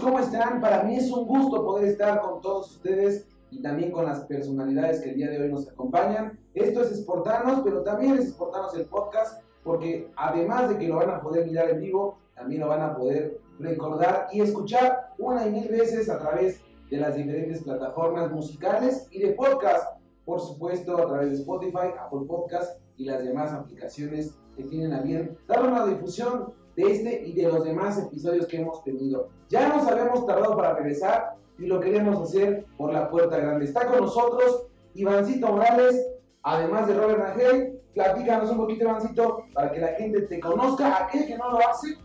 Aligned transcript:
¿cómo 0.00 0.18
están? 0.18 0.60
Para 0.60 0.82
mí 0.82 0.96
es 0.96 1.10
un 1.12 1.26
gusto 1.26 1.64
poder 1.64 1.88
estar 1.88 2.20
con 2.20 2.40
todos 2.40 2.72
ustedes 2.72 3.26
y 3.52 3.62
también 3.62 3.92
con 3.92 4.04
las 4.04 4.24
personalidades 4.24 5.00
que 5.00 5.10
el 5.10 5.16
día 5.16 5.30
de 5.30 5.40
hoy 5.40 5.48
nos 5.48 5.68
acompañan. 5.68 6.32
Esto 6.54 6.82
es 6.82 6.90
Espartanos, 6.90 7.60
pero 7.62 7.82
también 7.82 8.14
es 8.14 8.26
Espartanos 8.26 8.74
el 8.74 8.86
podcast, 8.86 9.42
porque 9.62 10.10
además 10.16 10.70
de 10.70 10.78
que 10.78 10.88
lo 10.88 10.96
van 10.96 11.10
a 11.10 11.20
poder 11.20 11.46
mirar 11.46 11.70
en 11.70 11.80
vivo, 11.80 12.18
también 12.34 12.62
lo 12.62 12.68
van 12.68 12.82
a 12.82 12.96
poder 12.96 13.38
recordar 13.60 14.26
y 14.32 14.40
escuchar 14.40 15.12
una 15.18 15.46
y 15.46 15.52
mil 15.52 15.68
veces 15.68 16.08
a 16.10 16.18
través 16.18 16.60
de 16.90 16.96
las 16.96 17.14
diferentes 17.14 17.62
plataformas 17.62 18.32
musicales 18.32 19.06
y 19.12 19.20
de 19.20 19.32
podcast, 19.34 20.00
por 20.24 20.40
supuesto 20.40 20.98
a 20.98 21.06
través 21.06 21.30
de 21.30 21.36
Spotify, 21.36 21.94
Apple 21.96 22.26
Podcast 22.26 22.80
y 22.96 23.04
las 23.04 23.22
demás 23.22 23.52
aplicaciones 23.52 24.34
que 24.56 24.64
tienen 24.64 24.92
a 24.92 25.00
bien 25.00 25.38
dar 25.46 25.64
una 25.64 25.86
difusión 25.86 26.54
de 26.80 26.92
este 26.92 27.22
y 27.26 27.32
de 27.32 27.44
los 27.44 27.64
demás 27.64 27.98
episodios 27.98 28.46
que 28.46 28.58
hemos 28.58 28.82
tenido. 28.82 29.28
Ya 29.48 29.68
nos 29.68 29.86
habíamos 29.86 30.26
tardado 30.26 30.56
para 30.56 30.74
regresar 30.74 31.36
y 31.58 31.66
lo 31.66 31.80
queremos 31.80 32.28
hacer 32.28 32.66
por 32.76 32.92
la 32.92 33.10
puerta 33.10 33.36
grande. 33.36 33.66
Está 33.66 33.86
con 33.86 34.00
nosotros 34.00 34.66
Ivancito 34.94 35.48
Morales, 35.48 36.06
además 36.42 36.88
de 36.88 36.94
Robert 36.94 37.18
Rangel. 37.18 37.80
Platícanos 37.94 38.50
un 38.50 38.56
poquito, 38.56 38.84
Ivancito, 38.84 39.44
para 39.52 39.70
que 39.72 39.80
la 39.80 39.88
gente 39.88 40.22
te 40.22 40.40
conozca, 40.40 41.04
aquel 41.04 41.26
que 41.26 41.36
no 41.36 41.50
lo 41.50 41.58
hace 41.68 41.96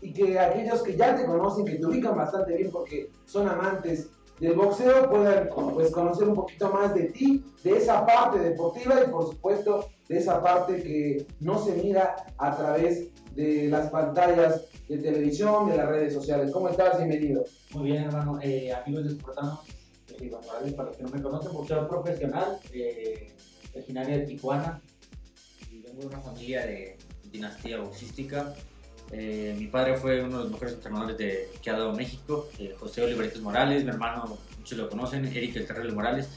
y 0.00 0.12
que 0.12 0.38
aquellos 0.38 0.82
que 0.82 0.96
ya 0.96 1.14
te 1.16 1.26
conocen, 1.26 1.64
que 1.64 1.76
te 1.76 1.86
ubican 1.86 2.16
bastante 2.16 2.56
bien 2.56 2.70
porque 2.70 3.10
son 3.24 3.48
amantes 3.48 4.10
del 4.40 4.54
boxeo, 4.54 5.08
puedan 5.08 5.48
pues, 5.74 5.90
conocer 5.90 6.28
un 6.28 6.34
poquito 6.34 6.70
más 6.70 6.94
de 6.94 7.04
ti, 7.04 7.44
de 7.62 7.76
esa 7.76 8.04
parte 8.04 8.38
deportiva 8.38 9.00
y 9.04 9.10
por 9.10 9.28
supuesto 9.30 9.88
de 10.08 10.18
esa 10.18 10.42
parte 10.42 10.82
que 10.82 11.26
no 11.40 11.64
se 11.64 11.72
mira 11.74 12.16
a 12.36 12.56
través 12.56 13.08
de 13.34 13.68
las 13.68 13.90
pantallas 13.90 14.62
de 14.88 14.98
televisión, 14.98 15.68
de 15.70 15.76
las 15.76 15.88
redes 15.88 16.12
sociales. 16.12 16.50
¿Cómo 16.52 16.68
estás? 16.68 16.98
Bienvenido. 16.98 17.44
Muy 17.72 17.90
bien, 17.90 18.04
hermano. 18.04 18.38
Eh, 18.42 18.72
amigos 18.72 19.04
de 19.04 19.10
Sportanos, 19.10 19.60
eh, 20.20 20.30
para 20.76 20.88
los 20.88 20.96
que 20.96 21.02
no 21.02 21.08
me 21.08 21.22
conocen, 21.22 21.52
boxeador 21.52 21.88
profesional, 21.88 22.58
eh, 22.72 23.32
originaria 23.74 24.18
de 24.18 24.26
Tijuana. 24.26 24.80
Y 25.72 25.80
vengo 25.80 26.02
de 26.02 26.06
una 26.06 26.20
familia 26.20 26.66
de 26.66 26.98
dinastía 27.30 27.80
boxística. 27.80 28.54
Eh, 29.16 29.54
mi 29.56 29.66
padre 29.68 29.96
fue 29.96 30.22
uno 30.22 30.38
de 30.38 30.42
los 30.44 30.52
mejores 30.52 30.74
entrenadores 30.74 31.16
de, 31.16 31.48
que 31.62 31.70
ha 31.70 31.74
dado 31.74 31.94
México, 31.94 32.48
José 32.80 33.04
Oliveritos 33.04 33.40
Morales, 33.40 33.84
mi 33.84 33.90
hermano, 33.90 34.38
muchos 34.58 34.76
lo 34.76 34.90
conocen, 34.90 35.24
Eric 35.26 35.54
El 35.54 35.66
Terrible 35.68 35.92
Morales, 35.92 36.28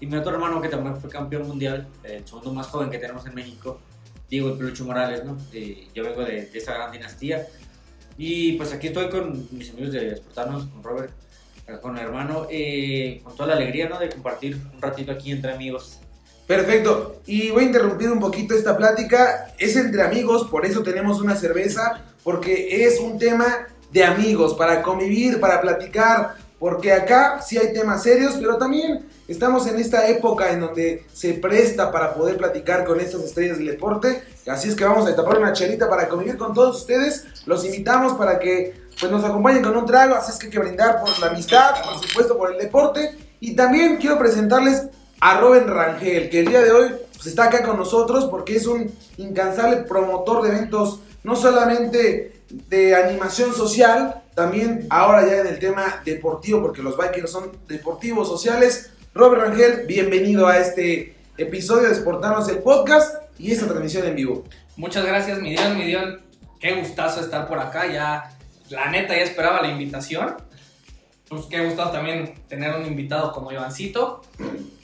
y 0.00 0.06
mi 0.06 0.16
otro 0.16 0.34
hermano 0.34 0.60
que 0.60 0.68
también 0.68 1.00
fue 1.00 1.08
campeón 1.08 1.48
mundial, 1.48 1.88
el 2.04 2.26
segundo 2.26 2.52
más 2.52 2.66
joven 2.66 2.90
que 2.90 2.98
tenemos 2.98 3.24
en 3.26 3.34
México, 3.34 3.80
Diego 4.28 4.50
el 4.50 4.58
Pelucho 4.58 4.84
Morales, 4.84 5.24
¿no? 5.24 5.38
Eh, 5.54 5.88
yo 5.94 6.04
vengo 6.04 6.24
de, 6.24 6.50
esa 6.52 6.74
gran 6.74 6.92
dinastía. 6.92 7.46
Y 8.18 8.52
pues 8.52 8.72
aquí 8.72 8.88
estoy 8.88 9.08
con 9.08 9.48
mis 9.52 9.70
amigos 9.70 9.92
de 9.92 10.12
Espartanos, 10.12 10.66
con 10.66 10.82
Robert, 10.82 11.12
con 11.80 11.96
el 11.96 12.04
hermano, 12.04 12.46
eh, 12.50 13.20
con 13.24 13.34
toda 13.34 13.48
la 13.48 13.54
alegría, 13.54 13.88
¿no? 13.88 13.98
De 13.98 14.10
compartir 14.10 14.60
un 14.74 14.82
ratito 14.82 15.12
aquí 15.12 15.32
entre 15.32 15.52
amigos. 15.52 16.00
Perfecto. 16.46 17.22
Y 17.26 17.50
voy 17.50 17.64
a 17.64 17.66
interrumpir 17.66 18.10
un 18.10 18.20
poquito 18.20 18.54
esta 18.54 18.76
plática. 18.76 19.54
Es 19.58 19.76
entre 19.76 20.02
amigos, 20.02 20.48
por 20.48 20.64
eso 20.64 20.82
tenemos 20.82 21.20
una 21.20 21.34
cerveza, 21.34 22.04
porque 22.26 22.84
es 22.84 22.98
un 22.98 23.20
tema 23.20 23.68
de 23.92 24.02
amigos, 24.02 24.54
para 24.54 24.82
convivir, 24.82 25.38
para 25.38 25.60
platicar, 25.60 26.34
porque 26.58 26.92
acá 26.92 27.40
sí 27.40 27.56
hay 27.56 27.72
temas 27.72 28.02
serios, 28.02 28.34
pero 28.34 28.56
también 28.56 29.06
estamos 29.28 29.64
en 29.68 29.78
esta 29.78 30.08
época 30.08 30.50
en 30.50 30.58
donde 30.58 31.06
se 31.12 31.34
presta 31.34 31.92
para 31.92 32.14
poder 32.14 32.36
platicar 32.36 32.84
con 32.84 32.98
estas 32.98 33.22
estrellas 33.22 33.58
del 33.58 33.68
deporte. 33.68 34.24
Así 34.48 34.68
es 34.68 34.74
que 34.74 34.84
vamos 34.84 35.04
a 35.04 35.06
destapar 35.06 35.38
una 35.38 35.52
chelita 35.52 35.88
para 35.88 36.08
convivir 36.08 36.36
con 36.36 36.52
todos 36.52 36.78
ustedes. 36.78 37.26
Los 37.46 37.64
invitamos 37.64 38.14
para 38.14 38.40
que 38.40 38.74
pues, 38.98 39.12
nos 39.12 39.24
acompañen 39.24 39.62
con 39.62 39.76
un 39.76 39.86
trago. 39.86 40.16
Así 40.16 40.32
es 40.32 40.38
que 40.38 40.46
hay 40.46 40.52
que 40.52 40.58
brindar 40.58 41.00
por 41.00 41.16
la 41.20 41.28
amistad, 41.28 41.76
por 41.80 42.08
supuesto 42.08 42.36
por 42.36 42.50
el 42.50 42.58
deporte. 42.58 43.16
Y 43.38 43.54
también 43.54 43.98
quiero 43.98 44.18
presentarles 44.18 44.88
a 45.20 45.38
Robin 45.38 45.68
Rangel, 45.68 46.28
que 46.28 46.40
el 46.40 46.48
día 46.48 46.62
de 46.62 46.72
hoy 46.72 46.90
pues, 47.14 47.28
está 47.28 47.44
acá 47.44 47.62
con 47.62 47.76
nosotros 47.76 48.24
porque 48.24 48.56
es 48.56 48.66
un 48.66 48.92
incansable 49.16 49.76
promotor 49.84 50.42
de 50.42 50.48
eventos, 50.48 50.98
no 51.26 51.34
solamente 51.34 52.40
de 52.48 52.94
animación 52.94 53.52
social, 53.52 54.22
también 54.36 54.86
ahora 54.90 55.26
ya 55.26 55.38
en 55.38 55.48
el 55.48 55.58
tema 55.58 56.00
deportivo, 56.04 56.62
porque 56.62 56.84
los 56.84 56.96
bikers 56.96 57.32
son 57.32 57.50
deportivos, 57.66 58.28
sociales. 58.28 58.92
Robert 59.12 59.42
Rangel, 59.42 59.86
bienvenido 59.88 60.46
a 60.46 60.58
este 60.58 61.16
episodio 61.36 61.88
de 61.88 61.96
Sportanos 61.96 62.48
el 62.48 62.58
podcast 62.58 63.16
y 63.40 63.50
esta 63.50 63.66
transmisión 63.66 64.06
en 64.06 64.14
vivo. 64.14 64.44
Muchas 64.76 65.04
gracias, 65.04 65.40
mi 65.40 65.50
Dios, 65.50 65.74
mi 65.74 65.82
Dios. 65.86 66.20
Qué 66.60 66.76
gustazo 66.76 67.18
estar 67.18 67.48
por 67.48 67.58
acá. 67.58 67.92
Ya, 67.92 68.30
la 68.70 68.88
neta, 68.92 69.16
ya 69.16 69.22
esperaba 69.22 69.62
la 69.62 69.72
invitación. 69.72 70.36
Pues 71.28 71.46
qué 71.46 71.64
gustazo 71.64 71.90
también 71.90 72.34
tener 72.46 72.72
un 72.76 72.86
invitado 72.86 73.32
como 73.32 73.50
Ivancito. 73.50 74.22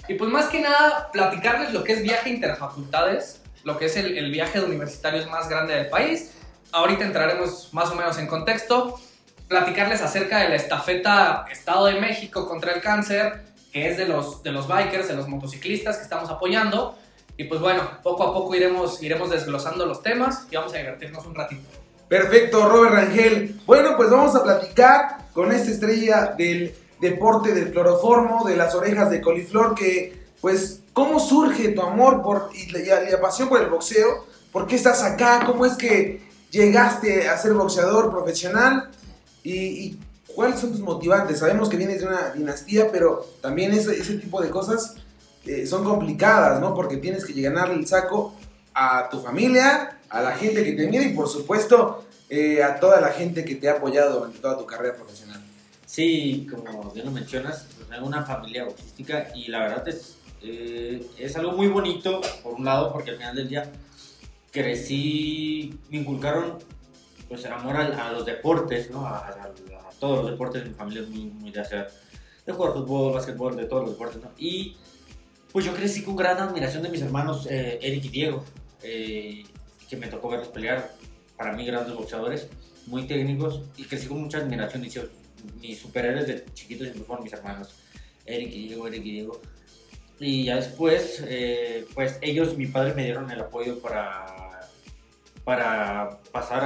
Y 0.08 0.14
pues 0.14 0.28
más 0.28 0.47
que 0.47 0.60
nada, 0.60 1.08
platicarles 1.12 1.72
lo 1.72 1.84
que 1.84 1.92
es 1.92 2.02
viaje 2.02 2.31
interfacultades, 2.31 3.42
lo 3.62 3.78
que 3.78 3.84
es 3.84 3.97
el, 3.97 4.19
el 4.19 4.32
viaje 4.32 4.58
de 4.58 4.66
universitarios 4.66 5.31
más 5.31 5.48
grande 5.48 5.75
del 5.75 5.88
país. 5.88 6.31
Ahorita 6.72 7.04
entraremos 7.04 7.68
más 7.72 7.90
o 7.90 7.94
menos 7.94 8.18
en 8.18 8.26
contexto 8.26 8.98
platicarles 9.46 10.00
acerca 10.00 10.38
de 10.38 10.48
la 10.48 10.54
estafeta 10.54 11.44
Estado 11.52 11.84
de 11.86 12.00
México 12.00 12.48
contra 12.48 12.72
el 12.72 12.80
cáncer, 12.80 13.42
que 13.70 13.90
es 13.90 13.98
de 13.98 14.06
los, 14.06 14.42
de 14.42 14.52
los 14.52 14.66
bikers, 14.66 15.06
de 15.08 15.14
los 15.14 15.28
motociclistas 15.28 15.98
que 15.98 16.04
estamos 16.04 16.30
apoyando. 16.30 16.96
Y 17.36 17.44
pues 17.44 17.60
bueno, 17.60 17.82
poco 18.02 18.22
a 18.22 18.32
poco 18.32 18.54
iremos, 18.54 19.02
iremos 19.02 19.28
desglosando 19.28 19.84
los 19.84 20.02
temas 20.02 20.46
y 20.50 20.56
vamos 20.56 20.72
a 20.72 20.78
divertirnos 20.78 21.26
un 21.26 21.34
ratito. 21.34 21.62
Perfecto, 22.08 22.66
Robert 22.66 22.94
Rangel. 22.94 23.60
Bueno, 23.66 23.94
pues 23.96 24.08
vamos 24.08 24.34
a 24.34 24.42
platicar 24.42 25.28
con 25.34 25.52
esta 25.52 25.70
estrella 25.70 26.34
del 26.38 26.74
deporte 27.00 27.52
del 27.52 27.70
cloroformo, 27.70 28.46
de 28.46 28.56
las 28.56 28.74
orejas 28.74 29.10
de 29.10 29.20
coliflor, 29.20 29.74
que 29.74 30.22
pues, 30.40 30.80
¿cómo 30.94 31.20
surge 31.20 31.68
tu 31.68 31.82
amor 31.82 32.22
por, 32.22 32.50
y 32.54 32.70
la, 32.70 32.78
y 32.80 33.10
la 33.10 33.20
pasión 33.20 33.50
por 33.50 33.60
el 33.60 33.68
boxeo? 33.68 34.26
¿Por 34.50 34.66
qué 34.66 34.76
estás 34.76 35.02
acá? 35.02 35.42
¿Cómo 35.44 35.66
es 35.66 35.74
que 35.74 36.31
llegaste 36.52 37.28
a 37.28 37.36
ser 37.36 37.54
boxeador 37.54 38.10
profesional? 38.12 38.90
¿Y, 39.42 39.98
cuáles 40.34 40.60
son 40.60 40.70
tus 40.70 40.80
motivantes? 40.80 41.40
Sabemos 41.40 41.68
que 41.68 41.76
vienes 41.76 42.00
de 42.00 42.06
una 42.06 42.30
dinastía, 42.30 42.90
pero 42.90 43.26
también 43.40 43.72
ese, 43.72 43.98
ese 43.98 44.14
tipo 44.14 44.40
de 44.40 44.48
cosas 44.48 44.94
eh, 45.44 45.66
son 45.66 45.84
complicadas, 45.84 46.60
¿no? 46.60 46.74
Porque 46.74 46.96
tienes 46.96 47.24
que 47.24 47.38
ganarle 47.40 47.74
el 47.74 47.86
saco 47.86 48.34
a 48.72 49.08
tu 49.10 49.20
familia, 49.20 49.98
a 50.08 50.22
la 50.22 50.32
gente 50.32 50.64
que 50.64 50.72
te 50.72 50.86
mira 50.86 51.04
y 51.04 51.14
por 51.14 51.28
supuesto 51.28 52.04
eh, 52.30 52.62
a 52.62 52.80
toda 52.80 53.00
la 53.00 53.08
gente 53.08 53.44
que 53.44 53.56
te 53.56 53.69
ha 53.69 53.72
apoyado 53.72 54.20
durante 54.20 54.38
toda 54.38 54.56
tu 54.56 54.66
carrera 54.66 54.94
profesional. 54.94 55.42
Sí, 55.84 56.46
como 56.50 56.90
bien 56.92 57.04
lo 57.04 57.12
mencionas, 57.12 57.66
pues, 57.76 57.88
tengo 57.90 58.06
una 58.06 58.22
familia 58.24 58.62
autística 58.62 59.28
y 59.34 59.48
la 59.48 59.58
verdad 59.60 59.86
es, 59.88 60.16
eh, 60.40 61.06
es 61.19 61.36
algo 61.36 61.52
muy 61.52 61.69
bonito, 61.69 62.22
por 62.42 62.54
un 62.54 62.64
lado, 62.64 62.90
porque 62.92 63.10
al 63.10 63.16
final 63.19 63.36
del 63.36 63.48
día 63.48 63.70
crecí, 64.52 65.74
me 65.90 65.98
inculcaron 65.98 66.58
pues 67.28 67.46
amor 67.46 67.76
a, 67.76 68.12
los 68.12 68.26
deportes, 68.26 68.90
¿no? 68.90 69.06
A, 69.06 69.50
todos 69.98 70.22
los 70.22 70.32
deportes, 70.32 70.66
mi 70.66 70.74
familia 70.74 71.02
es 71.02 71.08
muy, 71.08 71.24
muy 71.26 71.50
de 71.50 71.60
hacer, 71.60 71.88
de 72.44 72.52
jugar 72.52 72.72
fútbol, 72.72 73.14
básquetbol, 73.14 73.56
de 73.56 73.66
todos 73.66 73.84
los 73.84 73.92
deportes, 73.92 74.22
¿no? 74.22 74.30
Y 74.36 74.76
pues 75.52 75.64
yo 75.64 75.72
crecí 75.72 76.02
con 76.02 76.16
gran 76.16 76.38
admiración 76.38 76.82
de 76.82 76.88
mis 76.88 77.00
hermanos 77.02 77.46
eh, 77.48 77.78
Eric 77.80 78.06
y 78.06 78.08
Diego, 78.08 78.44
eh, 78.82 79.44
que 79.88 79.96
me 79.96 80.08
tocó 80.08 80.28
verlos 80.28 80.48
pelear, 80.48 80.92
para 81.36 81.52
mí 81.52 81.64
grandes 81.64 81.94
boxeadores, 81.94 82.48
muy 82.86 83.06
técnicos, 83.06 83.62
y 83.76 83.84
crecí 83.84 84.08
con 84.08 84.20
mucha 84.20 84.38
admiración, 84.38 84.84
y 84.84 84.90
mis 85.60 85.78
superhéroes 85.78 86.26
de 86.26 86.44
chiquitos 86.52 86.88
siempre 86.88 87.04
fueron 87.04 87.24
mis 87.24 87.32
hermanos, 87.32 87.74
Eric 88.26 88.52
y 88.52 88.69
Diego, 88.69 88.88
Eric 88.88 89.06
y 89.06 89.10
Diego. 89.12 89.40
Y 90.19 90.44
ya 90.44 90.56
después, 90.56 91.22
eh, 91.26 91.87
pues 91.94 92.19
ellos, 92.22 92.56
mi 92.56 92.66
padre 92.66 92.94
me 92.94 93.04
dieron 93.04 93.31
el 93.31 93.40
apoyo 93.40 93.81
para 93.81 94.41
para 95.44 96.20
pasar 96.30 96.62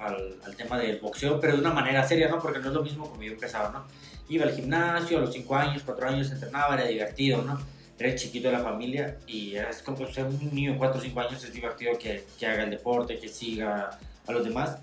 al, 0.00 0.56
tema 0.56 0.78
del 0.78 0.98
boxeo, 0.98 1.38
pero 1.40 1.54
de 1.54 1.60
una 1.60 1.72
manera 1.72 2.06
seria, 2.06 2.28
¿no? 2.28 2.40
Porque 2.40 2.58
no 2.58 2.68
es 2.68 2.74
lo 2.74 2.82
mismo 2.82 3.08
como 3.08 3.22
yo 3.22 3.32
empezaba, 3.32 3.70
¿no? 3.70 3.84
Iba 4.28 4.44
al 4.44 4.54
gimnasio 4.54 5.18
a 5.18 5.20
los 5.20 5.32
5 5.32 5.56
años, 5.56 5.82
4 5.84 6.08
años, 6.08 6.30
entrenaba, 6.30 6.74
era 6.74 6.86
divertido, 6.86 7.42
¿no? 7.42 7.58
Era 7.98 8.14
chiquito 8.14 8.48
de 8.48 8.54
la 8.54 8.60
familia 8.60 9.18
y 9.26 9.54
es 9.54 9.82
como 9.82 10.06
ser 10.08 10.26
un 10.26 10.54
niño 10.54 10.72
de 10.72 10.78
4 10.78 10.98
o 10.98 11.02
5 11.02 11.20
años 11.20 11.44
es 11.44 11.52
divertido 11.52 11.96
que, 11.98 12.24
que, 12.38 12.46
haga 12.46 12.64
el 12.64 12.70
deporte, 12.70 13.18
que 13.18 13.28
siga 13.28 13.98
a 14.26 14.32
los 14.32 14.44
demás. 14.44 14.78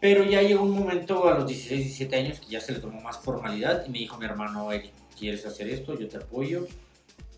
Pero 0.00 0.24
ya 0.24 0.42
llegó 0.42 0.62
un 0.62 0.72
momento 0.72 1.28
a 1.28 1.34
los 1.34 1.46
16, 1.46 1.80
17 1.80 2.16
años 2.16 2.40
que 2.40 2.46
ya 2.46 2.60
se 2.60 2.72
le 2.72 2.78
tomó 2.78 3.00
más 3.00 3.18
formalidad 3.18 3.84
y 3.86 3.90
me 3.90 3.98
dijo 3.98 4.16
mi 4.16 4.26
hermano, 4.26 4.70
Eric, 4.70 4.92
¿quieres 5.18 5.44
hacer 5.44 5.68
esto? 5.68 5.98
Yo 5.98 6.08
te 6.08 6.18
apoyo. 6.18 6.66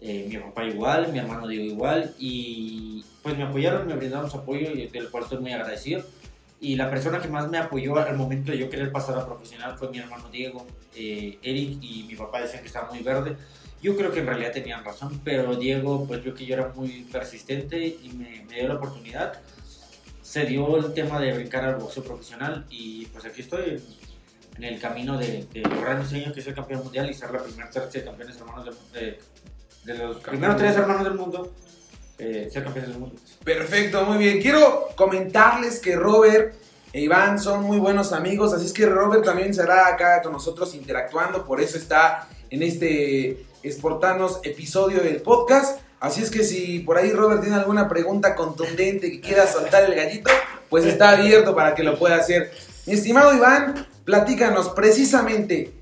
Eh, 0.00 0.26
mi 0.28 0.36
papá 0.36 0.64
igual, 0.64 1.12
mi 1.12 1.18
hermano 1.18 1.46
Diego 1.46 1.64
igual, 1.64 2.14
y 2.18 3.04
pues 3.22 3.36
me 3.36 3.44
apoyaron, 3.44 3.86
me 3.86 3.94
brindaron 3.94 4.30
su 4.30 4.36
apoyo 4.36 4.70
y 4.70 4.86
del 4.88 5.10
cual 5.10 5.24
estoy 5.24 5.38
muy 5.38 5.52
agradecido. 5.52 6.04
Y 6.60 6.76
la 6.76 6.90
persona 6.90 7.20
que 7.20 7.28
más 7.28 7.48
me 7.50 7.58
apoyó 7.58 7.96
al 7.98 8.16
momento 8.16 8.52
de 8.52 8.58
yo 8.58 8.70
querer 8.70 8.90
pasar 8.90 9.18
a 9.18 9.26
profesional 9.26 9.76
fue 9.76 9.90
mi 9.90 9.98
hermano 9.98 10.28
Diego, 10.30 10.66
eh, 10.94 11.38
Eric 11.42 11.78
y 11.82 12.04
mi 12.08 12.14
papá 12.14 12.40
decían 12.40 12.62
que 12.62 12.68
estaba 12.68 12.90
muy 12.90 13.02
verde. 13.02 13.36
Yo 13.82 13.96
creo 13.96 14.10
que 14.10 14.20
en 14.20 14.26
realidad 14.26 14.52
tenían 14.52 14.84
razón, 14.84 15.20
pero 15.22 15.54
Diego 15.54 16.06
pues 16.06 16.22
vio 16.24 16.34
que 16.34 16.46
yo 16.46 16.54
era 16.54 16.72
muy 16.74 17.06
persistente 17.12 17.86
y 17.86 18.10
me, 18.16 18.44
me 18.48 18.54
dio 18.54 18.68
la 18.68 18.74
oportunidad. 18.74 19.40
Se 20.22 20.44
dio 20.44 20.78
el 20.78 20.94
tema 20.94 21.20
de 21.20 21.32
brincar 21.34 21.64
al 21.64 21.76
boxeo 21.76 22.02
profesional 22.02 22.64
y 22.70 23.06
pues 23.06 23.24
aquí 23.26 23.42
estoy 23.42 23.82
en 24.56 24.64
el 24.64 24.80
camino 24.80 25.18
de, 25.18 25.46
de 25.52 25.60
lograr 25.60 25.98
mi 25.98 26.06
sueño, 26.06 26.32
que 26.32 26.40
ser 26.40 26.54
campeón 26.54 26.82
mundial 26.82 27.10
y 27.10 27.14
ser 27.14 27.30
la 27.30 27.42
primera 27.42 27.70
tercia 27.70 28.00
de 28.00 28.06
campeones 28.06 28.36
hermanos 28.38 28.64
de, 28.92 29.00
de, 29.00 29.18
de 29.86 29.94
los 29.98 30.16
primeros 30.18 30.56
tres 30.56 30.76
hermanos 30.76 31.04
del 31.04 31.14
mundo, 31.14 31.52
eh, 32.18 32.48
ser 32.52 32.64
campeones 32.64 32.90
del 32.90 32.98
mundo. 32.98 33.16
Perfecto, 33.44 34.04
muy 34.04 34.18
bien. 34.18 34.40
Quiero 34.40 34.88
comentarles 34.96 35.78
que 35.78 35.94
Robert 35.94 36.54
e 36.92 37.00
Iván 37.02 37.38
son 37.38 37.62
muy 37.62 37.78
buenos 37.78 38.12
amigos, 38.12 38.52
así 38.52 38.66
es 38.66 38.72
que 38.72 38.86
Robert 38.86 39.24
también 39.24 39.54
será 39.54 39.86
acá 39.86 40.22
con 40.22 40.32
nosotros 40.32 40.74
interactuando, 40.74 41.46
por 41.46 41.60
eso 41.60 41.78
está 41.78 42.28
en 42.50 42.62
este 42.62 43.46
Sportanos 43.68 44.40
episodio 44.44 45.02
del 45.02 45.22
podcast. 45.22 45.80
Así 45.98 46.22
es 46.22 46.30
que 46.30 46.44
si 46.44 46.80
por 46.80 46.98
ahí 46.98 47.10
Robert 47.10 47.40
tiene 47.40 47.56
alguna 47.56 47.88
pregunta 47.88 48.36
contundente 48.36 49.10
que 49.10 49.20
quiera 49.20 49.46
soltar 49.46 49.84
el 49.84 49.94
gallito, 49.94 50.30
pues 50.68 50.84
está 50.84 51.10
abierto 51.10 51.54
para 51.54 51.74
que 51.74 51.82
lo 51.82 51.98
pueda 51.98 52.16
hacer. 52.16 52.52
Mi 52.86 52.94
estimado 52.94 53.34
Iván, 53.34 53.86
platícanos 54.04 54.68
precisamente. 54.68 55.72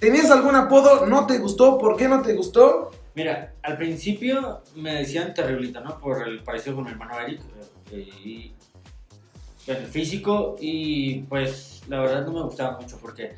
¿Tenías 0.00 0.30
algún 0.30 0.56
apodo? 0.56 1.06
¿No 1.06 1.26
te 1.26 1.38
gustó? 1.38 1.78
¿Por 1.78 1.96
qué 1.96 2.08
no 2.08 2.22
te 2.22 2.34
gustó? 2.34 2.90
Mira, 3.18 3.52
al 3.64 3.76
principio 3.76 4.62
me 4.76 4.94
decían 4.94 5.34
terriblita, 5.34 5.80
¿no? 5.80 5.98
Por 5.98 6.28
el 6.28 6.44
parecido 6.44 6.76
con 6.76 6.84
mi 6.84 6.92
hermano 6.92 7.18
Eric. 7.18 7.40
eh, 7.90 8.08
y 8.24 8.54
el 9.66 9.86
físico 9.88 10.54
y 10.60 11.22
pues 11.22 11.82
la 11.88 11.98
verdad 11.98 12.24
no 12.24 12.32
me 12.32 12.42
gustaba 12.42 12.78
mucho 12.78 12.96
porque 13.02 13.34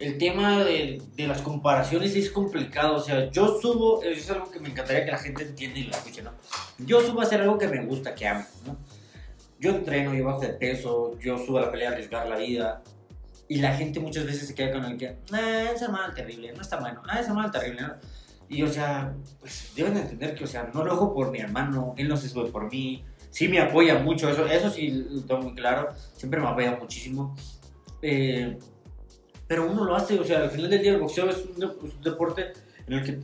el 0.00 0.18
tema 0.18 0.64
de, 0.64 1.00
de 1.14 1.26
las 1.28 1.42
comparaciones 1.42 2.16
es 2.16 2.28
complicado. 2.28 2.96
O 2.96 3.00
sea, 3.00 3.30
yo 3.30 3.60
subo, 3.60 4.02
eso 4.02 4.20
es 4.20 4.30
algo 4.32 4.50
que 4.50 4.58
me 4.58 4.70
encantaría 4.70 5.04
que 5.04 5.12
la 5.12 5.18
gente 5.18 5.44
entienda 5.44 5.78
y 5.78 5.84
lo 5.84 5.92
escuche, 5.92 6.20
¿no? 6.20 6.32
Yo 6.78 7.00
subo 7.00 7.20
a 7.20 7.22
hacer 7.22 7.40
algo 7.40 7.56
que 7.56 7.68
me 7.68 7.86
gusta, 7.86 8.16
que 8.16 8.26
amo, 8.26 8.44
¿no? 8.66 8.76
Yo 9.60 9.70
entreno, 9.76 10.12
yo 10.12 10.24
bajo 10.24 10.40
de 10.40 10.54
peso, 10.54 11.16
yo 11.20 11.38
subo 11.38 11.58
a 11.58 11.60
la 11.60 11.70
pelea 11.70 11.90
a 11.90 11.92
arriesgar 11.92 12.28
la 12.28 12.38
vida. 12.38 12.82
Y 13.46 13.60
la 13.60 13.76
gente 13.76 14.00
muchas 14.00 14.26
veces 14.26 14.48
se 14.48 14.56
queda 14.56 14.72
con 14.72 14.84
el 14.84 14.98
que, 14.98 15.18
ah, 15.30 15.70
es 15.72 15.82
hermano 15.82 16.12
terrible, 16.12 16.52
no 16.52 16.62
está 16.62 16.80
bueno, 16.80 17.00
ah, 17.06 17.20
es 17.20 17.28
hermano 17.28 17.52
terrible, 17.52 17.82
¿no? 17.82 17.94
Y 18.48 18.62
o 18.62 18.68
sea, 18.68 19.14
pues 19.40 19.72
deben 19.74 19.94
de 19.94 20.00
entender 20.00 20.34
que, 20.34 20.44
o 20.44 20.46
sea, 20.46 20.70
no 20.72 20.84
lo 20.84 20.92
hago 20.92 21.14
por 21.14 21.30
mi 21.30 21.38
hermano, 21.38 21.94
él 21.96 22.08
no 22.08 22.16
se 22.16 22.28
sube 22.28 22.50
por 22.50 22.70
mí, 22.70 23.04
sí 23.30 23.48
me 23.48 23.60
apoya 23.60 23.98
mucho, 23.98 24.28
eso, 24.28 24.46
eso 24.46 24.70
sí 24.70 25.06
lo 25.10 25.22
tengo 25.22 25.42
muy 25.42 25.54
claro, 25.54 25.88
siempre 26.14 26.40
me 26.40 26.46
apoya 26.46 26.76
muchísimo. 26.76 27.34
Eh, 28.02 28.58
pero 29.46 29.70
uno 29.70 29.84
lo 29.84 29.94
hace, 29.96 30.18
o 30.18 30.24
sea, 30.24 30.42
al 30.42 30.50
final 30.50 30.70
del 30.70 30.82
día 30.82 30.92
el 30.92 31.00
boxeo 31.00 31.28
es 31.28 31.44
un, 31.44 31.62
es 31.62 31.94
un 31.94 32.02
deporte 32.02 32.52
en 32.86 32.92
el 32.94 33.04
que 33.04 33.20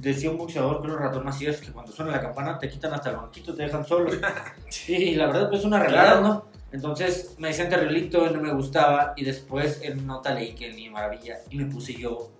decía 0.00 0.30
un 0.30 0.36
boxeador, 0.38 0.80
pero 0.82 0.98
ratón 0.98 1.24
Macías, 1.24 1.60
que 1.60 1.72
cuando 1.72 1.92
suena 1.92 2.12
la 2.12 2.20
campana 2.20 2.58
te 2.58 2.68
quitan 2.68 2.92
hasta 2.92 3.10
el 3.10 3.16
banquito, 3.16 3.54
te 3.54 3.62
dejan 3.62 3.84
solo. 3.86 4.10
Y 4.88 5.14
la 5.14 5.26
verdad, 5.26 5.48
pues 5.48 5.60
es 5.60 5.66
una 5.66 5.78
realidad. 5.78 6.20
¿no? 6.20 6.44
Entonces 6.72 7.34
me 7.38 7.48
decían 7.48 7.68
terriblito, 7.68 8.28
no 8.30 8.40
me 8.40 8.52
gustaba, 8.52 9.14
y 9.16 9.24
después 9.24 9.80
en 9.82 10.06
nota 10.06 10.34
leí 10.34 10.54
que 10.54 10.72
Niño 10.72 10.92
Maravilla, 10.92 11.38
y 11.50 11.56
me 11.56 11.66
puse 11.66 11.94
yo 11.94 12.32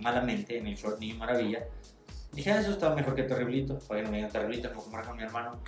malamente 0.00 0.58
en 0.58 0.66
el 0.66 0.76
short 0.76 0.98
Niño 0.98 1.16
Maravilla. 1.16 1.64
Dije, 2.32 2.52
ah, 2.52 2.60
eso 2.60 2.70
está 2.72 2.94
mejor 2.94 3.14
que 3.14 3.24
terriblito, 3.24 3.78
para 3.80 4.00
que 4.00 4.04
no 4.04 4.10
me 4.10 4.18
digan 4.18 4.30
terriblito, 4.32 4.68
no 4.70 4.76
como 4.80 4.92
marca 4.92 5.12
mi 5.12 5.22
hermano 5.22 5.58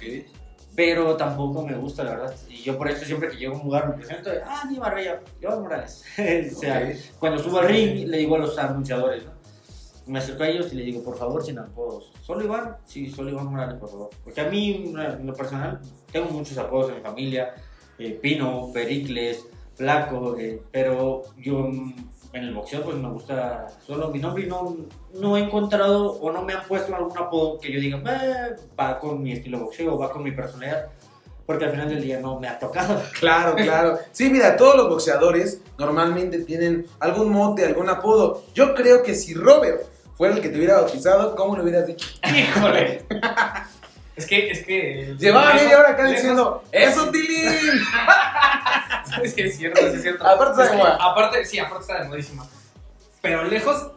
pero 0.75 1.17
tampoco 1.17 1.67
me 1.67 1.75
gusta, 1.75 2.03
la 2.03 2.12
verdad. 2.12 2.35
Y 2.49 2.62
yo 2.62 2.79
por 2.79 2.88
eso 2.91 3.05
siempre 3.05 3.29
que 3.29 3.37
llego 3.37 3.55
a 3.55 3.59
un 3.59 3.64
lugar 3.64 3.88
me 3.91 3.94
presento, 3.97 4.31
ah, 4.47 4.64
Niño 4.67 4.81
Maravilla, 4.81 5.20
yo 5.41 5.61
Morales. 5.61 6.03
o 6.56 6.59
sea, 6.61 6.79
Ok. 6.88 7.19
cuando 7.19 7.43
subo 7.43 7.59
al 7.59 7.69
ring 7.69 8.09
le 8.09 8.19
digo 8.19 8.37
a 8.37 8.38
los 8.38 8.56
anunciadores, 8.59 9.25
¿no? 9.25 9.32
Me 10.06 10.19
acerco 10.19 10.43
a 10.43 10.49
ellos 10.49 10.73
y 10.73 10.76
le 10.76 10.85
digo, 10.85 11.03
por 11.05 11.17
favor, 11.17 11.44
sin 11.44 11.58
apodos. 11.58 12.12
¿Solo 12.23 12.43
Iván? 12.44 12.76
Sí, 12.87 13.11
solo 13.11 13.31
Iván 13.31 13.47
Morales, 13.47 13.76
por 13.79 13.91
favor. 13.91 14.11
Porque 14.25 14.41
a 14.41 14.49
mí, 14.49 14.93
en 14.97 15.26
lo 15.26 15.35
personal, 15.35 15.81
tengo 16.11 16.26
muchos 16.31 16.56
apodos 16.58 16.91
en 16.91 16.97
mi 16.97 17.03
familia. 17.03 17.55
eh, 17.99 18.19
Pino, 18.20 18.70
Pericles, 18.73 19.44
Flaco, 19.75 20.37
eh, 20.38 20.61
pero 20.73 21.23
yo 21.37 21.70
en 22.32 22.44
el 22.44 22.55
boxeo 22.55 22.82
pues 22.82 22.96
me 22.96 23.08
gusta 23.11 23.67
solo 23.87 24.08
mi 24.08 24.19
nombre 24.19 24.44
y 24.44 24.46
no, 24.46 24.76
no 25.14 25.37
he 25.37 25.40
encontrado 25.40 26.12
o 26.12 26.32
no 26.32 26.43
me 26.43 26.55
han 26.55 26.64
puesto 26.64 26.94
algún 26.94 27.17
apodo 27.19 27.58
que 27.58 27.70
yo 27.73 27.79
diga, 27.81 27.99
"Eh, 27.99 28.56
va 28.79 28.99
con 28.99 29.23
mi 29.23 29.32
estilo 29.32 29.58
de 29.58 29.64
boxeo, 29.64 29.99
va 29.99 30.11
con 30.11 30.23
mi 30.23 30.32
personalidad. 30.32 30.87
Porque 31.44 31.64
al 31.64 31.73
final 31.73 31.88
del 31.88 32.00
día 32.00 32.20
no 32.20 32.38
me 32.38 32.49
ha 32.49 32.58
tocado. 32.58 33.02
Claro, 33.20 33.55
claro. 33.56 33.99
Sí, 34.12 34.31
mira, 34.31 34.56
todos 34.56 34.76
los 34.76 34.88
boxeadores 34.88 35.61
normalmente 35.76 36.38
tienen 36.44 36.87
algún 37.00 37.31
mote, 37.31 37.67
algún 37.67 37.88
apodo. 37.90 38.44
Yo 38.55 38.75
creo 38.75 39.02
que 39.02 39.14
si 39.14 39.34
Robert 39.34 39.82
fuera 40.17 40.34
el 40.37 40.40
que 40.40 40.49
te 40.49 40.56
hubiera 40.56 40.76
bautizado, 40.76 41.34
¿cómo 41.34 41.56
le 41.56 41.62
hubieras 41.64 41.87
dicho? 41.87 42.08
Híjole. 42.25 43.05
es 44.17 44.26
que, 44.26 44.50
es 44.50 44.64
que. 44.64 45.14
Llevaba 45.19 45.55
media 45.55 45.79
hora 45.79 45.91
acá 45.91 46.05
diciendo, 46.05 46.64
¡Eso, 46.73 47.11
Tilín! 47.11 47.50
Sí, 49.26 49.43
es 49.43 49.56
cierto, 49.59 49.81
sí, 49.81 49.97
es 49.97 50.03
cierto. 50.03 50.26
Aparte 50.26 50.53
Es 50.55 50.59
está 50.61 50.73
de 50.73 50.79
moda. 50.82 50.99
aparte, 50.99 51.44
sí, 51.44 51.59
aparte 51.59 51.82
está 51.82 52.03
de 52.03 52.09
modísima. 52.09 52.47
Pero 53.20 53.44
lejos, 53.44 53.88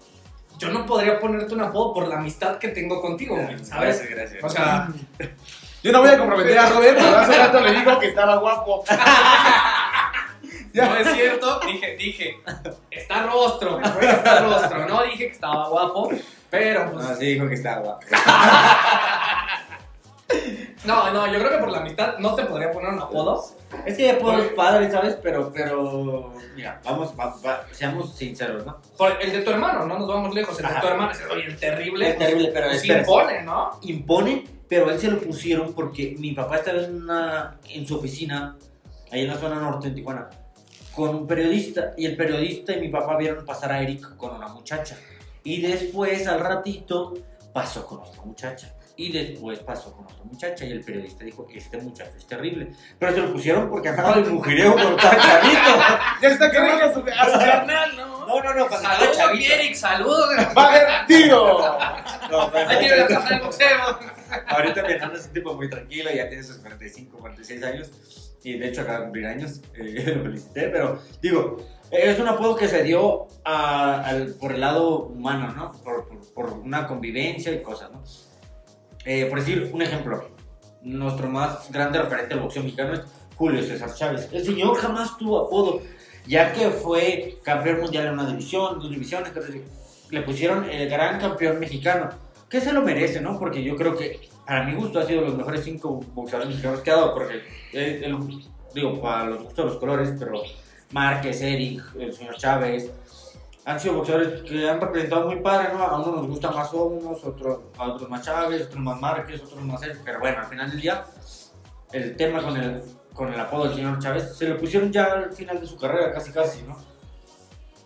yo 0.58 0.70
no 0.70 0.86
podría 0.86 1.20
ponerte 1.20 1.54
un 1.54 1.62
apodo 1.62 1.94
por 1.94 2.08
la 2.10 2.16
amistad 2.18 2.58
que 2.58 2.68
tengo 2.70 3.02
contigo, 3.02 3.36
güey, 3.36 3.58
¿sabes? 3.64 4.00
Gracias, 4.02 4.10
gracias. 4.10 4.44
O 4.44 4.50
sea, 4.50 4.90
Yo 5.84 5.92
no 5.92 6.00
voy 6.02 6.10
a 6.10 6.18
comprometer 6.18 6.58
a 6.58 6.70
Robert, 6.70 6.98
pero 6.98 7.18
hace 7.18 7.38
rato 7.38 7.60
le 7.62 7.72
dijo 7.72 8.00
que 8.00 8.08
estaba 8.08 8.36
guapo. 8.38 8.84
no 10.74 10.96
es 10.98 11.14
cierto. 11.14 11.60
Dije, 11.60 11.96
dije, 11.96 12.38
está 12.92 13.24
rostro, 13.24 13.80
güey, 13.80 14.06
está 14.08 14.40
rostro. 14.42 14.88
No 14.88 15.04
dije 15.04 15.28
que 15.28 15.34
estaba 15.34 15.70
guapo, 15.70 16.10
pero 16.50 16.92
pues. 16.92 17.06
No, 17.08 17.16
sí 17.16 17.26
dijo 17.26 17.48
que 17.48 17.54
estaba 17.54 17.82
guapo. 17.82 18.06
No, 20.86 21.12
no, 21.12 21.26
yo 21.26 21.40
creo 21.40 21.50
que 21.52 21.58
por 21.58 21.72
la 21.72 21.80
amistad 21.80 22.18
no 22.20 22.36
te 22.36 22.44
podría 22.44 22.72
poner 22.72 22.90
un 22.92 23.00
apodo. 23.00 23.44
Es 23.88 23.98
que 23.98 24.12
apodos 24.12 24.46
padres, 24.56 24.92
¿sabes? 24.92 25.18
Pero, 25.24 25.52
pero, 25.52 26.32
mira, 26.56 26.80
vamos, 26.84 27.12
va- 27.20 27.36
va- 27.44 27.66
seamos 27.72 28.16
sinceros, 28.16 28.64
¿no? 28.66 28.80
Por 28.96 29.20
el 29.20 29.32
de 29.32 29.42
tu 29.42 29.50
hermano, 29.50 29.86
no 29.88 29.98
nos 29.98 30.08
vamos 30.08 30.36
lejos. 30.36 30.60
El 30.60 30.66
de 30.66 30.72
Ajá. 30.72 30.82
tu 30.82 30.88
hermano 30.88 31.12
oye, 31.32 31.46
el 31.46 31.58
terrible. 31.58 32.10
Es 32.10 32.18
terrible, 32.20 32.52
pero 32.54 32.68
pues, 32.68 32.82
espera. 32.82 33.00
impone, 33.00 33.42
¿no? 33.42 33.80
impone, 33.82 34.44
pero 34.70 34.90
a 34.90 34.94
él 34.94 35.00
se 35.00 35.10
lo 35.10 35.20
pusieron 35.20 35.74
porque 35.74 36.16
mi 36.20 36.34
papá 36.34 36.58
estaba 36.58 36.82
en, 36.82 37.02
una, 37.04 37.58
en 37.70 37.88
su 37.88 37.96
oficina, 37.98 38.56
ahí 39.12 39.22
en 39.22 39.28
la 39.30 39.38
zona 39.38 39.56
norte 39.60 39.90
de 39.90 39.96
Tijuana, 39.96 40.30
con 40.94 41.10
un 41.16 41.26
periodista, 41.26 41.94
y 41.98 42.06
el 42.06 42.16
periodista 42.16 42.74
y 42.74 42.82
mi 42.82 42.90
papá 42.90 43.18
vieron 43.18 43.44
pasar 43.44 43.72
a 43.72 43.82
Eric 43.82 44.16
con 44.18 44.36
una 44.36 44.50
muchacha. 44.50 44.98
Y 45.44 45.62
después, 45.62 46.28
al 46.28 46.42
ratito, 46.42 47.14
pasó 47.54 47.88
con 47.88 48.02
otra 48.02 48.22
muchacha. 48.24 48.72
Y 48.98 49.12
después 49.12 49.60
pasó 49.60 49.92
con 49.94 50.06
otra 50.06 50.24
muchacha 50.24 50.64
y 50.66 50.72
el 50.72 50.82
periodista 50.82 51.26
dijo, 51.26 51.48
este 51.54 51.78
muchacho 51.80 52.12
es 52.18 52.26
terrible. 52.26 52.72
Pero 52.98 53.12
se 53.14 53.18
lo 53.22 53.34
pusieron 53.34 53.70
porque 53.70 53.90
andaba 53.90 54.14
de 54.16 54.30
mujeriego 54.30 54.74
con 54.74 54.96
tan 54.98 55.20
chavito. 55.20 55.60
Ya 56.22 56.30
está 56.30 56.50
quemando 56.52 56.86
a 56.86 56.94
su, 56.94 57.00
a 57.20 57.26
su 57.26 57.40
carnal, 57.40 57.98
¿no? 57.98 58.26
No, 58.26 58.42
no, 58.44 58.54
no, 58.54 58.68
cuando 58.68 58.88
Saludos, 58.90 59.18
chavito. 59.18 59.54
Eric, 59.54 59.76
saludos. 59.76 60.30
Va 60.58 60.64
a 60.64 60.68
haber 60.70 60.88
tiro. 61.08 61.78
No, 62.32 62.42
Ahí 62.56 62.80
tiene 62.80 62.98
la 62.98 63.08
casa 63.08 63.30
del 63.30 63.42
boxeo. 63.42 64.00
Ahorita 64.48 64.80
hermano 64.82 65.14
es 65.16 65.26
un 65.28 65.34
tipo 65.34 65.54
muy 65.54 65.70
tranquilo, 65.70 66.10
ya 66.10 66.28
tiene 66.28 66.44
sus 66.44 66.58
45, 66.58 67.18
46 67.20 67.64
años. 67.64 67.92
Y 68.44 68.58
de 68.58 68.68
hecho 68.70 68.82
acaba 68.82 68.98
de 69.00 69.04
cumplir 69.06 69.28
años, 69.28 69.62
eh, 69.76 70.14
lo 70.16 70.24
felicité, 70.24 70.70
pero 70.70 71.00
digo, 71.22 71.58
es 71.92 72.20
un 72.20 72.28
apodo 72.28 72.56
que 72.56 72.68
se 72.68 72.82
dio 72.84 73.28
a- 73.44 74.02
al- 74.06 74.34
por 74.40 74.54
el 74.54 74.62
lado 74.62 75.00
humano, 75.06 75.52
¿no? 75.54 75.72
Por, 75.84 76.08
por- 76.08 76.34
por 76.34 76.54
una 76.60 76.88
convivencia 76.88 77.52
y 77.52 77.62
cosas, 77.62 77.92
¿no? 77.92 78.04
Eh, 79.06 79.26
por 79.28 79.40
decir 79.40 79.70
un 79.72 79.82
ejemplo, 79.82 80.30
nuestro 80.82 81.30
más 81.30 81.72
grande 81.72 82.02
referente 82.02 82.34
al 82.34 82.40
boxeo 82.42 82.64
mexicano 82.64 82.94
es 82.94 83.02
Julio 83.36 83.62
César 83.64 83.94
Chávez. 83.94 84.30
El 84.32 84.44
señor 84.44 84.76
jamás 84.78 85.18
tuvo 85.18 85.40
apodo, 85.46 85.82
ya 86.28 86.52
que 86.54 86.70
fue 86.70 87.38
campeón 87.44 87.82
mundial 87.82 88.08
en 88.08 88.14
una 88.14 88.28
división, 88.28 88.80
dos 88.80 88.90
divisiones, 88.90 89.32
le 90.10 90.22
pusieron 90.22 90.70
el 90.70 90.90
gran 90.90 91.20
campeón 91.20 91.60
mexicano, 91.60 92.10
que 92.50 92.62
se 92.62 92.72
lo 92.74 92.82
merece, 92.82 93.22
¿no? 93.22 93.38
Porque 93.38 93.64
yo 93.64 93.76
creo 93.76 93.96
que, 93.98 94.30
para 94.46 94.64
mi 94.64 94.74
gusto, 94.76 95.00
ha 95.00 95.04
sido 95.06 95.22
los 95.22 95.36
mejores 95.36 95.64
cinco 95.64 96.00
boxeadores 96.14 96.50
mexicanos 96.50 96.80
que 96.82 96.92
ha 96.92 96.96
dado, 96.96 97.14
porque, 97.14 97.42
eh, 97.74 98.02
el- 98.04 98.18
digo, 98.74 99.02
para 99.02 99.26
los 99.26 99.44
gustos 99.44 99.66
de 99.66 99.72
los 99.72 99.80
colores, 99.80 100.14
pero 100.18 100.42
Márquez, 100.92 101.42
Eric, 101.42 101.82
el 102.00 102.14
señor 102.14 102.36
Chávez, 102.38 102.92
han 103.66 103.80
sido 103.80 103.96
boxeadores 103.96 104.44
que 104.44 104.70
han 104.70 104.80
representado 104.80 105.26
muy 105.26 105.38
padre, 105.38 105.74
¿no? 105.74 105.84
A 105.84 106.00
uno 106.00 106.18
nos 106.18 106.28
gusta 106.28 106.52
más 106.52 106.72
unos, 106.72 107.24
otros, 107.24 107.60
a 107.78 107.86
otros 107.86 108.08
más 108.08 108.22
Chávez, 108.22 108.68
otros 108.68 108.80
más 108.80 109.02
Márquez, 109.02 109.42
otros 109.42 109.64
más 109.64 109.82
Eric, 109.82 110.02
pero 110.06 110.20
bueno, 110.20 110.40
al 110.40 110.46
final 110.46 110.70
del 110.70 110.80
día, 110.80 111.04
el 111.92 112.16
tema 112.16 112.44
con 112.44 112.56
el, 112.58 112.84
con 113.12 113.34
el 113.34 113.40
apodo 113.40 113.66
del 113.66 113.76
señor 113.76 113.98
Chávez 113.98 114.38
se 114.38 114.50
lo 114.50 114.58
pusieron 114.58 114.92
ya 114.92 115.06
al 115.06 115.34
final 115.34 115.60
de 115.60 115.66
su 115.66 115.78
carrera, 115.78 116.14
casi 116.14 116.32
casi, 116.32 116.62
¿no? 116.62 116.78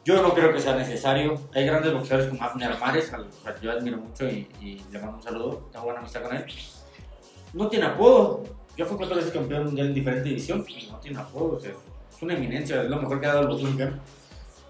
Yo 0.04 0.22
no 0.22 0.34
creo 0.34 0.52
que 0.52 0.60
sea 0.60 0.76
necesario. 0.76 1.40
Hay 1.54 1.66
grandes 1.66 1.94
boxeadores 1.94 2.30
como 2.30 2.44
Abner 2.44 2.78
Mares, 2.78 3.14
al 3.14 3.28
cual 3.28 3.56
yo 3.62 3.72
admiro 3.72 3.98
mucho 3.98 4.28
y, 4.28 4.50
y 4.60 4.82
le 4.92 5.00
mando 5.00 5.18
un 5.18 5.24
saludo, 5.24 5.70
tengo 5.72 5.86
buena 5.86 6.00
amistad 6.00 6.24
con 6.24 6.36
él. 6.36 6.46
No 7.54 7.68
tiene 7.68 7.86
apodo. 7.86 8.44
Ya 8.76 8.86
fue 8.86 8.98
cuatro 8.98 9.16
veces 9.16 9.32
campeón 9.32 9.66
mundial 9.66 9.88
en 9.88 9.94
diferente 9.94 10.30
división 10.30 10.66
y 10.68 10.88
no 10.88 10.98
tiene 10.98 11.20
apodo. 11.20 11.58
O 11.58 11.60
sea, 11.60 11.72
es 11.72 12.22
una 12.22 12.34
eminencia, 12.34 12.82
es 12.82 12.90
lo 12.90 12.98
mejor 12.98 13.20
que 13.20 13.28
ha 13.28 13.30
dado 13.30 13.42
el 13.42 13.48
boxeo 13.50 13.68
mexicano. 13.68 14.02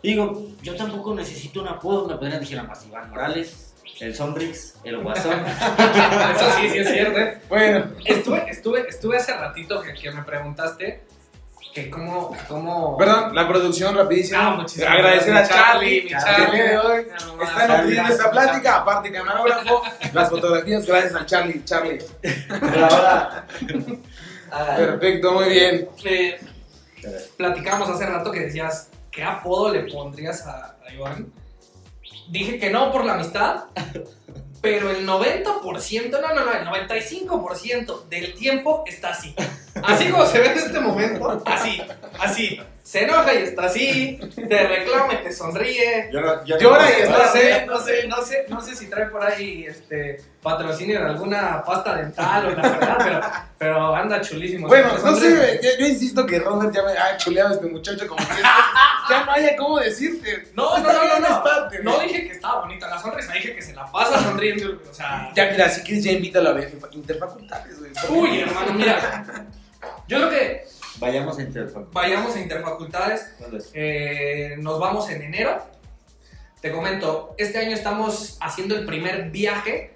Digo, 0.02 0.48
yo 0.62 0.76
tampoco 0.76 1.14
necesito 1.14 1.62
un 1.62 1.68
apodo, 1.68 2.08
me 2.08 2.16
podrían 2.16 2.40
decir 2.40 2.58
a 2.60 2.64
más 2.64 2.86
Iván 2.86 3.10
Morales, 3.10 3.74
el 4.00 4.16
Sonrix, 4.16 4.76
el 4.84 4.98
Guasón. 5.04 5.40
Eso 6.36 6.52
sí, 6.60 6.70
sí 6.70 6.78
es 6.80 6.90
cierto. 6.90 7.20
¿eh? 7.20 7.42
Bueno, 7.50 7.86
Estuve, 8.06 8.50
estuve, 8.50 8.88
estuve 8.88 9.18
hace 9.18 9.34
ratito 9.36 9.82
que, 9.82 9.94
que 9.94 10.12
me 10.12 10.24
preguntaste 10.24 11.04
que 11.74 11.90
cómo, 11.90 12.36
cómo... 12.48 12.98
Perdón, 12.98 13.36
la 13.36 13.48
producción 13.48 13.96
rapidísimo. 13.96 14.40
Ah, 14.42 14.56
muchísimas 14.56 14.90
Agradecer 14.92 15.34
gracias, 15.34 15.60
a 15.60 15.64
Charlie, 15.64 16.02
mi 16.04 16.10
Charlie. 16.10 16.52
día 16.56 16.64
de 16.72 16.78
hoy 16.80 17.08
No, 17.38 17.44
está 17.44 17.68
gracias, 17.68 18.10
esta 18.10 18.32
plática, 18.32 18.76
aparte 18.78 19.12
camarógrafo, 19.12 19.84
las 20.14 20.30
fotografías, 20.30 20.86
gracias 20.88 21.14
al 21.14 21.26
Charlie, 21.28 21.64
Charlie. 21.66 22.00
Ahora. 22.50 23.46
Ah, 24.52 24.74
Perfecto, 24.78 25.32
muy 25.34 25.50
bien. 25.50 25.90
Eh, 26.06 26.40
platicábamos 27.38 27.90
hace 27.90 28.06
rato 28.08 28.32
que 28.32 28.40
decías, 28.40 28.90
¿qué 29.12 29.24
apodo 29.24 29.72
le 29.72 29.82
pondrías 29.92 30.46
a, 30.46 30.78
a 30.86 30.94
Iván? 30.94 31.32
Dije 32.30 32.60
que 32.60 32.70
no 32.70 32.92
por 32.92 33.06
la 33.06 33.16
amistad, 33.16 33.66
pero 34.62 34.90
el 34.92 35.08
90%, 35.08 36.12
no, 36.12 36.34
no, 36.34 36.46
no, 36.46 36.76
el 36.76 36.88
95% 36.88 38.08
del 38.08 38.34
tiempo 38.34 38.84
está 38.86 39.10
así. 39.10 39.34
Así 39.84 40.10
como 40.10 40.26
se 40.26 40.40
ve 40.40 40.52
en 40.52 40.58
este 40.58 40.80
momento, 40.80 41.42
así, 41.46 41.82
así. 42.20 42.60
Se 42.90 43.04
enoja 43.04 43.36
y 43.36 43.44
está 43.44 43.66
así, 43.66 44.20
te 44.36 44.68
reclama 44.68 45.14
y 45.14 45.18
te 45.18 45.32
sonríe. 45.32 46.10
Llora, 46.12 46.44
Llora 46.44 46.90
y 46.90 47.04
No 47.04 47.18
está 47.18 47.28
sé, 47.32 47.66
no 47.68 47.80
sé, 47.80 48.08
no 48.08 48.22
sé, 48.24 48.46
no 48.50 48.62
sé 48.62 48.76
si 48.76 48.90
trae 48.90 49.06
por 49.10 49.24
ahí 49.24 49.66
este 49.68 50.20
patrocinio 50.42 51.00
de 51.00 51.06
alguna 51.06 51.64
pasta 51.64 51.98
dental 51.98 52.48
o 52.48 52.50
la 52.50 52.62
verdad, 52.64 52.98
pero, 52.98 53.22
pero 53.60 53.96
anda 53.96 54.20
chulísimo. 54.22 54.68
Bueno, 54.68 54.90
no 55.06 55.16
sé, 55.16 55.60
yo, 55.62 55.70
yo 55.80 55.86
insisto 55.86 56.26
que 56.26 56.40
Robert 56.40 56.74
ya 56.74 56.82
me 56.82 56.94
ha 56.94 57.16
chuleado 57.18 57.50
a 57.52 57.54
este 57.54 57.68
muchacho 57.68 58.08
como 58.08 58.28
que 58.28 58.42
ya 59.08 59.24
no 59.24 59.32
haya 59.34 59.56
cómo 59.56 59.78
decirte. 59.78 60.48
No, 60.56 60.76
no, 60.80 60.92
no, 60.92 61.20
no, 61.20 61.30
no. 61.30 61.44
parte, 61.44 61.84
No 61.84 62.00
dije 62.00 62.26
que 62.26 62.32
estaba 62.32 62.62
bonita 62.62 62.88
la 62.90 62.98
sonrisa, 63.00 63.34
dije 63.34 63.54
que 63.56 63.62
se 63.62 63.76
la 63.76 63.86
pasa 63.92 64.20
sonriendo. 64.20 64.82
O 64.90 64.94
sea, 64.96 65.32
Ya, 65.36 65.52
mira, 65.52 65.70
si 65.70 65.82
quieres 65.84 66.04
ya 66.06 66.12
invítalo 66.14 66.50
a 66.50 66.54
ver 66.54 66.74
interfacultades, 66.94 67.78
güey. 67.78 67.92
uy, 68.10 68.40
hermano, 68.40 68.74
mira. 68.74 69.46
Yo 70.08 70.18
creo 70.18 70.30
que 70.32 70.79
Vayamos 71.00 71.38
a 71.38 71.42
Interfac. 71.42 71.94
vayamos 71.94 72.36
a 72.36 72.40
Interfacultades. 72.40 73.36
Eh, 73.74 74.56
nos 74.60 74.80
vamos 74.80 75.10
en 75.10 75.22
enero. 75.22 75.58
Te 76.62 76.72
comento, 76.72 77.36
este 77.38 77.58
año 77.60 77.72
estamos 77.74 78.38
haciendo 78.42 78.76
el 78.76 78.86
primer 78.86 79.30
viaje, 79.32 79.96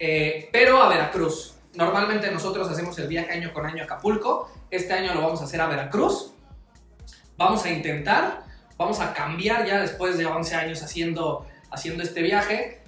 eh, 0.00 0.48
pero 0.52 0.82
a 0.82 0.88
Veracruz. 0.88 1.54
Normalmente 1.74 2.30
nosotros 2.30 2.68
hacemos 2.68 2.98
el 2.98 3.06
viaje 3.06 3.32
año 3.32 3.52
con 3.52 3.64
año 3.66 3.82
a 3.82 3.84
Acapulco. 3.84 4.50
Este 4.70 4.92
año 4.92 5.14
lo 5.14 5.22
vamos 5.22 5.40
a 5.40 5.44
hacer 5.44 5.60
a 5.60 5.68
Veracruz. 5.68 6.32
Vamos 7.36 7.64
a 7.64 7.70
intentar, 7.70 8.42
vamos 8.76 9.00
a 9.00 9.14
cambiar 9.14 9.64
ya 9.64 9.80
después 9.80 10.18
de 10.18 10.26
11 10.26 10.54
años 10.56 10.82
haciendo, 10.82 11.46
haciendo 11.70 12.02
este 12.02 12.20
viaje. 12.22 12.82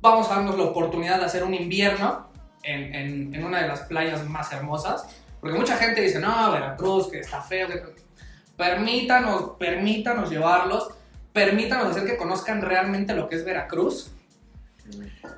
Vamos 0.00 0.30
a 0.30 0.34
darnos 0.36 0.58
la 0.58 0.64
oportunidad 0.64 1.18
de 1.20 1.24
hacer 1.26 1.44
un 1.44 1.54
invierno 1.54 2.28
en, 2.64 2.94
en- 2.94 3.34
en 3.34 3.44
una 3.44 3.62
de 3.62 3.68
las 3.68 3.80
playas 3.82 4.28
más 4.28 4.52
hermosas. 4.52 5.06
Porque 5.40 5.56
mucha 5.58 5.76
gente 5.76 6.00
dice, 6.00 6.18
no, 6.18 6.52
Veracruz, 6.52 7.10
que 7.10 7.20
está 7.20 7.40
feo. 7.40 7.68
que- 7.68 7.82
Permítanos, 8.56 9.52
permítanos 9.58 10.30
llevarlos. 10.30 10.88
Permítanos 11.32 11.88
hacer 11.90 12.04
que 12.06 12.16
conozcan 12.16 12.60
realmente 12.62 13.14
lo 13.14 13.28
que 13.28 13.36
es 13.36 13.44
Veracruz. 13.44 14.10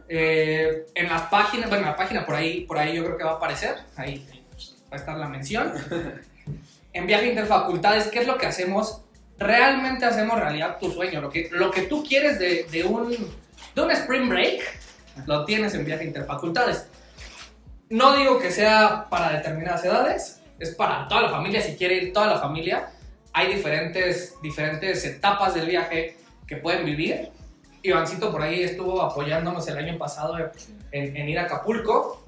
Eh, 0.08 0.86
en 0.94 1.08
las 1.08 1.22
páginas, 1.22 1.68
bueno, 1.68 1.84
en 1.84 1.90
la 1.90 1.96
página 1.96 2.24
por 2.24 2.34
ahí, 2.34 2.62
por 2.62 2.78
ahí 2.78 2.94
yo 2.96 3.04
creo 3.04 3.16
que 3.18 3.24
va 3.24 3.32
a 3.32 3.34
aparecer. 3.34 3.76
Ahí 3.96 4.26
va 4.90 4.96
a 4.96 5.00
estar 5.00 5.16
la 5.16 5.28
mención. 5.28 5.72
En 6.92 7.06
Viaje 7.06 7.28
Interfacultades, 7.28 8.08
¿qué 8.08 8.18
es 8.18 8.26
lo 8.26 8.36
que 8.36 8.46
hacemos? 8.46 9.02
Realmente 9.38 10.04
hacemos 10.06 10.40
realidad 10.40 10.76
tu 10.80 10.90
sueño. 10.90 11.20
Lo 11.20 11.30
que, 11.30 11.48
lo 11.52 11.70
que 11.70 11.82
tú 11.82 12.02
quieres 12.02 12.40
de, 12.40 12.64
de 12.64 12.82
un, 12.82 13.10
de 13.76 13.80
un 13.80 13.90
Spring 13.92 14.28
Break, 14.28 14.60
lo 15.26 15.44
tienes 15.44 15.72
en 15.74 15.84
Viaje 15.84 16.02
Interfacultades. 16.04 16.88
No 17.90 18.16
digo 18.16 18.38
que 18.38 18.52
sea 18.52 19.08
para 19.10 19.32
determinadas 19.32 19.84
edades, 19.84 20.40
es 20.60 20.76
para 20.76 21.08
toda 21.08 21.22
la 21.22 21.30
familia, 21.30 21.60
si 21.60 21.74
quiere 21.74 21.96
ir 21.96 22.12
toda 22.12 22.28
la 22.28 22.38
familia. 22.38 22.92
Hay 23.32 23.52
diferentes, 23.52 24.40
diferentes 24.40 25.04
etapas 25.04 25.54
del 25.54 25.66
viaje 25.66 26.16
que 26.46 26.56
pueden 26.56 26.84
vivir. 26.84 27.30
Ivancito 27.82 28.30
por 28.30 28.42
ahí 28.42 28.62
estuvo 28.62 29.02
apoyándonos 29.02 29.66
el 29.66 29.76
año 29.76 29.98
pasado 29.98 30.36
en, 30.92 31.28
ir 31.28 31.38
a 31.40 31.42
Acapulco. 31.42 32.24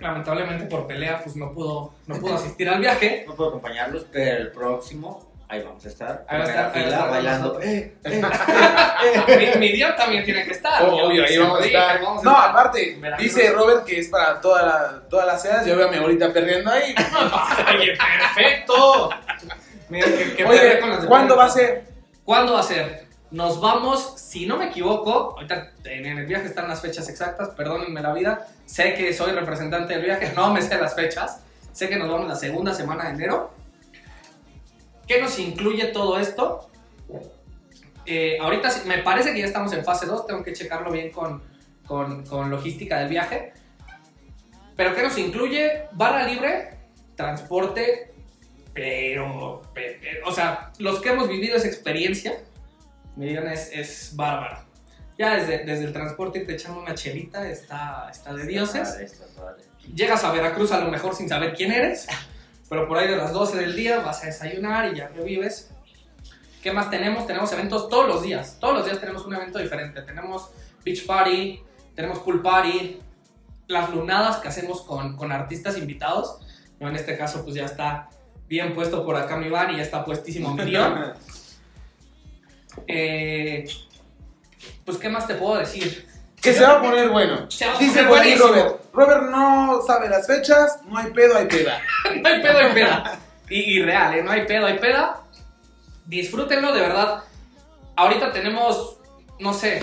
Lamentablemente 0.00 0.64
por 0.64 0.88
pelea 0.88 1.22
pues 1.22 1.36
no 1.36 1.52
pudo, 1.52 1.94
no 2.08 2.16
pudo 2.16 2.34
asistir 2.34 2.68
al 2.68 2.80
viaje. 2.80 3.24
No 3.28 3.36
puedo 3.36 3.50
acompañarlos, 3.50 4.06
pero 4.10 4.38
el 4.38 4.50
próximo, 4.50 5.32
ahí 5.48 5.62
vamos 5.62 5.84
a 5.84 5.88
estar. 5.88 6.24
Ahí 6.28 6.38
va 6.38 6.44
a 6.44 6.48
estar, 6.48 6.72
Primera 6.72 6.72
ahí 6.72 6.72
va 6.72 6.72
a 6.72 6.72
fila, 6.72 6.88
estar 6.88 7.00
con 7.00 7.10
bailando. 7.10 7.46
nosotros. 7.48 8.44
Eh, 9.04 9.52
mi, 9.54 9.60
mi 9.60 9.72
Dios 9.72 9.96
también 9.96 10.24
tiene 10.24 10.44
que 10.44 10.52
estar. 10.52 10.82
Obvio, 10.82 11.24
ahí 11.24 11.36
vamos 11.38 11.60
a 11.60 11.62
dije, 11.62 11.76
estar. 11.76 12.00
vamos 12.02 12.22
a 12.22 12.24
No, 12.24 12.30
estar. 12.32 12.50
aparte, 12.50 13.00
dice 13.18 13.50
Robert 13.52 13.84
que 13.84 13.98
es 13.98 14.08
para 14.08 14.40
toda 14.40 14.62
la- 14.62 15.02
todas 15.08 15.26
las 15.26 15.44
edades. 15.44 15.66
Yo 15.66 15.76
veo 15.76 15.88
a 15.88 15.90
mi 15.90 15.96
abuelita 15.98 16.32
perdiendo 16.32 16.70
ahí. 16.70 16.94
Oye, 17.78 17.94
perfecto. 17.96 19.10
Mira, 19.88 20.06
que, 20.06 20.34
que 20.34 20.44
Oye, 20.44 20.80
con 20.80 21.06
¿cuándo 21.06 21.36
va 21.36 21.44
a 21.44 21.50
ser? 21.50 21.84
¿Cuándo 22.24 22.54
va 22.54 22.60
a 22.60 22.64
ser? 22.64 23.04
Nos 23.30 23.60
vamos, 23.60 24.14
si 24.16 24.46
no 24.46 24.56
me 24.56 24.66
equivoco, 24.68 25.34
ahorita 25.36 25.72
en 25.84 26.06
el 26.18 26.26
viaje 26.26 26.46
están 26.46 26.68
las 26.68 26.80
fechas 26.80 27.08
exactas, 27.08 27.48
perdónenme 27.50 28.00
la 28.00 28.12
vida, 28.12 28.46
sé 28.64 28.94
que 28.94 29.12
soy 29.12 29.32
representante 29.32 29.94
del 29.94 30.04
viaje, 30.04 30.32
no 30.36 30.52
me 30.52 30.62
sé 30.62 30.76
las 30.78 30.94
fechas, 30.94 31.40
sé 31.72 31.88
que 31.88 31.96
nos 31.96 32.08
vamos 32.08 32.28
la 32.28 32.36
segunda 32.36 32.72
semana 32.72 33.04
de 33.04 33.10
enero. 33.10 33.52
¿Qué 35.06 35.20
nos 35.20 35.38
incluye 35.38 35.86
todo 35.88 36.18
esto? 36.18 36.70
Eh, 38.06 38.38
ahorita 38.40 38.70
me 38.86 38.98
parece 38.98 39.32
que 39.32 39.40
ya 39.40 39.46
estamos 39.46 39.72
en 39.72 39.84
fase 39.84 40.06
2, 40.06 40.26
tengo 40.26 40.42
que 40.42 40.52
checarlo 40.52 40.90
bien 40.90 41.10
con, 41.10 41.42
con, 41.86 42.24
con 42.26 42.50
logística 42.50 42.98
del 42.98 43.08
viaje. 43.08 43.52
Pero 44.76 44.94
¿qué 44.94 45.02
nos 45.02 45.16
incluye? 45.18 45.84
Barra 45.92 46.24
libre, 46.26 46.76
transporte, 47.16 48.12
pero, 48.72 49.62
pe- 49.72 49.98
pe- 50.00 50.20
o 50.26 50.32
sea, 50.32 50.72
los 50.78 51.00
que 51.00 51.10
hemos 51.10 51.28
vivido 51.28 51.56
esa 51.56 51.68
experiencia, 51.68 52.34
me 53.16 53.26
digan, 53.26 53.46
es, 53.48 53.70
es 53.72 54.12
bárbaro. 54.16 54.64
Ya 55.16 55.36
desde, 55.36 55.58
desde 55.64 55.84
el 55.84 55.92
transporte 55.92 56.40
te 56.40 56.54
echando 56.54 56.80
una 56.80 56.94
chelita, 56.94 57.48
está, 57.48 58.08
está 58.10 58.34
de 58.34 58.46
dioses. 58.46 58.96
Llegas 59.94 60.24
a 60.24 60.32
Veracruz 60.32 60.72
a 60.72 60.80
lo 60.80 60.90
mejor 60.90 61.14
sin 61.14 61.28
saber 61.28 61.54
quién 61.54 61.70
eres, 61.70 62.08
pero 62.68 62.88
por 62.88 62.98
ahí 62.98 63.08
de 63.08 63.16
las 63.16 63.32
12 63.32 63.56
del 63.58 63.76
día 63.76 64.00
vas 64.00 64.22
a 64.22 64.26
desayunar 64.26 64.92
y 64.92 64.98
ya 64.98 65.08
revives. 65.08 65.70
¿Qué 66.62 66.72
más 66.72 66.90
tenemos? 66.90 67.26
Tenemos 67.26 67.52
eventos 67.52 67.88
todos 67.88 68.08
los 68.08 68.22
días. 68.22 68.56
Todos 68.58 68.74
los 68.74 68.84
días 68.86 68.98
tenemos 69.00 69.24
un 69.26 69.34
evento 69.34 69.58
diferente. 69.58 70.00
Tenemos 70.02 70.50
beach 70.84 71.06
party, 71.06 71.60
tenemos 71.94 72.20
pool 72.20 72.40
party, 72.40 73.00
las 73.68 73.90
lunadas 73.90 74.36
que 74.36 74.48
hacemos 74.48 74.82
con, 74.82 75.16
con 75.16 75.30
artistas 75.30 75.76
invitados. 75.76 76.38
Yo 76.80 76.88
en 76.88 76.96
este 76.96 77.16
caso 77.18 77.42
pues 77.44 77.54
ya 77.54 77.64
está 77.64 78.08
bien 78.48 78.74
puesto 78.74 79.04
por 79.04 79.16
acá 79.16 79.36
mi 79.36 79.48
bar 79.48 79.70
y 79.72 79.76
ya 79.76 79.82
está 79.82 80.04
puestísimo 80.04 80.54
mi 80.54 80.64
guion. 80.64 81.12
Eh, 82.88 83.68
pues 84.84 84.98
qué 84.98 85.08
más 85.08 85.28
te 85.28 85.34
puedo 85.34 85.58
decir. 85.58 86.08
Que 86.42 86.52
se 86.52 86.62
va 86.64 86.72
a 86.72 86.82
poner 86.82 87.08
bueno. 87.08 87.48
Se 87.48 87.66
va 87.66 87.76
a 87.76 87.78
Dice 87.78 88.02
poner 88.02 88.08
buenísimo. 88.08 88.48
Robert. 88.48 88.84
Robert 88.92 89.22
no 89.30 89.80
sabe 89.86 90.08
las 90.08 90.26
fechas, 90.26 90.80
no 90.86 90.98
hay 90.98 91.12
pedo, 91.12 91.36
hay 91.36 91.46
peda. 91.46 91.80
no 92.22 92.28
hay 92.28 92.42
pedo, 92.42 92.58
hay 92.58 92.72
peda. 92.72 93.18
Y, 93.48 93.76
y 93.76 93.82
real, 93.82 94.14
¿eh? 94.14 94.22
No 94.22 94.30
hay 94.30 94.46
pedo, 94.46 94.66
hay 94.66 94.78
peda. 94.78 95.22
Disfrútenlo, 96.06 96.72
de 96.72 96.80
verdad. 96.80 97.24
Ahorita 97.96 98.32
tenemos, 98.32 98.98
no 99.38 99.54
sé, 99.54 99.82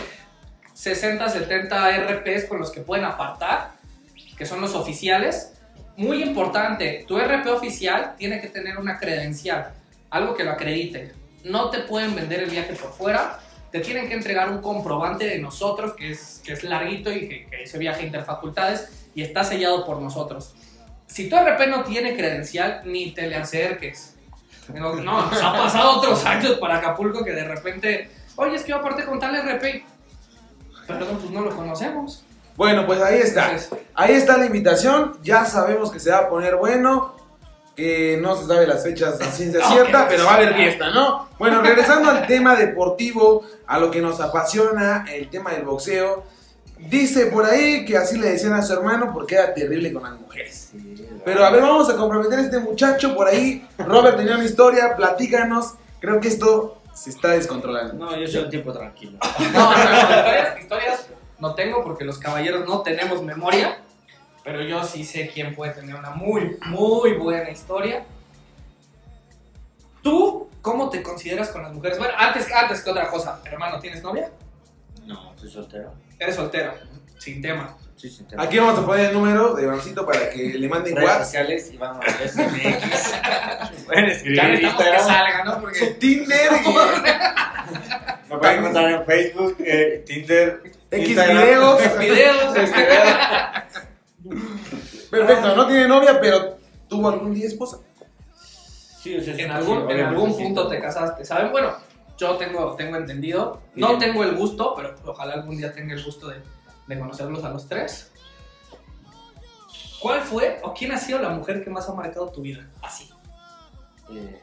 60, 0.74 1.30
70 1.30 1.98
RPs 1.98 2.46
con 2.46 2.60
los 2.60 2.72
que 2.72 2.82
pueden 2.82 3.06
apartar, 3.06 3.72
que 4.38 4.46
son 4.46 4.62
los 4.62 4.76
oficiales. 4.76 5.54
Muy 5.98 6.24
importante, 6.24 7.06
tu 7.08 7.20
RP 7.20 7.48
oficial 7.48 8.16
tiene 8.18 8.42
que 8.42 8.48
tener 8.48 8.78
una 8.78 8.98
credencial, 8.98 9.74
algo 10.10 10.34
que 10.34 10.44
lo 10.44 10.52
acredite. 10.52 11.14
No 11.44 11.70
te 11.70 11.80
pueden 11.80 12.16
vender 12.16 12.42
el 12.42 12.50
viaje 12.50 12.74
por 12.74 12.92
fuera, 12.94 13.40
te 13.72 13.80
tienen 13.80 14.08
que 14.08 14.16
entregar 14.16 14.50
un 14.50 14.62
comprobante 14.62 15.26
de 15.26 15.40
nosotros, 15.40 15.94
que 15.94 16.12
es, 16.12 16.64
larguito 16.64 17.12
y 17.12 17.28
que, 17.30 17.46
que 17.46 17.64
ese 17.64 17.78
viaje 17.78 18.06
interfacultades 18.06 18.90
y 19.14 19.22
está 19.22 19.44
sellado 19.44 19.86
por 19.86 20.02
nosotros. 20.02 20.56
Si 21.12 21.30
tu 21.30 21.36
RP 21.36 21.68
no 21.68 21.84
tiene 21.84 22.16
credencial, 22.16 22.84
ni 22.86 23.12
te 23.12 23.28
le 23.28 23.36
acerques. 23.36 24.16
No, 24.74 24.96
no, 24.96 25.26
nos 25.30 25.34
ha 25.44 25.52
pasado 25.52 25.98
otros 25.98 26.26
años 26.26 26.54
para 26.54 26.78
Acapulco 26.78 27.26
que 27.26 27.34
de 27.34 27.44
repente, 27.44 28.10
oye, 28.38 28.56
es 28.56 28.64
que 28.64 28.70
yo 28.70 28.78
aparte 28.78 29.04
con 29.04 29.20
tal 29.20 29.36
RP, 29.36 29.84
perdón, 30.88 31.18
pues 31.20 31.32
no 31.32 31.42
lo 31.42 31.54
conocemos. 31.54 32.24
Bueno, 32.56 32.86
pues 32.86 33.02
ahí 33.02 33.20
está. 33.20 33.52
Entonces, 33.52 33.70
Ahí 33.94 34.14
está 34.14 34.38
la 34.38 34.46
invitación. 34.46 35.18
Ya 35.22 35.44
sabemos 35.46 35.92
que 35.92 36.00
se 36.00 36.12
va 36.12 36.20
a 36.20 36.30
poner 36.30 36.56
bueno. 36.56 37.16
Que 37.76 38.20
no 38.22 38.36
se 38.36 38.46
sabe 38.46 38.68
las 38.68 38.84
fechas 38.84 39.20
a 39.20 39.32
ciencia 39.32 39.60
No, 39.64 39.72
cierta, 39.72 40.08
pero 40.08 40.26
va 40.26 40.32
a 40.32 40.36
haber 40.36 40.56
fiesta, 40.56 40.92
¿no? 40.92 41.30
Bueno, 41.40 41.62
regresando 41.62 42.10
al 42.10 42.28
tema 42.28 42.56
deportivo, 42.56 43.44
a 43.68 43.80
lo 43.80 43.90
que 43.92 44.02
nos 44.02 44.20
apasiona, 44.20 45.06
el 45.12 45.30
tema 45.30 45.52
del 45.52 45.64
boxeo. 45.64 46.24
Dice 46.90 47.28
por 47.28 47.46
ahí 47.46 47.86
que 47.86 47.98
así 47.98 48.18
le 48.18 48.32
decían 48.32 48.54
a 48.54 48.62
su 48.62 48.74
hermano 48.74 49.12
porque 49.14 49.36
era 49.36 49.54
terrible 49.54 49.94
con 49.94 50.04
las 50.04 50.20
mujeres. 50.20 50.70
Sí, 50.72 51.08
Pero 51.24 51.46
a 51.46 51.52
ver, 51.52 51.62
vamos 51.62 51.90
a 51.90 51.96
comprometer 51.96 52.40
a 52.40 52.42
este 52.42 52.60
muchacho 52.60 53.16
por 53.16 53.28
ahí. 53.28 53.68
Robert 53.78 54.18
tenía 54.18 54.36
una 54.36 54.46
historia, 54.46 54.96
platícanos. 54.96 55.76
Creo 56.00 56.20
que 56.20 56.28
esto 56.28 56.82
se 56.94 57.12
está 57.12 57.30
descontrolando. 57.30 57.94
No, 57.94 58.18
yo 58.18 58.28
soy 58.28 58.44
un 58.44 58.50
tipo 58.50 58.74
tranquilo. 58.74 59.18
no, 59.54 59.72
no, 59.72 59.78
no, 59.78 60.00
historias, 60.00 60.60
historias 60.60 61.08
no 61.40 61.56
tengo 61.56 61.84
porque 61.84 62.04
los 62.04 62.18
caballeros 62.18 62.68
no 62.68 62.82
tenemos 62.82 63.24
memoria, 63.24 63.80
pero 64.44 64.62
yo 64.62 64.84
sí 64.84 65.04
sé 65.04 65.30
quién 65.34 65.56
puede 65.56 65.74
tener 65.74 65.96
una 65.96 66.12
muy, 66.12 66.58
muy 66.68 67.14
buena 67.14 67.50
historia. 67.50 68.06
¿Tú 70.02 70.50
cómo 70.62 70.90
te 70.90 71.04
consideras 71.04 71.50
con 71.50 71.62
las 71.62 71.74
mujeres? 71.74 71.98
Bueno, 71.98 72.14
antes, 72.18 72.52
antes 72.52 72.82
que 72.82 72.90
otra 72.90 73.08
cosa, 73.08 73.40
hermano, 73.46 73.80
¿tienes 73.80 74.02
novia? 74.02 74.32
No, 75.06 75.34
soy 75.36 75.50
soltero. 75.50 75.94
Eres 76.22 76.36
soltero, 76.36 76.74
sin 77.18 77.42
tema. 77.42 77.76
Sí, 77.96 78.08
sí, 78.10 78.24
Aquí 78.38 78.60
vamos 78.60 78.78
a 78.80 78.86
poner 78.86 79.08
el 79.08 79.14
número 79.14 79.56
de 79.56 79.64
Ivancito 79.64 80.06
para 80.06 80.30
que 80.30 80.38
le 80.54 80.70
manden 80.70 80.96
redes 80.96 81.08
WhatsApp. 81.10 81.24
sociales 81.26 81.72
Iván 81.74 81.96
Morales 81.98 82.36
MX. 82.38 83.86
Pueden 83.88 84.06
escribir 84.06 84.38
Ya 84.38 84.44
en 84.44 84.52
necesitamos 84.52 84.60
que 84.60 84.66
Instagram. 84.68 85.06
salga, 85.06 85.44
¿no? 85.46 85.54
Su 85.56 85.62
Porque 85.62 85.86
Tinder 86.00 86.52
Me 88.30 88.38
pueden 88.40 88.60
encontrar 88.60 88.92
en 88.92 89.06
Facebook, 89.06 89.56
eh, 89.60 90.04
Tinder, 90.06 90.62
y 90.92 90.96
X 90.96 91.10
Instagram. 91.10 91.38
videos. 91.38 91.98
videos, 92.00 92.54
Perfecto, 95.10 95.56
no 95.56 95.68
tiene 95.68 95.88
novia, 95.88 96.20
pero 96.22 96.58
tuvo 96.88 97.10
algún 97.10 97.34
día 97.34 97.48
esposa. 97.48 97.78
Sí, 99.02 99.18
o 99.18 99.22
sea, 99.24 99.34
en 99.34 99.40
sí, 99.40 99.46
algún, 99.46 99.78
en 99.78 99.84
obviamente 99.86 100.04
algún 100.06 100.34
sí. 100.36 100.44
punto 100.44 100.68
te 100.68 100.80
casaste, 100.80 101.26
¿saben? 101.26 101.52
Bueno, 101.52 101.76
yo 102.22 102.38
tengo, 102.38 102.76
tengo 102.76 102.98
entendido, 102.98 103.62
no 103.76 103.88
Bien. 103.88 104.00
tengo 104.00 104.24
el 104.24 104.36
gusto, 104.36 104.76
pero 104.76 104.94
ojalá 105.06 105.34
algún 105.34 105.58
día 105.58 105.74
tenga 105.74 105.96
el 105.96 106.04
gusto 106.04 106.28
de, 106.28 106.40
de 106.88 107.00
conocerlos 107.00 107.44
a 107.44 107.50
los 107.50 107.68
tres. 107.68 108.12
¿Cuál 110.00 110.22
fue 110.22 110.60
o 110.64 110.72
quién 110.74 110.92
ha 110.92 110.98
sido 110.98 111.18
la 111.20 111.30
mujer 111.30 111.64
que 111.64 111.70
más 111.72 111.90
ha 111.90 111.94
marcado 111.94 112.30
tu 112.32 112.42
vida? 112.42 112.68
Así. 112.82 113.10
Eh, 114.14 114.40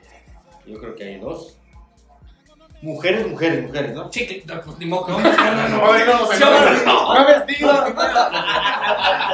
yo 0.67 0.79
creo 0.81 0.95
que 0.97 1.05
hay 1.05 1.19
dos. 1.21 1.57
Mujeres, 2.83 3.27
mujeres, 3.29 3.65
mujeres, 3.67 3.93
¿no? 3.95 4.13
Sí, 4.13 4.27
que- 4.27 4.43
no, 4.47 4.61
pues, 4.61 4.79
ni 4.79 4.87
modo 4.87 5.07
que 5.07 5.13
no, 5.13 5.19
no, 5.21 5.69
no. 5.69 5.79
No, 5.79 5.93
a, 5.93 5.99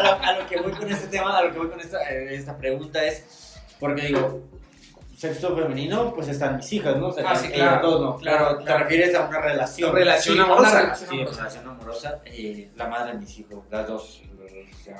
lo, 0.03 0.13
a 0.25 0.33
lo 0.39 0.47
que 0.49 0.61
voy 0.61 0.73
con 0.73 0.91
este 0.91 1.09
tema, 1.09 1.37
a 1.39 1.43
lo 1.45 1.53
que 1.53 1.59
voy 1.59 1.69
con 1.69 1.81
esta, 1.81 1.99
eh, 2.11 2.35
esta 2.37 2.57
pregunta 2.57 3.05
es, 3.05 3.55
porque 3.79 4.03
digo, 4.07 4.41
sexo 5.17 5.57
femenino, 5.57 6.13
pues 6.15 6.29
están 6.29 6.57
mis 6.57 6.73
hijas, 6.73 6.97
¿no? 6.97 7.09
O 7.09 7.13
sea, 7.13 7.25
Ah, 7.31 7.37
sí, 7.37 7.49
claro, 7.49 7.91
dos, 7.91 8.01
¿no? 8.01 8.17
claro. 8.17 8.59
Te 8.65 8.77
refieres 8.79 9.15
a 9.15 9.27
una 9.29 9.41
relación. 9.41 9.95
Relación 9.95 10.37
Sí, 10.37 10.43
amorosa. 10.43 10.71
una 10.71 10.81
relación 10.81 11.09
Sí, 11.11 11.15
amorosa. 11.17 11.39
relación 11.39 11.69
amorosa. 11.69 12.19
eh, 12.25 12.71
la 12.77 12.89
madre 12.89 13.13
de 13.13 13.19
mis 13.19 13.39
hijos, 13.39 13.65
las 13.71 13.87
dos. 13.89 14.23
o 14.35 14.85
sea, 14.85 14.97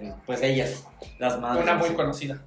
eh, 0.00 0.12
pues 0.26 0.42
ellas, 0.42 0.84
las 1.18 1.38
madres. 1.40 1.62
Una 1.62 1.74
muy 1.74 1.90
conocida. 1.90 2.38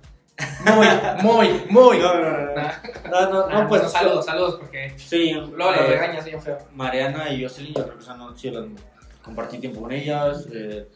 Muy, 0.66 0.88
muy, 1.24 1.66
muy. 1.70 1.98
No, 2.00 2.14
no, 2.16 2.30
no, 2.30 2.46
no. 2.46 2.56
Nah. 2.56 2.72
No, 3.10 3.30
no, 3.32 3.46
Ah, 3.50 3.62
no, 3.64 3.68
pues 3.70 3.82
bueno, 3.82 3.90
saludos, 3.90 4.26
saludos, 4.26 4.56
porque 4.60 4.94
Sí, 4.98 5.32
luego 5.34 5.74
eh, 5.74 5.88
regañas 5.88 6.26
bien 6.26 6.40
feo. 6.42 6.58
Mariana 6.74 7.30
y 7.32 7.42
Jocelyn, 7.42 7.74
yo 7.74 7.84
creo 7.86 7.98
que 7.98 8.04
son 8.04 8.38
sí, 8.38 8.52
las- 8.52 8.66
compartí 9.24 9.58
tiempo 9.60 9.82
con 9.82 9.92
ellas. 9.92 10.46
eh, 10.54 10.88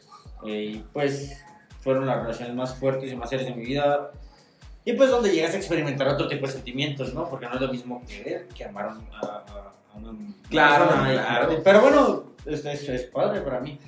eh, 0.46 0.48
y 0.74 0.84
pues 0.92 1.42
fueron 1.80 2.06
las 2.06 2.18
relaciones 2.22 2.54
más 2.54 2.74
fuertes 2.76 3.10
y 3.10 3.16
más 3.16 3.30
serias 3.30 3.48
de 3.48 3.54
mi 3.56 3.64
vida. 3.64 4.10
Y 4.84 4.92
pues 4.94 5.10
donde 5.10 5.30
llegas 5.32 5.54
a 5.54 5.56
experimentar 5.58 6.08
otro 6.08 6.26
tipo 6.28 6.46
de 6.46 6.52
sentimientos, 6.52 7.14
¿no? 7.14 7.28
Porque 7.28 7.46
no 7.46 7.54
es 7.54 7.60
lo 7.60 7.68
mismo 7.68 8.02
querer 8.06 8.48
que 8.48 8.64
amar 8.64 8.86
a, 8.86 9.26
a- 9.26 9.44
a 9.44 9.72
Claro, 10.48 10.86
y 10.86 11.12
claro. 11.12 11.60
Pero 11.62 11.80
bueno, 11.82 12.24
es, 12.46 12.64
es, 12.64 12.88
es 12.88 13.02
padre 13.04 13.40
para 13.42 13.60
mí. 13.60 13.78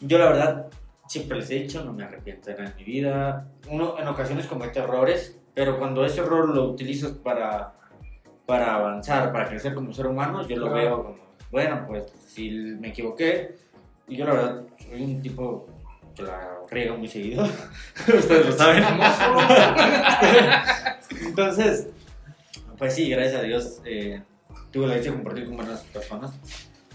Yo 0.00 0.18
la 0.18 0.26
verdad 0.26 0.66
siempre 1.08 1.38
les 1.38 1.50
he 1.50 1.54
dicho, 1.56 1.84
no 1.84 1.92
me 1.92 2.04
arrepiento 2.04 2.50
de 2.50 2.56
nada 2.56 2.70
en 2.70 2.76
mi 2.76 2.84
vida. 2.84 3.48
Uno 3.68 3.96
en 3.98 4.08
ocasiones 4.08 4.46
comete 4.46 4.78
errores, 4.78 5.36
pero 5.54 5.78
cuando 5.78 6.04
ese 6.04 6.20
error 6.20 6.48
lo 6.48 6.70
utilizas 6.70 7.10
para, 7.12 7.74
para 8.46 8.74
avanzar, 8.76 9.32
para 9.32 9.48
crecer 9.48 9.74
como 9.74 9.92
ser 9.92 10.06
humano, 10.06 10.46
yo 10.46 10.56
lo 10.56 10.66
Claro. 10.70 10.74
veo 10.76 11.02
como, 11.04 11.16
bueno, 11.50 11.84
pues 11.86 12.12
si 12.26 12.50
me 12.50 12.88
equivoqué, 12.88 13.56
y 14.08 14.16
yo 14.16 14.24
la 14.26 14.34
verdad 14.34 14.62
soy 14.78 15.02
un 15.02 15.20
tipo 15.22 15.66
que 16.16 16.22
la 16.22 16.58
riega 16.70 16.94
muy 16.94 17.08
seguido, 17.08 17.44
ustedes 18.06 18.46
lo 18.46 18.52
saben. 18.52 18.84
Entonces, 21.22 21.88
pues 22.78 22.94
sí, 22.94 23.10
gracias 23.10 23.40
a 23.40 23.42
Dios 23.42 23.80
eh, 23.84 24.22
tuve 24.72 24.86
la 24.86 24.94
dicha 24.94 25.10
de 25.10 25.16
compartir 25.16 25.46
con 25.46 25.56
buenas 25.56 25.80
personas 25.82 26.32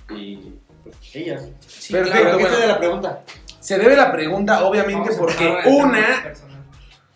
y 0.09 0.37
pues 0.83 0.95
ellas. 1.13 1.47
Sí, 1.67 1.93
Perfecto, 1.93 2.19
Pero, 2.23 2.37
¿qué 2.37 2.43
bueno. 2.43 2.57
de 2.59 2.67
la 2.67 2.77
pregunta? 2.79 3.21
Se 3.59 3.77
debe 3.77 3.95
la 3.95 4.11
pregunta, 4.11 4.63
obviamente, 4.63 5.11
porque 5.17 5.59
una 5.65 6.33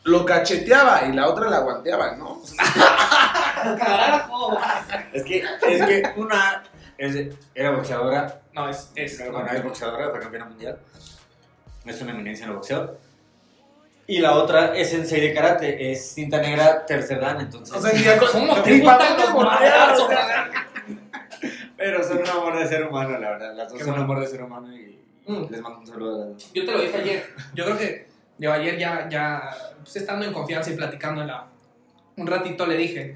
lo 0.03 0.25
cacheteaba 0.25 1.03
y 1.07 1.13
la 1.13 1.29
otra 1.29 1.49
la 1.49 1.57
aguanteaba, 1.57 2.15
¿no? 2.17 2.41
¡Carajo! 3.77 4.57
Es 5.13 5.23
que, 5.23 5.37
es 5.69 5.85
que 5.85 6.03
una 6.17 6.63
es- 6.97 7.33
era 7.55 7.71
boxeadora, 7.71 8.41
No, 8.53 8.67
es. 8.69 8.91
es 8.95 9.17
bueno, 9.31 9.47
es 9.49 9.63
boxeadora, 9.63 10.09
fue 10.09 10.19
campeona 10.19 10.45
mundial, 10.45 10.77
es 11.85 12.01
una 12.01 12.11
eminencia 12.11 12.43
en 12.45 12.49
el 12.51 12.55
boxeo. 12.57 12.97
Y 14.05 14.19
la 14.19 14.33
otra 14.35 14.75
es 14.75 14.89
sensei 14.89 15.21
de 15.21 15.33
karate, 15.33 15.91
es 15.91 16.11
cinta 16.11 16.41
negra 16.41 16.85
tercer 16.85 17.19
dan, 17.21 17.39
entonces... 17.39 17.73
O 17.75 17.81
sea, 17.81 17.93
ni 17.93 18.05
a 18.05 18.17
co- 18.19 18.27
¿Cómo 18.31 18.61
te 18.61 18.79
gustan 18.79 19.17
los 19.17 19.33
madrazos? 19.33 20.09
Pero 21.77 22.03
son 22.03 22.19
un 22.19 22.27
amor 22.27 22.59
de 22.59 22.67
ser 22.67 22.83
humano, 22.87 23.17
la 23.17 23.29
verdad. 23.31 23.55
Las 23.55 23.69
dos 23.69 23.77
Qué 23.77 23.83
son 23.85 23.93
un 23.93 23.99
amor 24.01 24.19
de 24.19 24.27
ser 24.27 24.43
humano 24.43 24.75
y 24.75 24.93
Mm. 25.25 25.45
les 25.49 25.61
mando 25.61 25.79
un 25.79 25.87
saludo 25.87 26.15
a 26.15 26.19
las 26.25 26.27
dos. 26.33 26.51
Yo 26.53 26.65
te 26.65 26.71
lo 26.73 26.81
dije 26.81 26.97
ayer. 26.97 27.25
Yo 27.53 27.63
creo 27.63 27.77
que 27.77 28.07
yo 28.37 28.51
ayer 28.51 28.77
ya, 28.77 29.07
ya 29.09 29.41
pues, 29.81 29.95
estando 29.95 30.25
en 30.25 30.33
confianza 30.33 30.69
y 30.69 30.75
platicando 30.75 31.21
en 31.21 31.27
la, 31.27 31.47
un 32.17 32.27
ratito 32.27 32.65
le 32.65 32.75
dije, 32.75 33.15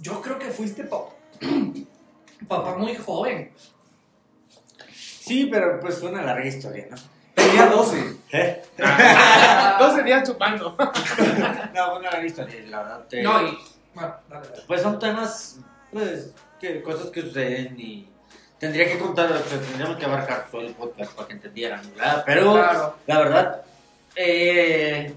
yo 0.00 0.20
creo 0.20 0.38
que 0.38 0.50
fuiste 0.50 0.84
pa- 0.84 1.08
papá 2.48 2.76
muy 2.76 2.94
joven. 2.94 3.52
Sí, 4.92 5.48
pero 5.50 5.80
pues 5.80 5.98
fue 5.98 6.10
una 6.10 6.20
larga 6.22 6.44
historia, 6.46 6.88
¿no? 6.90 6.96
Tenía 7.36 7.66
12. 7.66 8.16
¿Eh? 8.32 8.62
12 9.78 10.02
días 10.02 10.26
chupando. 10.26 10.76
No, 11.74 11.96
una 11.96 12.10
larga 12.10 12.26
historia, 12.26 12.56
la 12.68 12.78
verdad. 12.82 13.00
te- 13.08 13.22
No, 13.22 13.42
y... 13.46 13.58
Bueno, 13.94 14.14
dale, 14.28 14.48
dale. 14.48 14.62
Pues 14.66 14.82
son 14.82 14.98
temas, 14.98 15.58
pues, 15.92 16.32
que, 16.58 16.82
cosas 16.82 17.10
que 17.10 17.20
suceden 17.22 17.78
y 17.78 18.08
tendría 18.58 18.86
que 18.88 18.98
contar, 18.98 19.30
tendríamos 19.42 19.96
que 19.98 20.04
abarcar 20.06 20.46
todo 20.50 20.62
el 20.62 20.72
podcast 20.74 21.12
para 21.12 21.28
que 21.28 21.34
entendieran, 21.34 21.82
¿verdad? 21.94 22.22
Pero 22.26 22.52
Claro. 22.54 22.96
la 23.06 23.18
verdad, 23.18 23.62
eh, 24.16 25.14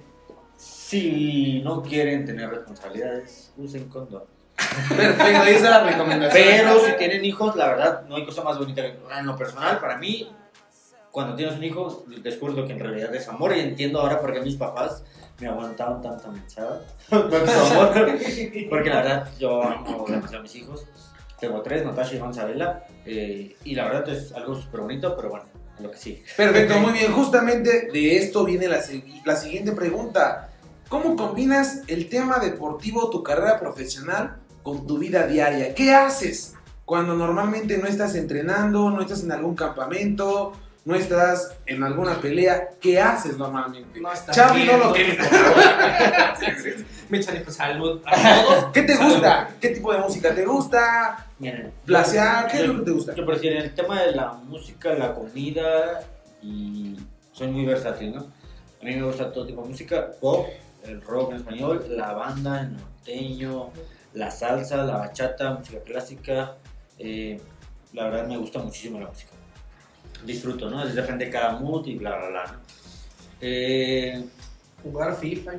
si 0.57 1.61
no 1.63 1.81
quieren 1.81 2.25
tener 2.25 2.49
responsabilidades, 2.49 3.51
usen 3.57 3.87
condón. 3.89 4.23
Perfecto, 4.95 5.43
esa 5.43 5.49
es 5.49 5.61
la 5.61 5.83
recomendación. 5.83 6.43
Pero 6.45 6.79
si 6.85 6.91
tienen 6.97 7.23
hijos, 7.23 7.55
la 7.55 7.67
verdad, 7.69 8.01
no 8.07 8.17
hay 8.17 8.25
cosa 8.25 8.43
más 8.43 8.57
bonita 8.57 8.81
que 8.81 8.97
en 9.17 9.25
lo 9.25 9.37
personal, 9.37 9.79
para 9.79 9.97
mí, 9.97 10.29
cuando 11.11 11.35
tienes 11.35 11.55
un 11.55 11.63
hijo, 11.63 12.05
descubres 12.21 12.57
lo 12.57 12.65
que 12.65 12.73
en 12.73 12.79
realidad 12.79 13.13
es 13.15 13.27
amor 13.27 13.55
y 13.55 13.59
entiendo 13.59 13.99
ahora 13.99 14.19
por 14.19 14.33
qué 14.33 14.41
mis 14.41 14.55
papás 14.55 15.03
me 15.39 15.47
aguantaban 15.47 16.01
tanta 16.01 16.29
mensada, 16.29 16.81
porque 17.09 18.89
la 18.89 18.95
verdad 18.95 19.29
yo 19.39 19.63
amo 19.63 20.05
demasiado 20.07 20.39
a 20.39 20.43
mis 20.43 20.55
hijos. 20.55 20.85
Tengo 21.39 21.61
tres, 21.61 21.85
Natasha, 21.85 22.15
Iván, 22.15 22.31
Isabela, 22.31 22.83
eh, 23.05 23.55
y 23.63 23.73
la 23.73 23.85
verdad 23.85 24.09
es 24.09 24.33
algo 24.33 24.55
súper 24.55 24.81
bonito, 24.81 25.15
pero 25.15 25.29
bueno, 25.29 25.45
lo 25.79 25.89
que 25.89 25.97
sí. 25.97 26.21
Perfecto, 26.35 26.79
muy 26.81 26.91
bien. 26.91 27.13
Justamente 27.13 27.89
de 27.93 28.17
esto 28.17 28.43
viene 28.43 28.67
la, 28.67 28.81
la 29.25 29.35
siguiente 29.37 29.71
pregunta. 29.71 30.49
¿Cómo 30.89 31.15
combinas 31.15 31.83
el 31.87 32.09
tema 32.09 32.39
deportivo, 32.39 33.09
tu 33.09 33.23
carrera 33.23 33.59
profesional, 33.59 34.37
con 34.63 34.85
tu 34.85 34.97
vida 34.97 35.27
diaria? 35.27 35.73
¿Qué 35.73 35.93
haces 35.93 36.55
cuando 36.83 37.13
normalmente 37.13 37.77
no 37.77 37.87
estás 37.87 38.15
entrenando, 38.15 38.89
no 38.89 38.99
estás 39.01 39.23
en 39.23 39.31
algún 39.31 39.55
campamento, 39.55 40.53
no 40.85 40.95
estás 40.95 41.55
en 41.65 41.83
alguna 41.83 42.19
pelea? 42.19 42.69
¿Qué 42.81 42.99
haces 42.99 43.37
normalmente? 43.37 43.99
No 43.99 44.11
está 44.11 44.31
Charlie 44.31 44.65
no 44.65 44.71
bien, 44.73 44.79
lo 44.79 44.93
tiene. 44.93 45.17
Me 47.09 47.17
echan 47.17 47.41
pues, 47.43 47.55
salud 47.55 48.01
a 48.05 48.43
todos. 48.45 48.65
¿Qué 48.73 48.81
te 48.83 48.95
Salud. 48.95 49.13
gusta? 49.13 49.49
¿Qué 49.59 49.69
tipo 49.69 49.91
de 49.93 49.99
música 49.99 50.33
te 50.35 50.45
gusta? 50.45 51.27
¿Placear? 51.85 52.47
¿Qué 52.47 52.57
es 52.57 52.63
yo- 52.63 52.73
lo 52.73 52.79
que 52.79 52.85
te 52.85 52.91
gusta? 52.91 53.15
Yo 53.15 53.25
prefiero 53.25 53.57
en 53.57 53.63
el 53.65 53.73
tema 53.75 54.01
de 54.03 54.11
la 54.13 54.33
música, 54.33 54.93
la 54.93 55.13
comida 55.15 56.01
y 56.41 56.95
soy 57.33 57.47
muy 57.47 57.65
versátil, 57.65 58.15
¿no? 58.15 58.21
A 58.81 58.85
mí 58.85 58.95
me 58.95 59.03
gusta 59.03 59.31
todo 59.31 59.45
tipo 59.45 59.61
de 59.63 59.69
música, 59.69 60.11
pop, 60.21 60.47
el 60.85 61.01
rock 61.01 61.31
en 61.31 61.37
español, 61.37 61.85
la 61.89 62.13
banda, 62.13 62.61
el 62.61 62.77
norteño, 62.77 63.71
la 64.13 64.31
salsa, 64.31 64.77
la 64.77 64.97
bachata, 64.97 65.51
música 65.51 65.79
clásica. 65.83 66.55
eh, 66.97 67.41
la 67.93 68.03
verdad 68.05 68.27
me 68.27 68.37
gusta 68.37 68.59
muchísimo 68.59 68.99
la 68.99 69.07
música. 69.07 69.31
Disfruto, 70.25 70.69
¿no? 70.69 70.85
Depende 70.85 71.25
de 71.25 71.31
cada 71.31 71.57
mood 71.59 71.85
y 71.87 71.95
bla, 71.95 72.17
bla, 72.17 72.29
bla, 72.29 72.45
¿no? 72.47 72.59
Eh, 73.41 74.25
Jugar 74.83 75.15
FIFA. 75.15 75.51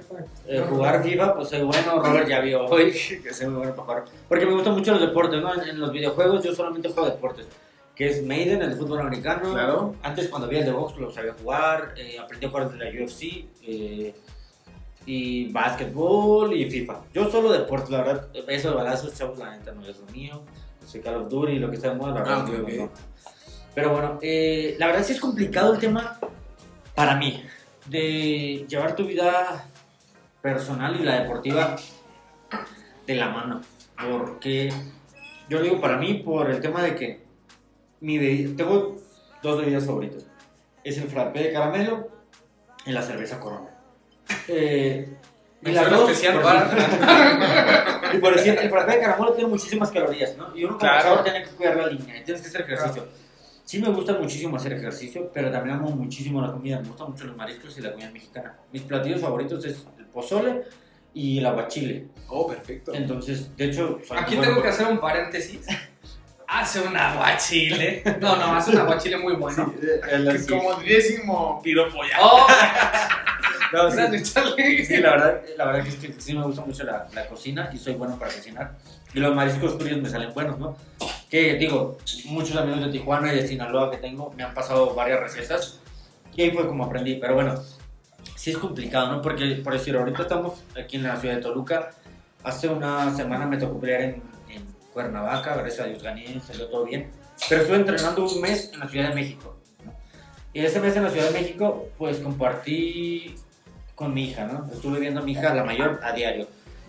eh, 0.47 0.65
jugar 0.69 1.03
FIFA, 1.03 1.35
pues 1.35 1.49
soy 1.49 1.63
bueno. 1.63 2.01
Robert 2.03 2.27
ya 2.29 2.41
vio 2.41 2.65
hoy 2.67 2.91
que 3.23 3.35
soy 3.35 3.47
muy 3.49 3.57
bueno 3.59 3.75
para 3.75 3.85
jugar. 3.87 4.05
Porque 4.29 4.47
me 4.47 4.55
gustan 4.55 4.75
mucho 4.75 4.93
los 4.93 5.01
deportes, 5.01 5.41
¿no? 5.43 5.55
En, 5.63 5.69
en 5.69 5.79
los 5.81 5.93
videojuegos 5.93 6.43
yo 6.43 6.55
solamente 6.55 6.89
juego 6.89 7.09
deportes. 7.11 7.47
Que 7.95 8.09
es 8.09 8.25
Maiden, 8.25 8.63
el 8.63 8.73
fútbol 8.77 9.01
americano. 9.01 9.53
Claro. 9.53 9.95
Antes 10.03 10.29
cuando 10.29 10.47
había 10.47 10.61
el 10.61 10.65
de 10.67 10.73
box 10.73 10.97
lo 10.99 11.11
sabía 11.11 11.35
jugar. 11.35 11.93
eh, 11.99 12.19
aprendí 12.19 12.47
a 12.47 12.49
jugar 12.49 12.71
de 12.71 12.79
la 12.79 13.05
UFC. 13.05 13.45
eh, 13.63 14.15
y 15.07 15.51
básquetbol 15.51 16.53
y 16.55 16.71
FIFA. 16.71 17.01
Yo 17.15 17.31
solo 17.31 17.51
deportes, 17.53 17.91
la 17.91 17.99
verdad. 18.03 18.29
Eso 18.49 18.71
de 18.71 18.77
balazos, 18.77 19.15
chavos, 19.15 19.39
la 19.39 19.57
neta 19.57 19.73
no 19.73 19.85
es 19.87 19.99
lo 19.99 20.07
mío. 20.13 20.43
Soy 20.87 21.01
Call 21.01 21.17
of 21.17 21.29
Duty 21.29 21.53
y 21.53 21.59
lo 21.59 21.71
que 21.71 21.77
está 21.77 21.91
de 21.91 21.95
moda, 21.97 22.13
la 22.13 22.21
verdad. 22.21 22.35
Ah, 22.39 22.45
ok, 22.45 22.49
no, 22.51 22.63
ok. 22.65 22.69
no. 22.75 22.91
Pero 23.75 23.91
bueno, 23.93 24.19
eh, 24.23 24.77
la 24.79 24.87
verdad 24.87 25.05
sí 25.05 25.13
es 25.13 25.21
complicado 25.21 25.75
el 25.75 25.79
tema 25.81 26.19
para 26.95 27.17
mí. 27.17 27.45
De 27.87 28.67
llevar 28.69 28.95
tu 28.95 29.07
vida 29.07 29.65
personal 30.43 30.97
y 31.01 31.05
la 31.05 31.21
deportiva 31.23 31.77
de 33.07 33.15
la 33.15 33.29
mano. 33.31 33.61
Porque 34.01 34.73
yo 35.49 35.63
digo 35.63 35.81
para 35.81 35.97
mí, 35.97 36.15
por 36.15 36.51
el 36.51 36.61
tema 36.61 36.83
de 36.83 36.95
que 36.95 37.21
mi 38.01 38.19
be- 38.19 38.55
tengo 38.57 38.97
dos 39.43 39.59
bebidas 39.61 39.87
favoritas. 39.87 40.25
Es 40.85 40.99
el 40.99 41.09
frappé 41.09 41.45
de 41.45 41.53
caramelo 41.53 42.09
y 42.87 42.93
la 42.93 43.03
cerveza 43.03 43.39
corona. 43.41 43.69
Eh, 44.49 45.09
y 45.63 45.73
las 45.73 45.85
Mención 45.85 46.01
dos, 46.01 46.11
especial 46.11 46.35
por 46.35 46.43
para- 46.43 48.11
y 48.15 48.19
por 48.19 48.35
decir, 48.35 48.59
el 48.61 48.71
frappé 48.71 48.93
de 48.93 49.01
caramelo 49.01 49.33
tiene 49.35 49.51
muchísimas 49.51 49.91
calorías, 49.91 50.37
¿no? 50.37 50.57
Y 50.57 50.65
uno 50.65 50.79
como 50.79 50.91
Claro. 50.91 51.23
tiene 51.23 51.43
que 51.43 51.51
cuidar 51.51 51.77
la 51.77 51.87
línea, 51.89 52.25
tienes 52.25 52.41
que 52.43 52.49
hacer 52.49 52.61
ejercicio. 52.63 53.09
Sí 53.71 53.79
me 53.79 53.89
gusta 53.89 54.15
muchísimo 54.15 54.57
hacer 54.57 54.73
ejercicio, 54.73 55.31
pero 55.33 55.49
también 55.49 55.77
amo 55.77 55.91
muchísimo 55.91 56.43
la 56.43 56.51
comida. 56.51 56.81
Me 56.81 56.89
gustan 56.89 57.11
mucho 57.13 57.25
los 57.27 57.37
mariscos 57.37 57.79
y 57.79 57.81
la 57.81 57.93
comida 57.93 58.11
mexicana. 58.11 58.57
Mis 58.73 58.83
platillos 58.83 59.21
favoritos 59.21 59.65
es 59.65 59.87
el 59.97 60.07
pozole 60.07 60.63
y 61.15 61.39
el 61.39 61.47
aguachile. 61.47 62.09
Oh, 62.27 62.49
perfecto. 62.49 62.93
Entonces, 62.93 63.57
de 63.57 63.67
hecho... 63.67 64.01
Aquí 64.11 64.33
tengo 64.33 64.47
bueno. 64.47 64.63
que 64.63 64.69
hacer 64.71 64.89
un 64.89 64.99
paréntesis. 64.99 65.61
Hace 66.49 66.81
un 66.81 66.97
aguachile. 66.97 68.03
No, 68.21 68.35
no, 68.35 68.57
hace 68.57 68.73
un 68.73 68.79
aguachile 68.79 69.19
muy 69.19 69.35
bueno. 69.35 69.73
El- 70.11 70.33
Que 70.33 70.39
sí. 70.41 70.49
como 70.49 70.75
décimo 70.81 71.63
piropo 71.63 71.99
ya. 72.03 72.19
Oh, 72.21 72.49
No, 73.73 73.89
sí, 73.89 74.85
sí, 74.85 74.97
la 74.97 75.11
verdad, 75.11 75.43
la 75.57 75.67
verdad 75.67 75.85
que, 75.85 75.91
es 75.91 75.95
que 75.95 76.21
sí 76.21 76.35
me 76.35 76.43
gusta 76.43 76.63
mucho 76.63 76.83
la, 76.83 77.07
la 77.15 77.29
cocina 77.29 77.71
y 77.73 77.79
soy 77.79 77.95
bueno 77.95 78.19
para 78.19 78.33
cocinar. 78.33 78.73
Y 79.15 79.21
los 79.21 79.33
mariscos 79.33 79.81
fríos 79.81 80.03
me 80.03 80.09
salen 80.11 80.35
buenos, 80.35 80.59
¿no? 80.59 80.77
Que 81.31 81.55
digo, 81.55 81.97
muchos 82.27 82.57
amigos 82.57 82.85
de 82.85 82.91
Tijuana 82.91 83.33
y 83.33 83.37
de 83.37 83.47
Sinaloa 83.47 83.91
que 83.91 83.99
tengo 83.99 84.33
me 84.37 84.43
han 84.43 84.53
pasado 84.53 84.95
varias 84.95 85.21
recetas 85.21 85.81
y 86.35 86.43
ahí 86.43 86.51
fue 86.51 86.67
como 86.67 86.85
aprendí. 86.85 87.15
Pero 87.15 87.35
bueno, 87.35 87.55
sí 88.35 88.51
es 88.51 88.59
complicado, 88.59 89.13
¿no? 89.13 89.23
Porque, 89.23 89.61
por 89.63 89.73
decir, 89.73 89.97
ahorita 89.97 90.23
estamos 90.23 90.63
aquí 90.79 90.97
en 90.97 91.05
la 91.05 91.17
ciudad 91.17 91.37
de 91.37 91.43
Toluca. 91.43 91.91
Hace 92.43 92.69
una 92.69 93.15
semana 93.15 93.47
me 93.47 93.59
tocó 93.59 93.79
pelear 93.79 94.03
en, 94.03 94.23
en 94.49 94.67
Cuernavaca, 94.93 95.55
gracias 95.55 95.87
a 95.87 95.89
Dios 95.89 96.03
gané, 96.03 96.41
salió 96.41 96.67
todo 96.69 96.85
bien. 96.85 97.11
Pero 97.49 97.63
estuve 97.63 97.77
entrenando 97.77 98.25
un 98.25 98.41
mes 98.41 98.71
en 98.73 98.81
la 98.81 98.89
Ciudad 98.89 99.09
de 99.11 99.15
México. 99.15 99.57
¿no? 99.85 99.93
Y 100.53 100.65
ese 100.65 100.81
mes 100.81 100.97
en 100.97 101.05
la 101.05 101.11
Ciudad 101.11 101.31
de 101.31 101.41
México, 101.41 101.89
pues 101.97 102.19
compartí 102.19 103.37
con 103.95 104.15
mi 104.15 104.31
hija, 104.31 104.47
¿no? 104.47 104.67
Estuve 104.73 104.99
viendo 104.99 105.21
a 105.21 105.23
mi 105.23 105.33
hija, 105.33 105.55
la 105.55 105.63
mayor, 105.63 106.01
a 106.03 106.13
diario. 106.13 106.49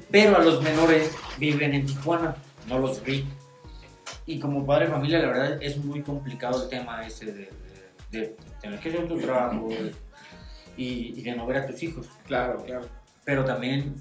Pero 0.10 0.38
a 0.38 0.40
los 0.40 0.62
menores 0.62 1.12
viven 1.38 1.74
en 1.74 1.86
Tijuana, 1.86 2.36
no 2.68 2.80
los 2.80 3.04
vi. 3.04 3.26
Y 4.26 4.40
como 4.40 4.66
padre 4.66 4.86
de 4.86 4.92
familia, 4.92 5.20
la 5.20 5.28
verdad 5.28 5.58
es 5.64 5.78
muy 5.78 6.02
complicado 6.02 6.64
el 6.64 6.70
tema 6.70 7.06
ese 7.06 7.26
de, 7.26 7.34
de- 7.34 7.52
de 8.12 8.36
tener 8.62 8.80
que 8.80 8.90
hacer 8.90 9.08
tu 9.08 9.18
trabajo 9.20 9.70
y, 10.78 11.14
y 11.18 11.22
de 11.22 11.36
no 11.36 11.46
ver 11.46 11.58
a 11.58 11.66
tus 11.68 11.82
hijos. 11.84 12.08
Claro, 12.28 12.64
claro. 12.66 12.86
Pero 13.24 13.46
también 13.46 13.96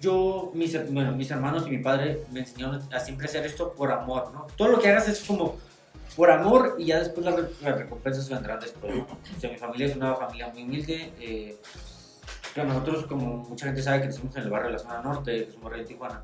yo, 0.00 0.50
mis, 0.54 0.72
bueno, 0.92 1.12
mis 1.12 1.30
hermanos 1.30 1.66
y 1.66 1.70
mi 1.70 1.78
padre 1.78 2.24
me 2.30 2.40
enseñaron 2.40 2.80
a 2.92 3.00
siempre 3.00 3.26
hacer 3.26 3.44
esto 3.46 3.72
por 3.72 3.90
amor, 3.90 4.30
¿no? 4.32 4.46
Todo 4.56 4.68
lo 4.68 4.78
que 4.78 4.88
hagas 4.90 5.08
es 5.08 5.20
como 5.24 5.56
por 6.16 6.30
amor 6.30 6.76
y 6.78 6.86
ya 6.86 6.98
después 6.98 7.24
las, 7.24 7.36
re- 7.36 7.50
las 7.62 7.78
recompensas 7.78 8.28
vendrán 8.28 8.60
después. 8.60 8.92
O 9.36 9.40
sea, 9.40 9.50
mi 9.50 9.56
familia 9.56 9.86
es 9.86 9.96
una 9.96 10.14
familia 10.14 10.48
muy 10.48 10.62
humilde. 10.64 11.12
Eh, 11.20 11.56
nosotros, 12.56 13.06
como 13.06 13.36
mucha 13.48 13.66
gente 13.66 13.82
sabe, 13.82 14.02
crecimos 14.02 14.34
en 14.36 14.42
el 14.42 14.50
barrio 14.50 14.66
de 14.68 14.72
la 14.74 14.78
zona 14.80 15.00
norte, 15.02 15.46
que 15.46 15.56
barrio 15.62 15.78
de 15.78 15.84
Tijuana. 15.84 16.22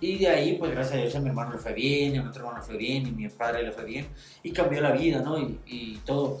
Y 0.00 0.18
de 0.18 0.28
ahí, 0.28 0.56
pues 0.58 0.70
gracias 0.70 0.94
a 0.94 1.00
Dios, 1.02 1.16
a 1.16 1.20
mi 1.20 1.28
hermano 1.28 1.52
le 1.52 1.58
fue 1.58 1.72
bien, 1.72 2.18
a 2.18 2.22
mi 2.22 2.28
otro 2.28 2.40
hermano 2.42 2.58
le 2.58 2.64
fue 2.64 2.76
bien, 2.76 3.06
y 3.06 3.10
a 3.10 3.12
mi 3.12 3.28
padre 3.28 3.62
le 3.62 3.72
fue 3.72 3.84
bien. 3.84 4.06
Y 4.42 4.52
cambió 4.52 4.80
la 4.80 4.92
vida, 4.92 5.20
¿no? 5.20 5.38
Y, 5.38 5.58
y 5.66 5.96
todo. 6.04 6.40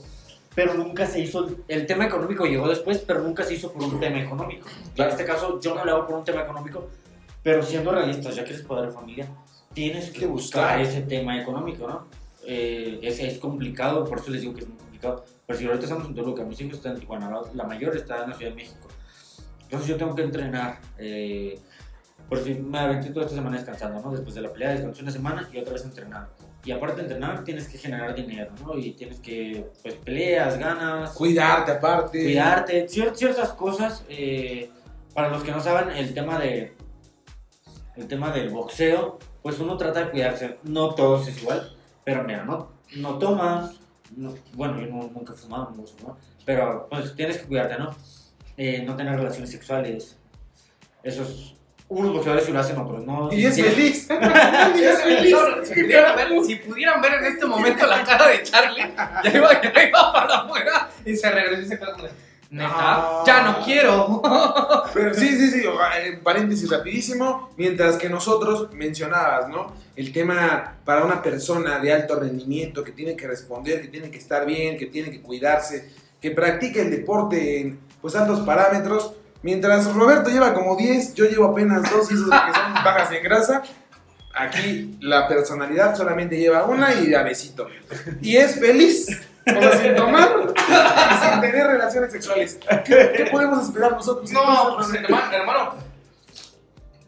Pero 0.54 0.74
nunca 0.74 1.06
se 1.06 1.20
hizo, 1.20 1.48
el 1.68 1.86
tema 1.86 2.06
económico 2.06 2.44
llegó 2.44 2.68
después, 2.68 2.98
pero 2.98 3.22
nunca 3.22 3.44
se 3.44 3.54
hizo 3.54 3.72
por 3.72 3.82
un 3.84 4.00
tema 4.00 4.20
económico. 4.20 4.68
Y 4.94 5.02
en 5.02 5.08
este 5.08 5.24
caso, 5.24 5.60
yo 5.60 5.74
no 5.74 5.84
lo 5.84 5.92
hago 5.92 6.06
por 6.06 6.18
un 6.18 6.24
tema 6.24 6.42
económico, 6.42 6.88
pero 7.42 7.62
siendo 7.62 7.92
realistas, 7.92 8.34
ya 8.34 8.44
que 8.44 8.50
eres 8.50 8.64
padre 8.64 8.86
de 8.86 8.92
familia, 8.92 9.28
tienes 9.72 10.10
que 10.10 10.26
buscar 10.26 10.80
ese 10.80 11.02
tema 11.02 11.40
económico, 11.40 11.86
¿no? 11.86 12.06
Eh, 12.44 12.98
es, 13.02 13.20
es 13.20 13.38
complicado, 13.38 14.04
por 14.04 14.18
eso 14.18 14.30
les 14.30 14.40
digo 14.40 14.54
que 14.54 14.62
es 14.62 14.68
muy 14.68 14.78
complicado. 14.78 15.24
Pero 15.46 15.58
si 15.58 15.66
ahorita 15.66 15.84
estamos 15.84 16.06
en 16.08 16.14
Toluca, 16.14 16.42
mis 16.44 16.60
hijos 16.60 16.78
están 16.78 16.94
en 16.94 17.00
Tijuana, 17.00 17.30
la 17.54 17.64
mayor 17.64 17.96
está 17.96 18.24
en 18.24 18.30
la 18.30 18.36
Ciudad 18.36 18.50
de 18.50 18.56
México. 18.56 18.88
Entonces 19.62 19.88
yo 19.88 19.96
tengo 19.96 20.14
que 20.14 20.22
entrenar. 20.22 20.80
Eh, 20.98 21.58
por 22.28 22.42
si 22.42 22.54
me 22.54 22.78
aventé 22.78 23.10
toda 23.10 23.24
esta 23.26 23.36
semana 23.36 23.56
descansando, 23.56 24.00
¿no? 24.00 24.10
Después 24.12 24.34
de 24.34 24.42
la 24.42 24.52
pelea 24.52 24.70
descansé 24.72 25.02
una 25.02 25.10
semana 25.12 25.48
y 25.52 25.58
otra 25.58 25.72
vez 25.72 25.84
entrenar. 25.84 26.28
Y 26.64 26.72
aparte 26.72 26.96
de 26.96 27.02
entrenar, 27.02 27.44
tienes 27.44 27.68
que 27.68 27.78
generar 27.78 28.14
dinero, 28.14 28.50
¿no? 28.64 28.76
Y 28.76 28.92
tienes 28.92 29.20
que, 29.20 29.70
pues, 29.82 29.94
peleas, 29.94 30.58
ganas, 30.58 31.12
Cuidarte 31.12 31.72
aparte. 31.72 32.22
cuidarte, 32.22 32.86
cier- 32.88 33.14
ciertas 33.14 33.50
cosas. 33.52 34.04
eh, 34.08 34.70
para 35.14 35.30
los 35.30 35.42
que 35.42 35.50
no 35.50 35.60
saben, 35.60 35.96
el 35.96 36.14
tema 36.14 36.38
de 36.38 36.74
el 37.96 38.06
tema 38.06 38.30
del 38.30 38.50
boxeo, 38.50 39.18
pues 39.42 39.58
uno 39.58 39.76
trata 39.76 40.04
de 40.04 40.10
cuidarse. 40.10 40.58
No 40.62 40.94
todos 40.94 41.26
es 41.26 41.42
igual, 41.42 41.74
pero 42.04 42.22
mira, 42.24 42.44
no, 42.44 42.70
no 42.96 43.18
tomas. 43.18 43.80
no- 44.16 44.34
bueno, 44.54 44.80
yo 44.80 44.86
no- 44.86 45.10
nunca 45.12 45.32
he 45.34 45.36
fumado, 45.36 45.70
no 45.76 45.84
¿no? 46.06 46.16
Pero 46.46 46.86
pues 46.90 47.14
tienes 47.14 47.38
que 47.38 47.46
cuidarte, 47.46 47.76
¿no? 47.78 47.90
Eh, 48.56 48.82
no 48.86 48.96
tener 48.96 49.16
relaciones 49.16 49.50
sexuales. 49.50 50.16
Esos, 51.02 51.56
unos 51.88 52.12
boxeadores 52.12 52.44
sí 52.44 52.52
lo 52.52 52.60
hacen, 52.60 52.78
otros 52.78 53.04
no. 53.04 53.32
Y 53.32 53.46
es 53.46 53.56
feliz. 53.56 54.08
y 54.76 54.82
es 54.82 55.02
feliz. 55.02 55.32
No, 55.32 55.64
si, 55.64 55.74
pudieran 55.74 56.16
ver, 56.16 56.44
si 56.44 56.56
pudieran 56.56 57.00
ver 57.00 57.14
en 57.14 57.24
este 57.24 57.46
momento 57.46 57.86
la 57.86 58.04
cara 58.04 58.28
de 58.28 58.42
Charlie, 58.42 58.92
ya 59.24 59.30
iba, 59.30 59.62
ya 59.62 59.82
iba 59.88 60.12
para 60.12 60.36
afuera 60.38 60.90
y 61.04 61.16
se 61.16 61.30
regresó 61.30 61.62
y 61.62 61.68
se 61.68 61.78
quedó 61.78 61.96
Neta, 62.50 62.70
Ah. 62.72 63.24
ya 63.26 63.42
no 63.42 63.62
quiero. 63.62 64.22
Pero 64.94 65.12
sí, 65.12 65.28
sí, 65.36 65.50
sí, 65.50 65.64
en 66.02 66.22
paréntesis 66.22 66.70
rapidísimo, 66.70 67.50
mientras 67.58 67.96
que 67.96 68.08
nosotros 68.08 68.72
mencionabas, 68.72 69.48
¿no? 69.50 69.74
El 69.96 70.12
tema 70.12 70.76
para 70.84 71.04
una 71.04 71.20
persona 71.20 71.78
de 71.78 71.92
alto 71.92 72.18
rendimiento 72.18 72.82
que 72.82 72.92
tiene 72.92 73.16
que 73.16 73.26
responder, 73.26 73.82
que 73.82 73.88
tiene 73.88 74.10
que 74.10 74.16
estar 74.16 74.46
bien, 74.46 74.78
que 74.78 74.86
tiene 74.86 75.10
que 75.10 75.20
cuidarse, 75.20 75.90
que 76.22 76.30
practique 76.30 76.80
el 76.80 76.90
deporte 76.90 77.60
en 77.60 77.80
pues 78.00 78.16
altos 78.16 78.40
parámetros. 78.40 79.12
Mientras 79.42 79.92
Roberto 79.94 80.30
lleva 80.30 80.52
como 80.52 80.76
10, 80.76 81.14
yo 81.14 81.24
llevo 81.26 81.46
apenas 81.46 81.90
dos 81.90 82.10
y 82.10 82.14
esos 82.14 82.28
que 82.28 82.52
son 82.54 82.74
bajas 82.74 83.12
en 83.12 83.22
grasa. 83.22 83.62
Aquí 84.34 84.98
la 85.00 85.26
personalidad 85.28 85.96
solamente 85.96 86.36
lleva 86.36 86.64
una 86.64 86.92
y 86.94 87.06
de 87.06 87.16
a 87.16 87.22
besito. 87.22 87.68
Y 88.20 88.36
es 88.36 88.58
feliz. 88.58 89.06
O 89.46 89.60
sea, 89.60 89.78
sin 89.78 89.96
tomar 89.96 90.28
y 90.56 91.30
sin 91.30 91.40
tener 91.40 91.66
relaciones 91.66 92.12
sexuales. 92.12 92.58
¿Qué, 92.84 93.12
qué 93.16 93.28
podemos 93.30 93.64
esperar 93.64 93.92
nosotros? 93.92 94.30
No, 94.30 94.76
pues 94.76 94.92
hermano, 94.92 95.32
hermano, 95.32 95.74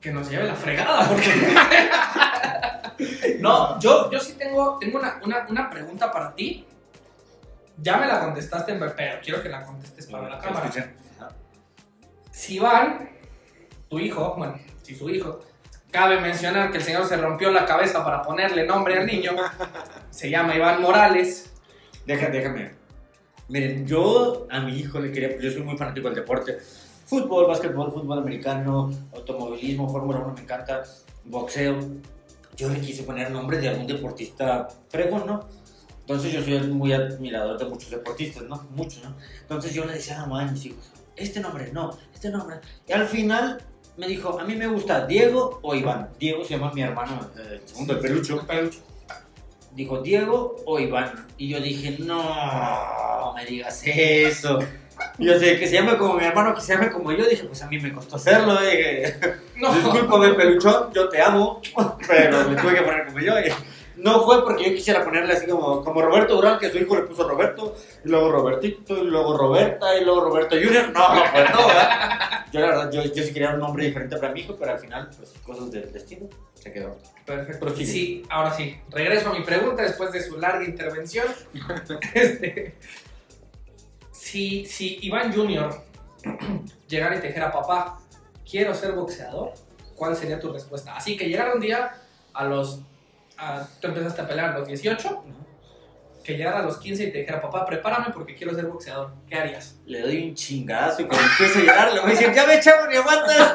que 0.01 0.11
nos 0.11 0.31
lleve 0.31 0.45
la 0.45 0.55
fregada, 0.55 1.07
porque. 1.09 1.55
no, 3.41 3.79
yo, 3.81 4.11
yo 4.11 4.19
sí 4.19 4.33
tengo, 4.39 4.79
tengo 4.79 4.99
una, 4.99 5.21
una, 5.23 5.47
una 5.49 5.71
pregunta 5.71 6.11
para 6.11 6.35
ti. 6.35 6.67
Ya 7.77 7.97
me 7.99 8.07
la 8.07 8.21
contestaste, 8.21 8.75
pero 8.75 9.21
quiero 9.23 9.43
que 9.43 9.49
la 9.49 9.65
contestes 9.65 10.07
para 10.07 10.29
la 10.29 10.39
cámara. 10.39 10.71
Si 12.31 12.57
Iván, 12.57 13.11
tu 13.89 13.99
hijo, 13.99 14.35
bueno, 14.37 14.59
si 14.83 14.95
su 14.95 15.11
hijo, 15.11 15.41
cabe 15.91 16.21
mencionar 16.21 16.71
que 16.71 16.79
el 16.79 16.85
señor 16.85 17.07
se 17.07 17.17
rompió 17.17 17.51
la 17.51 17.67
cabeza 17.67 18.05
para 18.05 18.23
ponerle 18.23 18.67
nombre 18.67 18.99
al 18.99 19.07
niño, 19.07 19.33
se 20.11 20.31
llama 20.31 20.55
Iván 20.55 20.81
Morales. 20.81 21.53
Déjame, 22.07 22.39
déjame. 22.39 22.71
Miren, 23.49 23.87
yo 23.87 24.47
a 24.49 24.61
mi 24.61 24.79
hijo 24.79 25.01
le 25.01 25.11
quería, 25.11 25.39
yo 25.39 25.51
soy 25.51 25.63
muy 25.63 25.77
fanático 25.77 26.07
del 26.07 26.15
deporte. 26.15 26.59
Fútbol, 27.07 27.49
básquetbol, 27.49 27.93
fútbol 27.93 28.19
americano, 28.19 28.91
automovilismo, 29.13 29.89
Fórmula 29.89 30.21
1 30.21 30.35
me 30.35 30.41
encanta, 30.43 30.85
boxeo. 31.25 31.77
Yo 32.57 32.69
le 32.69 32.81
quise 32.81 33.03
poner 33.03 33.31
nombre 33.33 33.59
de 33.59 33.69
algún 33.69 33.89
deportista 33.89 34.69
pregón, 34.91 35.27
¿no? 35.27 35.49
Entonces 36.03 36.33
yo 36.33 36.43
soy 36.43 36.61
muy 36.69 36.93
admirador 36.93 37.59
de 37.59 37.65
muchos 37.65 37.91
deportistas, 37.91 38.45
¿no? 38.45 38.69
Muchos, 38.71 39.03
¿no? 39.03 39.17
Entonces 39.41 39.75
yo 39.75 39.85
le 39.85 39.95
decía 39.95 40.17
a 40.17 40.21
la 40.21 40.27
mamá 40.27 40.45
de 40.45 40.53
mis 40.53 40.67
este 41.17 41.41
nombre, 41.41 41.71
no, 41.73 41.97
este 42.13 42.31
nombre. 42.31 42.57
Y 42.87 42.93
al 42.93 43.07
final 43.07 43.63
me 43.97 44.07
dijo, 44.09 44.39
a 44.41 44.45
mí 44.45 44.55
me 44.55 44.67
gusta 44.67 45.07
Diego 45.07 45.61
o 45.63 45.75
Iván. 45.75 46.11
Diego 46.19 46.45
se 46.45 46.57
llama 46.57 46.73
mi 46.73 46.83
hermano, 46.83 47.31
eh, 47.37 47.61
el 47.61 47.69
segundo, 47.69 47.95
el 47.95 48.01
pelucho. 48.01 48.47
Dijo 49.73 50.01
Diego 50.03 50.57
o 50.67 50.79
Iván. 50.79 51.27
Y 51.37 51.49
yo 51.49 51.61
dije, 51.61 51.97
no, 52.01 52.23
no 52.23 53.35
me 53.35 53.45
digas 53.45 53.83
eso. 53.85 54.59
Y 55.19 55.27
yo 55.27 55.39
sé 55.39 55.59
que 55.59 55.67
se 55.67 55.75
llame 55.75 55.97
como 55.97 56.15
mi 56.15 56.25
hermano, 56.25 56.55
que 56.55 56.61
se 56.61 56.75
llame 56.75 56.91
como 56.91 57.13
yo. 57.13 57.25
Dije, 57.25 57.45
pues 57.45 57.63
a 57.63 57.69
mí 57.69 57.79
me 57.79 57.93
costó 57.93 58.17
hacerlo. 58.17 58.61
Dije, 58.61 59.17
No, 59.57 59.75
discúlpame, 59.75 60.35
peluchón, 60.35 60.93
yo 60.93 61.09
te 61.09 61.21
amo. 61.21 61.61
Pero 62.09 62.51
le 62.51 62.57
tuve 62.57 62.75
que 62.75 62.83
poner 62.83 63.07
como 63.07 63.21
yo. 63.21 63.35
No 64.03 64.23
fue 64.25 64.43
porque 64.45 64.65
yo 64.65 64.75
quisiera 64.75 65.05
ponerle 65.05 65.35
así 65.35 65.47
como, 65.47 65.85
como 65.85 66.03
Roberto 66.03 66.37
Durán, 66.37 66.59
que 66.59 66.71
su 66.71 66.79
hijo 66.79 66.97
le 66.97 67.03
puso 67.03 67.29
Roberto, 67.29 67.77
y 68.05 68.09
luego 68.09 68.33
Robertito, 68.33 68.99
y 68.99 69.05
luego 69.05 69.37
Roberta, 69.37 69.97
y 69.97 70.05
luego 70.05 70.23
Roberto 70.23 70.57
Junior. 70.57 70.91
No, 70.93 71.07
pues 71.33 71.51
no, 71.51 71.67
¿verdad? 71.67 72.47
Yo 72.53 72.61
la 72.61 72.67
verdad, 72.67 72.91
yo, 72.91 73.03
yo 73.05 73.23
sí 73.23 73.33
quería 73.33 73.51
un 73.51 73.61
nombre 73.61 73.87
diferente 73.87 74.17
para 74.17 74.33
mi 74.33 74.41
hijo, 74.41 74.57
pero 74.59 74.73
al 74.73 74.79
final, 74.79 75.09
pues 75.17 75.33
cosas 75.45 75.71
del 75.71 75.93
destino, 75.93 76.29
se 76.55 76.73
quedó. 76.73 76.97
Perfecto. 77.25 77.75
Sí, 77.77 78.25
ahora 78.29 78.53
sí. 78.53 78.77
Regreso 78.91 79.31
a 79.31 79.33
mi 79.33 79.45
pregunta 79.45 79.83
después 79.83 80.13
de 80.13 80.23
su 80.23 80.39
larga 80.39 80.65
intervención. 80.65 81.27
Este, 82.15 82.75
si, 84.11 84.65
si 84.67 84.99
Iván 85.03 85.33
Jr. 85.33 85.71
llegara 86.89 87.17
y 87.17 87.21
te 87.21 87.29
dijera, 87.29 87.51
papá, 87.51 88.01
quiero 88.49 88.75
ser 88.75 88.93
boxeador, 88.93 89.53
¿cuál 89.95 90.17
sería 90.17 90.39
tu 90.39 90.53
respuesta? 90.53 90.97
Así 90.97 91.17
que 91.17 91.29
llegara 91.29 91.55
un 91.55 91.61
día 91.61 91.95
a 92.33 92.45
los... 92.45 92.81
a- 93.41 93.67
tú 93.81 93.89
empezaste 93.89 94.21
a 94.23 94.29
pelear 94.29 94.51
a 94.51 94.59
los 94.59 94.69
18, 94.69 95.25
que 96.23 96.37
llegara 96.37 96.59
a 96.61 96.63
los 96.63 96.79
15 96.79 97.05
y 97.05 97.13
te 97.13 97.19
dijera, 97.19 97.41
papá, 97.41 97.65
prepárame 97.65 98.13
porque 98.13 98.35
quiero 98.35 98.55
ser 98.55 98.67
boxeador. 98.67 99.13
¿Qué 99.29 99.37
harías? 99.37 99.77
Le 99.87 100.03
doy 100.03 100.29
un 100.29 100.35
chingazo 100.35 101.03
y 101.03 101.07
cuando 101.07 101.27
empiece 101.27 101.61
a 101.61 101.63
llorar 101.63 101.93
le 101.95 102.01
voy 102.01 102.11
a 102.11 102.13
decir, 102.15 102.33
ya 102.33 102.47
me 102.47 102.61
chavo, 102.61 102.87
ni 102.87 102.97
aguantas. 102.97 103.53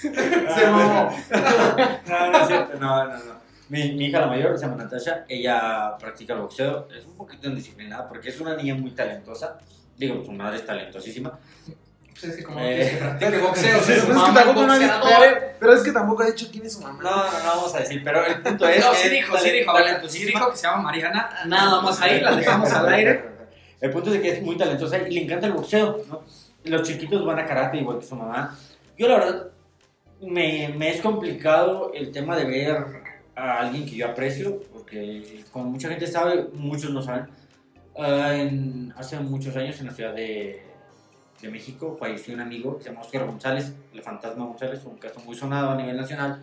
Se 0.00 0.66
mamó. 0.70 1.16
No, 2.08 2.30
no 2.30 2.38
es 2.38 2.46
cierto, 2.48 2.78
no, 2.78 3.04
no, 3.04 3.16
no. 3.16 3.36
Mi, 3.68 3.92
mi 3.92 4.06
hija 4.06 4.20
la 4.20 4.26
mayor, 4.28 4.56
se 4.58 4.66
llama 4.66 4.84
Natasha, 4.84 5.24
ella 5.28 5.96
practica 5.98 6.34
el 6.34 6.40
boxeo, 6.40 6.88
es 6.96 7.04
un 7.04 7.16
poquito 7.16 7.48
indisciplinada 7.48 8.08
porque 8.08 8.28
es 8.28 8.40
una 8.40 8.54
niña 8.54 8.74
muy 8.76 8.92
talentosa. 8.92 9.58
Digo, 9.96 10.22
su 10.24 10.30
madre 10.32 10.56
es 10.58 10.66
talentosísima. 10.66 11.38
Pues 12.20 12.32
es 12.32 12.36
que 12.38 12.42
como 12.44 12.60
Eh, 12.60 12.88
que 12.90 12.96
practique 12.96 13.38
boxeo, 13.38 13.78
Pero 13.86 13.94
es 13.94 14.04
que 14.24 14.32
tampoco 14.32 14.60
a 14.62 14.78
pero 15.58 15.72
es 15.72 15.82
que 15.82 15.92
tampoco 15.92 16.22
ha 16.22 16.26
dicho 16.26 16.48
quién 16.50 16.66
es 16.66 16.72
su 16.74 16.80
mamá. 16.80 16.98
No, 17.02 17.10
no, 17.10 17.24
no 17.24 17.44
vamos 17.56 17.74
a 17.74 17.78
decir, 17.80 18.02
pero 18.04 18.24
el 18.24 18.40
punto 18.42 18.68
es 18.68 18.84
No, 18.84 18.90
que 18.92 18.96
sí 18.96 19.08
dijo, 19.08 19.38
sí 19.38 19.50
dijo, 19.50 19.72
sí 20.08 20.24
dijo 20.24 20.50
que 20.50 20.56
se 20.56 20.62
llama 20.66 20.82
Mariana. 20.82 21.28
Nada 21.46 21.80
más 21.80 22.00
ahí, 22.00 22.20
la 22.20 22.36
dejamos 22.36 22.70
al 22.72 22.88
aire. 22.88 23.24
El 23.80 23.90
punto 23.90 24.12
es 24.12 24.20
que 24.20 24.30
es 24.30 24.42
muy 24.42 24.56
talentosa 24.56 24.98
y 24.98 25.12
le 25.14 25.22
encanta 25.24 25.46
el 25.46 25.52
boxeo, 25.52 26.02
¿no? 26.08 26.22
Los 26.64 26.82
chiquitos 26.88 27.24
van 27.24 27.38
a 27.38 27.46
karate 27.46 27.76
igual 27.76 27.98
que 27.98 28.06
su 28.06 28.16
mamá. 28.16 28.56
Yo 28.98 29.06
la 29.08 29.18
verdad 29.18 29.46
me, 30.22 30.68
me 30.76 30.90
es 30.90 31.00
complicado 31.02 31.92
el 31.94 32.10
tema 32.10 32.36
de 32.36 32.44
ver 32.46 32.86
a 33.36 33.58
alguien 33.60 33.84
que 33.84 33.94
yo 33.96 34.06
aprecio, 34.08 34.62
porque 34.72 35.44
como 35.52 35.66
mucha 35.66 35.88
gente 35.90 36.06
sabe, 36.06 36.46
muchos 36.54 36.90
no 36.90 37.02
saben, 37.02 37.26
ah, 37.98 38.32
en- 38.34 38.92
hace 38.96 39.18
muchos 39.20 39.54
años 39.56 39.78
en 39.80 39.86
la 39.86 39.92
ciudad 39.92 40.14
de, 40.14 40.62
de 41.40 41.50
México 41.50 41.96
falleció 41.98 42.34
un 42.34 42.40
amigo 42.40 42.76
que 42.76 42.84
se 42.84 42.90
llama 42.90 43.02
Oscar 43.02 43.26
González, 43.26 43.74
el 43.92 44.02
fantasma 44.02 44.44
González, 44.46 44.84
un 44.84 44.96
caso 44.96 45.20
muy 45.20 45.36
sonado 45.36 45.70
a 45.70 45.76
nivel 45.76 45.96
nacional. 45.96 46.42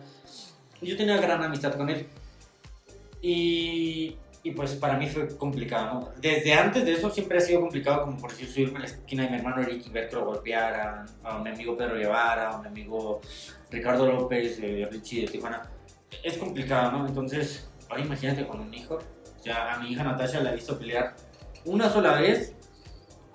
Y 0.80 0.86
yo 0.86 0.96
tenía 0.96 1.16
gran 1.16 1.42
amistad 1.42 1.74
con 1.74 1.88
él. 1.90 2.06
Y, 3.20 4.16
y 4.42 4.50
pues 4.50 4.74
para 4.74 4.98
mí 4.98 5.08
fue 5.08 5.36
complicado, 5.36 6.00
¿no? 6.00 6.08
Desde 6.20 6.52
antes 6.52 6.84
de 6.84 6.92
eso 6.92 7.10
siempre 7.10 7.38
ha 7.38 7.40
sido 7.40 7.62
complicado, 7.62 8.02
como 8.02 8.18
por 8.18 8.30
decir, 8.30 8.48
subirme 8.48 8.76
a 8.78 8.80
la 8.80 8.86
esquina 8.86 9.22
de 9.24 9.30
mi 9.30 9.36
hermano 9.36 9.62
Eric 9.62 9.86
y 9.86 9.90
ver 9.90 10.08
que 10.08 10.16
lo 10.16 10.26
golpearan, 10.26 11.06
a 11.22 11.38
mi 11.38 11.50
amigo 11.50 11.76
Pedro 11.76 11.96
Guevara, 11.96 12.50
a 12.50 12.60
mi 12.60 12.68
amigo 12.68 13.20
Ricardo 13.70 14.06
López, 14.06 14.58
eh, 14.62 14.86
Richie 14.90 15.22
de 15.22 15.32
Tijuana. 15.32 15.70
Es 16.22 16.36
complicado, 16.36 16.92
¿no? 16.92 17.06
Entonces, 17.06 17.68
ahora 17.88 18.04
imagínate 18.04 18.46
con 18.46 18.60
un 18.60 18.72
hijo. 18.72 18.96
O 18.96 19.42
sea, 19.42 19.74
a 19.74 19.78
mi 19.78 19.92
hija 19.92 20.04
Natasha 20.04 20.40
la 20.40 20.52
he 20.52 20.56
visto 20.56 20.78
pelear 20.78 21.16
una 21.64 21.88
sola 21.88 22.20
vez 22.20 22.54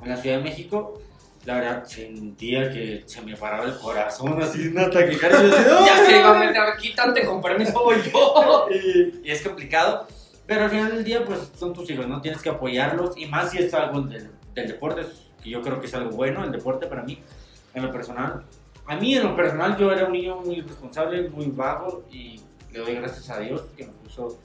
en 0.03 0.09
la 0.09 0.17
Ciudad 0.17 0.37
de 0.37 0.43
México. 0.43 1.01
La 1.45 1.55
verdad, 1.55 1.85
sentía 1.85 2.69
que 2.69 3.03
se 3.05 3.21
me 3.21 3.35
paraba 3.35 3.65
el 3.65 3.77
corazón 3.77 4.41
así, 4.41 4.67
un 4.67 4.77
ataque 4.79 5.17
cardíaco. 5.21 5.55
así, 5.55 5.85
Ya 5.85 6.05
se 6.05 6.19
iba 6.19 6.35
a 6.35 6.39
meter, 6.39 6.57
a 6.57 6.65
ver, 6.65 6.77
quítate, 6.77 7.25
con 7.25 7.41
permiso 7.41 7.73
voy 7.83 7.97
yo. 8.11 8.67
y, 8.71 9.27
y 9.27 9.31
es 9.31 9.41
complicado, 9.41 10.07
pero 10.45 10.65
al 10.65 10.69
final 10.69 10.91
del 10.91 11.03
día, 11.03 11.23
pues 11.23 11.51
son 11.57 11.73
tus 11.73 11.89
hijos, 11.89 12.07
¿no? 12.07 12.21
Tienes 12.21 12.41
que 12.41 12.49
apoyarlos 12.49 13.17
y 13.17 13.25
más 13.25 13.51
si 13.51 13.59
es 13.59 13.73
algo 13.73 14.01
del, 14.01 14.31
del 14.53 14.67
deporte, 14.67 15.03
que 15.41 15.49
yo 15.49 15.61
creo 15.61 15.79
que 15.79 15.87
es 15.87 15.93
algo 15.93 16.11
bueno, 16.11 16.43
el 16.43 16.51
deporte 16.51 16.87
para 16.87 17.03
mí, 17.03 17.21
en 17.73 17.83
lo 17.83 17.91
personal. 17.91 18.43
A 18.85 18.95
mí, 18.95 19.15
en 19.15 19.23
lo 19.23 19.35
personal, 19.35 19.77
yo 19.77 19.91
era 19.91 20.05
un 20.05 20.13
niño 20.13 20.37
muy 20.37 20.61
responsable, 20.61 21.29
muy 21.29 21.45
vago 21.47 22.03
y 22.11 22.41
le 22.71 22.79
doy 22.79 22.95
gracias 22.95 23.29
a 23.29 23.39
Dios 23.39 23.61
que 23.77 23.85
me 23.85 23.93
puso. 23.93 24.39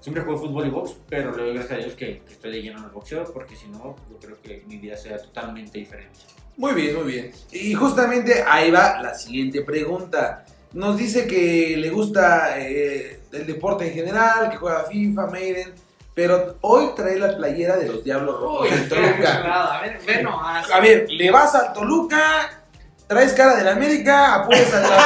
Siempre 0.00 0.22
jugué 0.22 0.38
fútbol 0.38 0.66
y 0.66 0.70
box, 0.70 0.96
pero 1.08 1.36
le 1.36 1.42
doy 1.42 1.52
gracias 1.52 1.78
a 1.78 1.82
Dios 1.82 1.94
que, 1.94 2.22
que 2.22 2.32
estoy 2.32 2.66
en 2.66 2.78
el 2.78 2.88
boxeo, 2.88 3.30
porque 3.34 3.54
si 3.54 3.68
no, 3.68 3.96
yo 4.10 4.18
creo 4.18 4.40
que 4.40 4.64
mi 4.66 4.78
vida 4.78 4.96
sería 4.96 5.18
totalmente 5.18 5.78
diferente. 5.78 6.18
Muy 6.56 6.74
bien, 6.74 6.94
muy 6.96 7.12
bien. 7.12 7.32
Y 7.52 7.74
justamente 7.74 8.44
ahí 8.46 8.70
va 8.70 9.00
la 9.00 9.14
siguiente 9.14 9.62
pregunta. 9.62 10.44
Nos 10.72 10.96
dice 10.96 11.26
que 11.26 11.76
le 11.76 11.90
gusta 11.90 12.60
eh, 12.60 13.20
el 13.32 13.46
deporte 13.46 13.86
en 13.88 13.94
general, 13.94 14.50
que 14.50 14.56
juega 14.56 14.84
FIFA, 14.84 15.26
Maiden, 15.26 15.74
pero 16.14 16.56
hoy 16.60 16.90
trae 16.94 17.18
la 17.18 17.36
playera 17.36 17.76
de 17.76 17.88
los 17.88 18.04
Diablos 18.04 18.40
Rojos 18.40 18.70
Uy, 18.70 18.76
de 18.76 18.82
Toluca. 18.88 19.78
A 19.78 19.80
ver, 19.80 20.00
ve 20.06 20.22
nomás. 20.22 20.70
A 20.70 20.80
ver, 20.80 21.06
le 21.10 21.30
vas 21.30 21.54
al 21.54 21.72
Toluca, 21.72 22.62
traes 23.06 23.32
cara 23.32 23.56
de 23.56 23.64
la 23.64 23.72
América, 23.72 24.34
apoyas 24.36 24.72
a 24.74 24.80
la, 24.80 24.98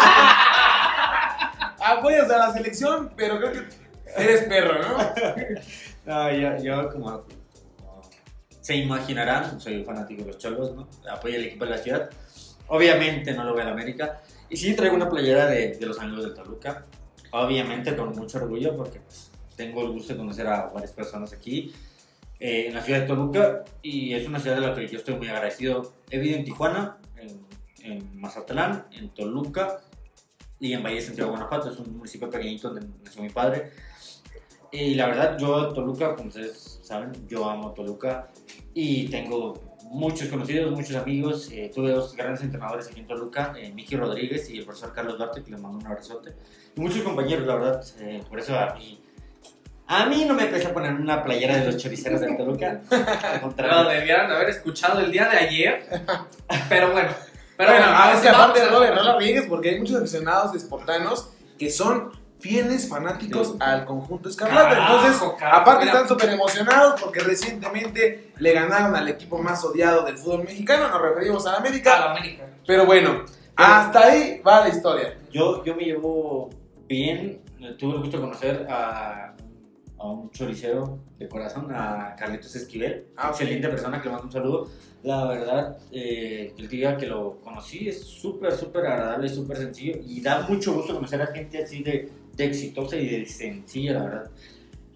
apoyas 1.96 2.30
a 2.30 2.38
la 2.38 2.52
selección, 2.52 3.12
pero 3.16 3.38
creo 3.38 3.52
que 3.52 3.62
eres 4.16 4.42
perro, 4.44 4.78
¿no? 4.83 4.98
No, 6.07 6.30
yo, 6.30 6.59
yo 6.62 6.92
como 6.92 7.24
se 8.64 8.74
imaginarán, 8.77 9.61
soy 9.61 9.85
fanático 9.85 10.22
de 10.22 10.29
los 10.29 10.38
cholos, 10.38 10.74
¿no? 10.74 10.88
Apoyo 11.12 11.37
el 11.37 11.44
equipo 11.44 11.66
de 11.66 11.72
la 11.72 11.77
ciudad. 11.77 12.09
Obviamente 12.68 13.35
no 13.35 13.44
lo 13.44 13.53
veo 13.53 13.62
en 13.62 13.68
América. 13.68 14.22
Y 14.48 14.57
sí 14.57 14.74
traigo 14.74 14.96
una 14.96 15.07
playera 15.07 15.44
de, 15.44 15.77
los 15.83 16.00
amigos 16.00 16.24
del 16.24 16.33
Toluca. 16.33 16.87
Obviamente 17.33 17.94
con 17.94 18.16
mucho 18.16 18.38
orgullo 18.38 18.74
porque 18.74 19.00
pues, 19.00 19.31
tengo 19.55 19.83
el 19.83 19.90
gusto 19.90 20.14
de 20.14 20.18
conocer 20.18 20.46
a 20.46 20.68
varias 20.68 20.92
personas 20.92 21.35
aquí 21.35 21.74
eh, 22.40 22.68
en 22.68 22.74
la 22.74 22.81
ciudad 22.81 23.00
de 23.00 23.07
Toluca. 23.07 23.64
Y 23.83 24.14
es 24.14 24.27
una 24.27 24.40
ciudad 24.40 24.57
de 24.57 24.66
la 24.66 24.74
que 24.74 24.88
yo 24.88 24.96
estoy 24.96 25.16
muy 25.16 25.29
agradecido. 25.29 25.92
He 26.09 26.16
vivido 26.16 26.38
en 26.38 26.46
Tijuana, 26.46 26.96
en, 27.18 27.44
en 27.83 28.18
Mazatlán, 28.18 28.87
en 28.92 29.11
Toluca 29.11 29.81
y 30.59 30.72
en 30.72 30.83
Valle 30.83 30.96
de 30.96 31.03
Santiago, 31.03 31.33
Guanajuato. 31.33 31.70
Es 31.70 31.79
un 31.79 31.98
municipio 31.98 32.31
pequeñito 32.31 32.70
donde 32.70 32.88
nació 33.05 33.22
mi 33.22 33.29
padre. 33.29 33.72
Y 34.74 34.94
la 34.96 35.06
verdad, 35.06 35.38
yo 35.38 35.68
Toluca, 35.72 36.16
como 36.16 36.28
ustedes 36.28 36.80
saben, 36.82 37.12
yo 37.28 37.48
amo 37.48 37.70
Toluca 37.72 38.26
y 38.74 39.06
tengo 39.08 39.54
muchos 39.84 40.26
conocidos, 40.28 40.72
muchos 40.72 40.96
amigos. 40.96 41.48
Eh, 41.52 41.70
tuve 41.72 41.92
dos 41.92 42.16
grandes 42.16 42.42
entrenadores 42.42 42.88
aquí 42.88 42.98
en 42.98 43.06
Toluca, 43.06 43.52
eh, 43.56 43.70
Miki 43.72 43.94
Rodríguez 43.94 44.50
y 44.50 44.58
el 44.58 44.64
profesor 44.64 44.92
Carlos 44.92 45.16
Duarte, 45.16 45.44
que 45.44 45.52
les 45.52 45.60
mando 45.60 45.78
un 45.78 45.87
abrazote. 45.87 46.34
Y 46.76 46.80
muchos 46.80 47.02
compañeros, 47.02 47.46
la 47.46 47.54
verdad, 47.54 47.84
eh, 48.00 48.20
por 48.28 48.40
eso 48.40 48.58
a 48.58 48.74
mí, 48.74 49.00
a 49.87 50.06
mí 50.06 50.24
no 50.24 50.34
me 50.34 50.46
pesa 50.46 50.72
poner 50.74 50.92
una 50.94 51.22
playera 51.22 51.56
de 51.58 51.66
los 51.66 51.76
choriceros 51.76 52.20
de 52.20 52.34
Toluca. 52.34 52.80
Contrario. 53.40 53.88
debieran 53.88 54.28
de 54.28 54.34
haber 54.34 54.48
escuchado 54.48 54.98
el 54.98 55.12
día 55.12 55.28
de 55.28 55.37
ayer. 55.38 55.87
Pero 56.68 56.90
bueno. 56.90 57.10
Pero 57.56 57.70
bueno, 57.70 57.87
bueno, 57.87 57.96
a 58.02 58.06
ver, 58.08 58.16
es 58.16 58.22
que 58.22 58.28
vamos 58.32 58.42
aparte, 58.46 58.62
a- 58.62 58.68
Robert, 58.70 58.94
no 58.96 59.02
la 59.04 59.18
riegues 59.18 59.46
porque 59.46 59.68
hay 59.70 59.78
muchos 59.78 59.94
aficionados 59.94 60.56
espartanos 60.56 61.30
que 61.56 61.70
son 61.70 62.10
fieles 62.40 62.88
fanáticos 62.88 63.55
al 63.61 63.85
conjunto 63.85 64.29
escarlata. 64.29 64.79
Entonces, 64.79 65.20
carajo, 65.38 65.61
aparte 65.61 65.87
mira. 65.87 65.92
están 65.92 66.09
súper 66.09 66.31
emocionados 66.31 67.01
porque 67.01 67.20
recientemente 67.20 68.33
le 68.38 68.53
ganaron 68.53 68.94
al 68.97 69.09
equipo 69.09 69.38
más 69.38 69.64
odiado 69.64 70.05
del 70.05 70.18
fútbol 70.18 70.44
mexicano, 70.44 70.88
nos 70.88 71.01
referimos 71.01 71.47
a 71.47 71.53
la 71.53 71.57
A 71.57 71.61
América. 71.61 71.99
la 71.99 72.11
América. 72.12 72.44
Pero 72.66 72.85
bueno, 72.87 73.25
hasta 73.57 74.01
ahí 74.07 74.40
va 74.47 74.61
la 74.61 74.68
historia. 74.68 75.18
Yo, 75.33 75.64
yo 75.64 75.75
me 75.75 75.85
llevo 75.85 76.51
bien, 76.87 77.40
tuve 77.79 77.94
el 77.94 78.01
gusto 78.01 78.18
de 78.18 78.23
conocer 78.23 78.66
a, 78.68 79.35
a 79.99 80.07
un 80.07 80.31
choricero 80.31 80.99
de 81.18 81.29
corazón, 81.29 81.68
a 81.75 82.14
Carlitos 82.18 82.55
Esquivel, 82.57 83.07
Ah, 83.16 83.29
excelente 83.31 83.68
persona 83.68 83.99
que 84.01 84.09
le 84.09 84.12
mando 84.12 84.27
un 84.27 84.33
saludo. 84.33 84.68
La 85.03 85.27
verdad, 85.27 85.77
eh, 85.92 86.55
el 86.57 86.68
día 86.68 86.97
que 86.97 87.07
lo 87.07 87.38
conocí 87.42 87.88
es 87.88 88.03
súper, 88.05 88.53
súper 88.55 88.87
agradable, 88.87 89.29
súper 89.29 89.59
sencillo 89.59 89.99
y 90.03 90.20
da 90.23 90.47
mucho 90.49 90.73
gusto 90.75 90.94
conocer 90.94 91.20
a 91.20 91.27
gente 91.27 91.62
así 91.62 91.83
de, 91.83 92.11
de 92.37 92.44
exitosa 92.47 92.97
y 92.97 93.09
de 93.09 93.27
sencilla, 93.27 93.92
la 93.94 94.03
verdad. 94.05 94.31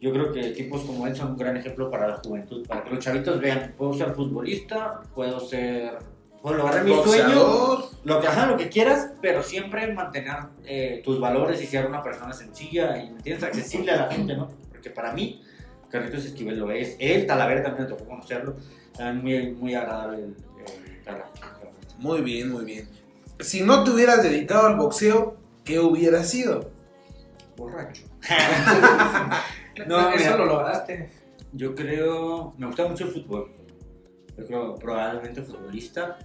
Yo 0.00 0.12
creo 0.12 0.32
que 0.32 0.50
tipos 0.50 0.82
como 0.82 1.06
él 1.06 1.16
son 1.16 1.32
un 1.32 1.36
gran 1.36 1.56
ejemplo 1.56 1.90
para 1.90 2.06
la 2.08 2.16
juventud, 2.18 2.66
para 2.66 2.84
que 2.84 2.90
los 2.90 3.04
chavitos 3.04 3.40
vean, 3.40 3.74
puedo 3.76 3.92
ser 3.94 4.14
futbolista, 4.14 5.00
puedo 5.14 5.40
ser, 5.40 5.98
puedo 6.40 6.56
lograr 6.56 6.84
mi 6.84 6.92
sueño, 6.92 7.04
Boxeador. 7.04 7.84
lo 8.04 8.20
que, 8.20 8.26
ajá, 8.28 8.46
lo 8.46 8.56
que 8.56 8.68
quieras, 8.68 9.10
pero 9.20 9.42
siempre 9.42 9.92
mantener 9.92 10.36
eh, 10.64 11.02
tus 11.04 11.18
valores 11.18 11.60
y 11.62 11.66
ser 11.66 11.86
una 11.86 12.02
persona 12.02 12.32
sencilla 12.32 12.96
y 13.02 13.10
¿me 13.10 13.16
entiendes? 13.16 13.42
accesible 13.44 13.90
a 13.90 14.06
la 14.06 14.10
gente, 14.12 14.36
¿no? 14.36 14.48
Porque 14.70 14.90
para 14.90 15.12
mí, 15.12 15.42
Carlitos 15.90 16.24
Esquivel 16.26 16.58
lo 16.60 16.70
es. 16.70 16.94
Él, 17.00 17.26
Talavera 17.26 17.62
también 17.64 17.84
me 17.84 17.90
tocó 17.90 18.04
conocerlo. 18.08 18.54
También 18.96 19.52
muy, 19.54 19.54
muy 19.54 19.74
agradable 19.74 20.18
el, 20.18 20.36
el 20.86 21.02
Tala- 21.04 21.30
Muy 21.98 22.20
bien, 22.20 22.52
muy 22.52 22.64
bien. 22.64 22.88
Si 23.40 23.62
no 23.62 23.82
te 23.82 23.90
hubieras 23.90 24.22
dedicado 24.22 24.66
al 24.68 24.76
boxeo, 24.76 25.36
¿qué 25.64 25.80
hubiera 25.80 26.22
sido? 26.22 26.70
Borracho. 27.58 28.04
No, 29.86 30.10
eso 30.10 30.16
mira. 30.16 30.36
lo 30.36 30.46
lograste. 30.46 31.08
Yo 31.52 31.72
creo, 31.72 32.52
me 32.58 32.66
gusta 32.66 32.88
mucho 32.88 33.04
el 33.04 33.10
fútbol. 33.12 33.52
Yo 34.36 34.44
creo 34.44 34.74
probablemente 34.74 35.40
futbolista, 35.40 36.18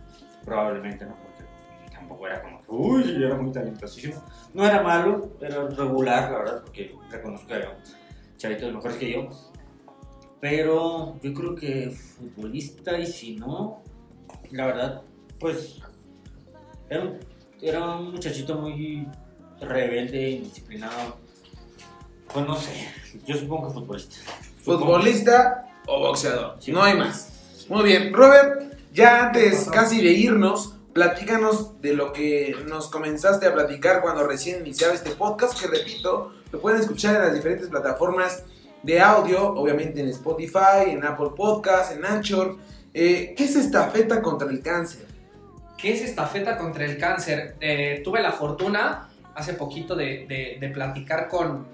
probablemente 0.44 1.06
no, 1.06 1.16
porque 1.18 1.44
tampoco 1.92 2.28
era 2.28 2.42
como, 2.42 2.62
uy, 2.68 3.04
yo 3.20 3.28
era 3.28 3.36
muy 3.36 3.52
talentosísimo. 3.52 4.24
No 4.56 4.66
era 4.66 4.82
malo, 4.82 5.38
era 5.40 5.68
regular, 5.68 6.32
la 6.32 6.38
verdad, 6.40 6.62
porque 6.64 6.96
reconozco 7.12 7.46
que 7.48 7.54
había 7.54 7.78
chavitos 8.38 8.74
mejores 8.74 8.98
que 8.98 9.12
yo. 9.12 9.30
Pero 10.42 11.20
yo 11.22 11.34
creo 11.34 11.54
que 11.56 11.92
futbolista 11.92 12.98
y 12.98 13.06
si 13.06 13.36
no, 13.36 13.84
la 14.52 14.66
verdad, 14.66 15.02
pues 15.40 15.80
era 16.90 17.04
un, 17.04 17.20
era 17.62 17.98
un 17.98 18.12
muchachito 18.14 18.56
muy 18.56 19.08
rebelde, 19.62 20.32
indisciplinado. 20.32 21.23
Pues 22.34 22.46
no 22.48 22.56
sé, 22.56 22.72
yo 23.26 23.36
supongo 23.38 23.68
que 23.68 23.74
futbolista. 23.74 24.16
¿Futbolista 24.64 25.66
o 25.88 26.00
boxeador? 26.00 26.56
Sí. 26.60 26.72
No 26.72 26.82
hay 26.84 26.98
más. 26.98 27.66
Muy 27.70 27.84
bien, 27.84 28.14
Robert, 28.14 28.74
ya 28.94 29.28
antes 29.28 29.68
casi 29.72 30.02
de 30.02 30.12
irnos, 30.12 30.76
platícanos 30.94 31.82
de 31.82 31.94
lo 31.94 32.12
que 32.14 32.56
nos 32.68 32.90
comenzaste 32.90 33.46
a 33.48 33.54
platicar 33.54 34.02
cuando 34.02 34.26
recién 34.28 34.62
iniciaba 34.62 34.94
este 34.94 35.12
podcast, 35.12 35.60
que 35.60 35.68
repito, 35.68 36.34
lo 36.52 36.60
pueden 36.62 36.80
escuchar 36.80 37.16
en 37.16 37.22
las 37.22 37.34
diferentes 37.34 37.70
plataformas 37.70 38.44
de 38.84 39.00
audio, 39.00 39.54
obviamente 39.54 40.02
en 40.02 40.10
Spotify, 40.10 40.88
en 40.90 41.06
Apple 41.06 41.30
Podcast, 41.36 41.94
en 41.94 42.04
Anchor. 42.06 42.58
Eh, 42.94 43.34
¿Qué 43.38 43.46
es 43.46 43.56
estafeta 43.56 44.22
contra 44.22 44.50
el 44.50 44.62
cáncer? 44.62 45.08
¿Qué 45.78 45.94
es 45.94 46.02
estafeta 46.02 46.58
contra 46.58 46.86
el 46.86 46.98
cáncer? 46.98 47.56
Eh, 47.62 48.02
tuve 48.04 48.22
la 48.22 48.32
fortuna 48.32 49.10
hace 49.36 49.54
poquito 49.54 49.96
de, 49.96 50.26
de- 50.28 50.58
de 50.60 50.70
platicar 50.74 51.28
con, 51.28 51.66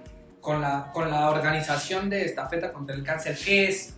con, 0.41 0.62
la, 0.62 0.91
con 0.93 1.10
la 1.10 1.30
organización 1.30 2.10
de 2.10 2.25
estafeta 2.25 2.71
contra 2.71 2.95
el 2.95 3.04
cáncer. 3.04 3.38
¿Qué 3.43 3.69
es? 3.69 3.95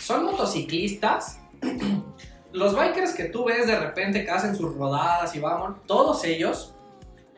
Son 0.00 0.24
motociclistas. 0.24 1.40
Los 2.52 2.74
bikers 2.74 3.12
que 3.12 3.24
tú 3.24 3.44
ves 3.44 3.66
de 3.66 3.78
repente 3.78 4.24
que 4.24 4.30
hacen 4.30 4.56
sus 4.56 4.74
rodadas 4.74 5.34
y 5.34 5.40
vamos, 5.40 5.76
todos 5.86 6.24
ellos, 6.24 6.74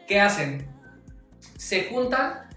¿qué 0.06 0.20
hacen? 0.20 0.68
Se 1.56 1.88
juntan 1.88 2.48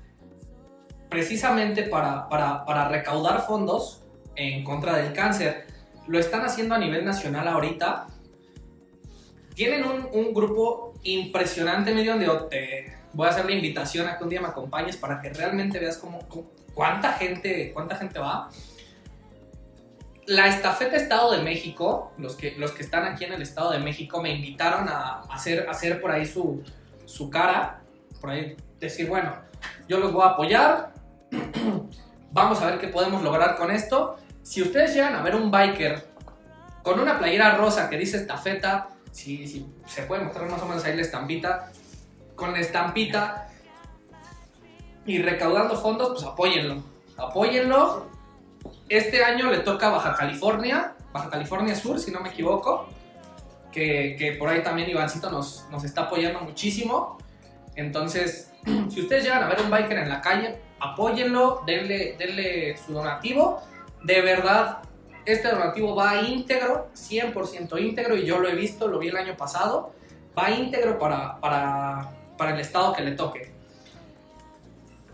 precisamente 1.09 1.83
para, 1.83 2.29
para, 2.29 2.65
para 2.65 2.87
recaudar 2.87 3.45
fondos 3.45 4.03
en 4.35 4.63
contra 4.63 4.97
del 4.97 5.13
cáncer. 5.13 5.65
Lo 6.07 6.19
están 6.19 6.41
haciendo 6.45 6.75
a 6.75 6.77
nivel 6.77 7.03
nacional 7.03 7.47
ahorita. 7.47 8.07
Tienen 9.55 9.83
un, 9.83 10.07
un 10.13 10.33
grupo 10.33 10.93
impresionante, 11.03 11.93
medio 11.93 12.11
donde 12.11 12.27
te 12.49 13.00
voy 13.13 13.27
a 13.27 13.29
hacer 13.31 13.45
la 13.45 13.51
invitación 13.51 14.07
a 14.07 14.17
que 14.17 14.23
un 14.23 14.29
día 14.29 14.41
me 14.41 14.47
acompañes 14.47 14.97
para 14.97 15.21
que 15.21 15.29
realmente 15.29 15.79
veas 15.79 15.97
cómo, 15.97 16.19
cuánta 16.73 17.13
gente, 17.13 17.71
cuánta 17.73 17.95
gente 17.95 18.19
va. 18.19 18.49
La 20.27 20.47
estafeta 20.47 20.95
Estado 20.95 21.31
de 21.31 21.41
México, 21.41 22.13
los 22.17 22.35
que, 22.35 22.55
los 22.57 22.71
que 22.71 22.83
están 22.83 23.05
aquí 23.05 23.25
en 23.25 23.33
el 23.33 23.41
Estado 23.41 23.71
de 23.71 23.79
México, 23.79 24.21
me 24.21 24.33
invitaron 24.33 24.87
a 24.87 25.21
hacer, 25.29 25.67
hacer 25.69 25.99
por 25.99 26.11
ahí 26.11 26.25
su, 26.25 26.63
su 27.05 27.29
cara, 27.29 27.81
por 28.19 28.29
ahí 28.29 28.55
decir, 28.79 29.07
bueno, 29.07 29.33
yo 29.87 29.99
los 29.99 30.13
voy 30.13 30.23
a 30.23 30.29
apoyar, 30.29 30.93
vamos 32.31 32.61
a 32.61 32.67
ver 32.67 32.79
qué 32.79 32.87
podemos 32.87 33.23
lograr 33.23 33.57
con 33.57 33.71
esto. 33.71 34.17
Si 34.43 34.61
ustedes 34.61 34.93
llegan 34.93 35.15
a 35.15 35.21
ver 35.21 35.35
un 35.35 35.51
biker 35.51 36.07
con 36.83 36.99
una 36.99 37.19
playera 37.19 37.55
rosa 37.57 37.89
que 37.89 37.97
dice 37.97 38.17
estafeta, 38.17 38.89
si, 39.11 39.47
si 39.47 39.65
se 39.85 40.03
puede 40.03 40.23
mostrar 40.23 40.49
más 40.49 40.61
o 40.61 40.65
menos 40.65 40.83
ahí 40.85 40.95
la 40.95 41.01
estampita, 41.01 41.71
con 42.41 42.53
la 42.53 42.59
estampita 42.59 43.47
y 45.05 45.21
recaudando 45.21 45.75
fondos, 45.75 46.09
pues 46.09 46.23
apóyenlo. 46.23 46.81
Apóyenlo. 47.15 48.07
Este 48.89 49.23
año 49.23 49.51
le 49.51 49.59
toca 49.59 49.89
Baja 49.89 50.15
California, 50.15 50.95
Baja 51.13 51.29
California 51.29 51.75
Sur, 51.75 51.99
si 51.99 52.09
no 52.09 52.19
me 52.19 52.29
equivoco, 52.29 52.87
que, 53.71 54.15
que 54.17 54.31
por 54.33 54.49
ahí 54.49 54.63
también 54.63 54.89
Ivancito 54.89 55.29
nos, 55.29 55.67
nos 55.69 55.83
está 55.83 56.01
apoyando 56.01 56.41
muchísimo. 56.41 57.19
Entonces, 57.75 58.51
si 58.89 59.01
ustedes 59.01 59.23
llegan 59.23 59.43
a 59.43 59.47
ver 59.47 59.61
un 59.61 59.69
biker 59.69 59.99
en 59.99 60.09
la 60.09 60.19
calle, 60.19 60.59
apóyenlo, 60.79 61.61
denle, 61.67 62.15
denle 62.17 62.75
su 62.75 62.91
donativo. 62.91 63.61
De 64.03 64.19
verdad, 64.21 64.79
este 65.25 65.47
donativo 65.47 65.95
va 65.95 66.21
íntegro, 66.21 66.89
100% 66.95 67.79
íntegro, 67.79 68.15
y 68.15 68.25
yo 68.25 68.39
lo 68.39 68.49
he 68.49 68.55
visto, 68.55 68.87
lo 68.87 68.97
vi 68.97 69.09
el 69.09 69.17
año 69.17 69.37
pasado, 69.37 69.93
va 70.37 70.49
íntegro 70.49 70.97
para, 70.97 71.39
para, 71.39 72.20
para 72.41 72.55
el 72.55 72.59
estado 72.59 72.91
que 72.93 73.03
le 73.03 73.11
toque. 73.11 73.51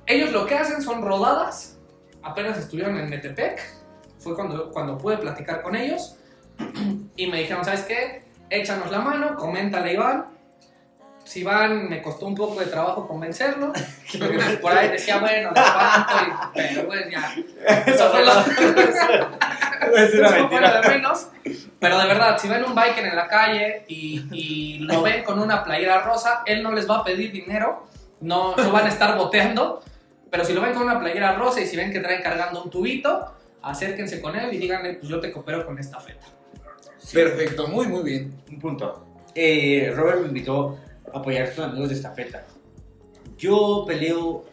Ellos 0.05 0.31
lo 0.31 0.45
que 0.45 0.55
hacen 0.55 0.81
son 0.81 1.01
rodadas, 1.01 1.75
apenas 2.23 2.57
estuvieron 2.57 2.97
en 2.97 3.09
Metepec, 3.09 3.59
fue 4.17 4.33
cuando, 4.33 4.71
cuando 4.71 4.97
pude 4.97 5.17
platicar 5.17 5.61
con 5.61 5.75
ellos, 5.75 6.15
y 7.17 7.27
me 7.27 7.39
dijeron, 7.39 7.65
¿sabes 7.65 7.81
qué? 7.81 8.23
Échanos 8.49 8.89
la 8.91 8.99
mano, 8.99 9.35
coméntale 9.35 9.91
Iván. 9.91 10.27
Si 11.25 11.41
Iván 11.41 11.89
me 11.89 12.01
costó 12.01 12.27
un 12.27 12.35
poco 12.35 12.61
de 12.61 12.67
trabajo 12.67 13.05
convencerlo, 13.05 13.73
porque 14.17 14.35
pues, 14.35 14.55
por 14.59 14.71
ahí 14.71 14.87
decía, 14.87 15.17
bueno, 15.19 15.49
cuánto, 15.53 16.13
y- 16.23 16.31
pero 16.53 16.85
bueno, 16.87 17.11
ya. 17.11 17.35
Eso 17.87 18.09
fue 18.09 18.23
lo, 18.23 18.31
Es 19.95 20.13
una 20.13 20.29
mentira. 20.31 20.81
de 20.81 20.89
menos. 20.89 21.27
Pero 21.79 21.99
de 21.99 22.07
verdad, 22.07 22.37
si 22.39 22.47
ven 22.47 22.63
un 22.63 22.75
biker 22.75 23.05
en 23.05 23.15
la 23.15 23.27
calle 23.27 23.85
y, 23.87 24.25
y 24.31 24.79
lo 24.79 25.01
ven 25.01 25.23
con 25.23 25.39
una 25.39 25.63
playera 25.63 26.01
rosa, 26.01 26.43
él 26.45 26.63
no 26.63 26.71
les 26.71 26.89
va 26.89 26.97
a 26.97 27.03
pedir 27.03 27.31
dinero, 27.31 27.87
no, 28.21 28.55
no 28.55 28.71
van 28.71 28.85
a 28.85 28.89
estar 28.89 29.17
boteando. 29.17 29.83
Pero 30.29 30.43
si 30.43 30.53
lo 30.53 30.61
ven 30.61 30.73
con 30.73 30.83
una 30.83 30.99
playera 30.99 31.33
rosa 31.33 31.61
y 31.61 31.67
si 31.67 31.77
ven 31.77 31.91
que 31.91 31.99
trae 31.99 32.21
cargando 32.21 32.63
un 32.63 32.69
tubito, 32.69 33.33
acérquense 33.61 34.21
con 34.21 34.35
él 34.35 34.53
y 34.53 34.57
díganle, 34.57 34.95
pues 34.95 35.09
yo 35.09 35.19
te 35.19 35.31
coopero 35.31 35.65
con 35.65 35.77
esta 35.79 35.99
feta. 35.99 36.25
Perfecto, 37.13 37.67
muy, 37.67 37.87
muy 37.87 38.03
bien. 38.03 38.41
Un 38.49 38.59
punto. 38.59 39.05
Eh, 39.33 39.93
Robert 39.95 40.21
me 40.21 40.27
invitó 40.27 40.77
a 41.13 41.19
apoyar 41.19 41.43
a 41.43 41.51
sus 41.53 41.63
amigos 41.63 41.89
de 41.89 41.95
estafeta. 41.95 42.45
Yo 43.37 43.85
peleo 43.87 44.45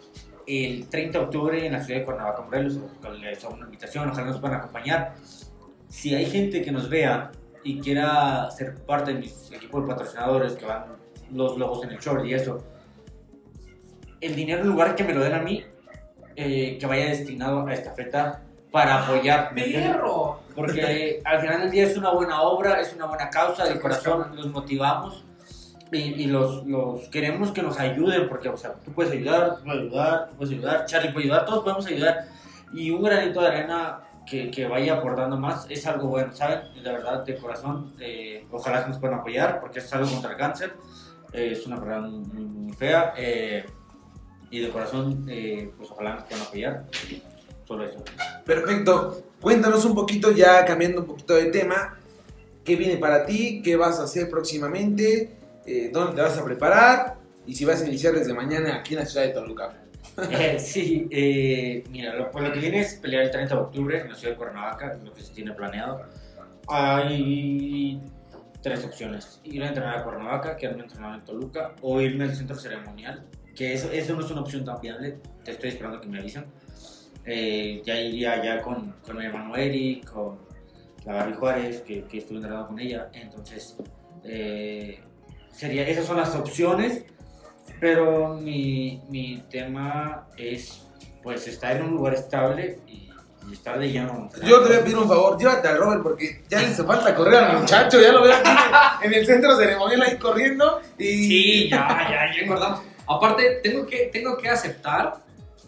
el 0.47 0.89
30 0.89 1.19
de 1.19 1.25
octubre 1.25 1.67
en 1.67 1.73
la 1.73 1.83
ciudad 1.83 2.01
de 2.01 2.05
Cuernavaca, 2.05 2.43
Morelos. 2.43 2.79
Les 3.21 3.45
hago 3.45 3.55
una 3.55 3.65
invitación, 3.65 4.09
ojalá 4.09 4.29
nos 4.29 4.39
puedan 4.39 4.59
acompañar. 4.59 5.15
Si 5.89 6.15
hay 6.15 6.27
gente 6.27 6.63
que 6.63 6.73
nos 6.73 6.89
vea 6.89 7.31
y 7.63 7.81
quiera 7.81 8.51
ser 8.51 8.75
parte 8.85 9.15
de 9.15 9.21
mis 9.21 9.51
equipos 9.53 9.83
de 9.83 9.89
patrocinadores 9.89 10.53
que 10.55 10.67
van 10.67 10.85
los 11.33 11.57
logos 11.57 11.85
en 11.85 11.91
el 11.91 11.99
short 11.99 12.25
y 12.27 12.35
eso, 12.35 12.65
el 14.21 14.35
dinero 14.35 14.63
en 14.63 14.69
lugar 14.69 14.95
que 14.95 15.05
me 15.05 15.15
lo 15.15 15.23
den 15.23 15.35
a 15.35 15.41
mí, 15.41 15.65
eh, 16.37 16.79
que 16.79 16.87
vaya 16.87 17.07
destinado 17.07 17.67
a 17.67 17.73
estafeta 17.73 18.43
para 18.71 19.05
apoyar. 19.05 19.53
¿me 19.55 19.65
entiendes? 19.65 19.93
¡Perro! 19.93 20.41
Porque 20.55 21.21
al 21.25 21.41
final 21.41 21.61
del 21.63 21.71
día 21.71 21.85
es 21.85 21.97
una 21.97 22.11
buena 22.11 22.43
obra, 22.43 22.81
es 22.81 22.93
una 22.95 23.07
buena 23.07 23.31
causa, 23.31 23.65
de 23.65 23.81
corazón 23.81 24.35
los 24.35 24.49
motivamos 24.49 25.25
y, 25.95 26.23
y 26.23 26.27
los, 26.27 26.67
los 26.67 27.09
queremos 27.09 27.53
que 27.53 27.63
nos 27.63 27.79
ayuden, 27.79 28.29
porque 28.29 28.49
o 28.49 28.57
sea, 28.57 28.75
tú 28.75 28.93
puedes 28.93 29.13
ayudar, 29.13 29.57
tú 29.57 29.65
puedes 29.65 29.81
ayudar, 29.83 30.29
tú 30.29 30.37
puedes 30.37 30.53
ayudar, 30.53 30.87
Charlie 30.87 31.13
puede 31.13 31.25
ayudar, 31.27 31.45
todos 31.47 31.63
podemos 31.63 31.87
ayudar. 31.87 32.29
Y 32.73 32.91
un 32.91 33.03
granito 33.03 33.41
de 33.41 33.47
arena 33.49 34.01
que, 34.27 34.51
que 34.51 34.67
vaya 34.67 34.95
aportando 34.95 35.37
más 35.37 35.67
es 35.71 35.87
algo 35.87 36.09
bueno, 36.09 36.33
¿saben? 36.33 36.61
De 36.83 36.93
verdad, 36.93 37.25
de 37.25 37.37
corazón, 37.37 37.93
eh, 38.01 38.47
ojalá 38.51 38.83
que 38.83 38.91
nos 38.91 38.99
puedan 38.99 39.21
apoyar, 39.21 39.61
porque 39.61 39.79
es 39.79 39.93
algo 39.93 40.11
contra 40.11 40.33
el 40.33 40.37
cáncer, 40.37 40.73
eh, 41.33 41.51
es 41.53 41.67
una 41.67 41.77
enfermedad 41.77 42.03
muy, 42.03 42.45
muy, 42.45 42.73
fea. 42.73 43.15
eh, 43.17 43.65
y 44.51 44.61
de 44.61 44.71
corazón, 44.71 45.27
eh, 45.29 45.73
pues 45.77 45.91
ojalá 45.91 46.15
nos 46.15 46.25
puedan 46.25 46.47
apoyar. 46.47 46.85
Solo 47.67 47.85
eso. 47.85 48.05
Perfecto. 48.45 49.23
Cuéntanos 49.41 49.85
un 49.85 49.97
poquito, 49.97 50.31
ya 50.31 50.65
cambiando 50.65 51.01
un 51.01 51.07
poquito 51.09 51.35
de 51.35 51.47
tema, 51.47 51.99
qué 52.63 52.77
viene 52.77 52.97
para 52.97 53.27
ti, 53.27 53.63
qué 53.63 53.75
vas 53.75 53.99
a 53.99 54.05
hacer 54.05 54.31
próximamente, 54.31 55.37
eh, 55.67 55.91
dónde 55.93 56.17
te 56.17 56.23
vas 56.23 56.39
a 56.39 56.45
preparar 56.45 57.17
y 57.47 57.55
si 57.55 57.65
vas 57.65 57.83
a 57.83 57.87
iniciar 57.87 58.15
desde 58.15 58.33
mañana 58.33 58.77
aquí 58.77 58.95
en 58.95 59.01
la 59.01 59.07
ciudad 59.07 59.27
de 59.27 59.33
Toluca. 59.33 59.81
Eh, 60.31 60.61
sí, 60.61 61.09
eh, 61.11 61.83
mira, 61.91 62.15
lo, 62.15 62.31
lo 62.31 62.53
que 62.53 62.61
viene 62.61 62.81
es 62.81 62.95
pelear 62.95 63.25
el 63.25 63.33
30 63.33 63.53
de 63.53 63.61
octubre 63.61 64.01
en 64.01 64.11
la 64.11 64.15
ciudad 64.15 64.35
de 64.35 64.39
Cuernavaca, 64.39 64.97
lo 65.03 65.13
que 65.13 65.23
se 65.23 65.33
tiene 65.33 65.53
planeado. 65.55 66.03
Hay 66.69 68.01
tres 68.63 68.85
opciones: 68.85 69.41
ir 69.43 69.65
a 69.65 69.69
entrenar 69.69 69.99
a 69.99 70.05
Cuernavaca, 70.05 70.57
quedarme 70.57 70.85
entrenado 70.85 71.17
en 71.17 71.25
Toluca, 71.25 71.75
o 71.83 72.01
irme 72.01 72.25
al 72.25 72.37
centro 72.37 72.55
ceremonial, 72.55 73.25
que 73.57 73.73
eso, 73.73 73.91
eso 73.91 74.15
no 74.15 74.21
es 74.21 74.31
una 74.31 74.43
opción 74.43 74.65
tan 74.65 74.81
viable, 74.81 75.19
te 75.45 75.51
estoy 75.51 75.71
esperando 75.71 76.01
que 76.01 76.07
me 76.07 76.21
avisen. 76.21 76.45
Eh, 77.27 77.83
ya 77.85 77.99
iría 77.99 78.41
ya 78.45 78.61
con, 78.61 78.95
con 79.05 79.21
Eric, 79.57 80.11
con 80.11 80.39
la 81.07 81.15
Gaby 81.15 81.33
Juárez, 81.35 81.81
que, 81.81 82.05
que 82.05 82.19
estuve 82.19 82.37
entrenando 82.37 82.69
con 82.69 82.79
ella, 82.79 83.09
entonces 83.15 83.77
eh, 84.25 85.01
sería, 85.55 85.87
esas 85.87 86.07
son 86.07 86.17
las 86.17 86.35
opciones. 86.35 87.05
Pero 87.81 88.35
mi, 88.35 89.03
mi 89.09 89.43
tema 89.51 90.29
es, 90.37 90.87
pues, 91.23 91.47
estar 91.49 91.77
en 91.77 91.83
un 91.83 91.91
lugar 91.93 92.15
estable 92.15 92.79
y, 92.87 93.11
y 93.49 93.53
estar 93.53 93.79
de 93.79 93.91
lleno. 93.91 94.31
Yo 94.43 94.63
te 94.63 94.69
voy 94.69 94.77
a 94.77 94.85
pedir 94.85 94.97
un 94.97 95.09
favor, 95.09 95.39
llévate 95.39 95.69
al 95.69 95.79
Robert 95.79 96.03
porque 96.03 96.45
ya 96.49 96.61
le 96.61 96.69
hace 96.69 96.85
falta 96.85 97.15
correr 97.15 97.37
al 97.37 97.61
muchacho, 97.61 98.01
ya 98.01 98.13
lo 98.13 98.23
veo 98.23 98.35
aquí 98.35 98.51
en 99.03 99.15
el 99.15 99.27
centro 99.27 99.57
ceremonial 99.57 100.03
ahí 100.03 100.17
corriendo 100.17 100.81
y... 100.99 101.05
Sí, 101.05 101.69
ya, 101.69 101.89
ya, 102.09 102.35
ya 102.35 102.43
engordamos. 102.43 102.81
Aparte, 103.07 103.61
tengo 103.63 103.87
que, 103.87 104.09
tengo 104.13 104.37
que 104.39 104.49
aceptar 104.49 105.17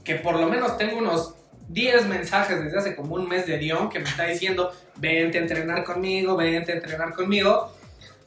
que 0.02 0.14
por 0.14 0.38
lo 0.38 0.48
menos 0.48 0.78
tengo 0.78 0.98
unos 0.98 1.34
10 1.68 2.06
mensajes 2.06 2.62
desde 2.62 2.78
hace 2.78 2.96
como 2.96 3.14
un 3.16 3.28
mes 3.28 3.46
de 3.46 3.58
Dion 3.58 3.88
que 3.90 3.98
me 3.98 4.08
está 4.08 4.24
diciendo, 4.24 4.72
vente 4.96 5.38
a 5.38 5.40
entrenar 5.42 5.84
conmigo, 5.84 6.36
vente 6.36 6.72
a 6.72 6.76
entrenar 6.76 7.12
conmigo. 7.12 7.72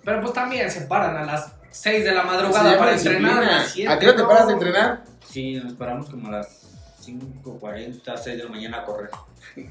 Pero 0.03 0.21
pues 0.21 0.33
también 0.33 0.69
se 0.69 0.81
paran 0.81 1.17
a 1.17 1.23
las 1.23 1.53
6 1.71 2.03
de 2.03 2.11
la 2.11 2.23
madrugada 2.23 2.77
para 2.77 2.93
disciplina. 2.93 3.29
entrenar. 3.31 3.59
a 3.59 3.63
siete, 3.65 3.91
¿A 3.93 3.99
qué 3.99 4.07
hora 4.07 4.17
te 4.17 4.23
paras 4.23 4.47
de 4.47 4.53
entrenar? 4.53 5.03
Sí, 5.29 5.55
nos 5.55 5.73
paramos 5.73 6.09
como 6.09 6.27
a 6.29 6.31
las 6.31 6.47
5.40, 7.05 8.17
6 8.17 8.37
de 8.37 8.43
la 8.43 8.49
mañana 8.49 8.77
a 8.79 8.85
correr. 8.85 9.09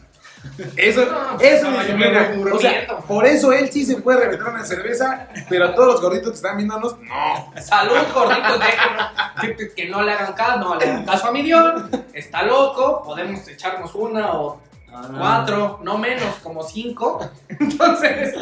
Eso, 0.77 1.05
No, 1.05 1.37
pues, 1.37 1.53
eso 1.53 1.69
no, 1.69 1.81
es 1.81 1.89
yo 1.89 1.97
me 1.97 2.11
disciplina. 2.11 2.55
O 2.55 2.59
sea, 2.61 2.87
por 3.09 3.27
eso 3.27 3.53
él 3.53 3.71
sí 3.73 3.85
se 3.85 3.97
puede 3.97 4.21
reventar 4.21 4.51
una 4.55 4.65
cerveza, 4.65 5.27
pero 5.49 5.75
todos 5.75 5.95
los 5.95 6.01
gorditos 6.01 6.31
que 6.31 6.37
están 6.37 6.57
viéndonos, 6.57 6.97
no. 7.01 7.53
Salud, 7.61 7.97
gorditos, 8.15 8.61
déjenlo. 8.61 9.57
que, 9.57 9.75
que 9.75 9.89
no 9.89 10.03
le 10.05 10.13
hagan 10.13 10.35
caso, 10.35 10.59
no 10.61 10.77
le 10.77 10.85
hagan 10.85 11.05
caso 11.05 11.27
a 11.27 11.33
mi 11.33 11.43
Dion. 11.43 11.91
Está 12.13 12.45
loco, 12.45 13.03
podemos 13.05 13.49
echarnos 13.49 13.93
una 13.97 14.35
o 14.35 14.61
Ah. 15.01 15.15
cuatro, 15.19 15.81
no 15.83 15.97
menos, 15.99 16.35
como 16.43 16.63
cinco. 16.63 17.21
Entonces, 17.49 18.35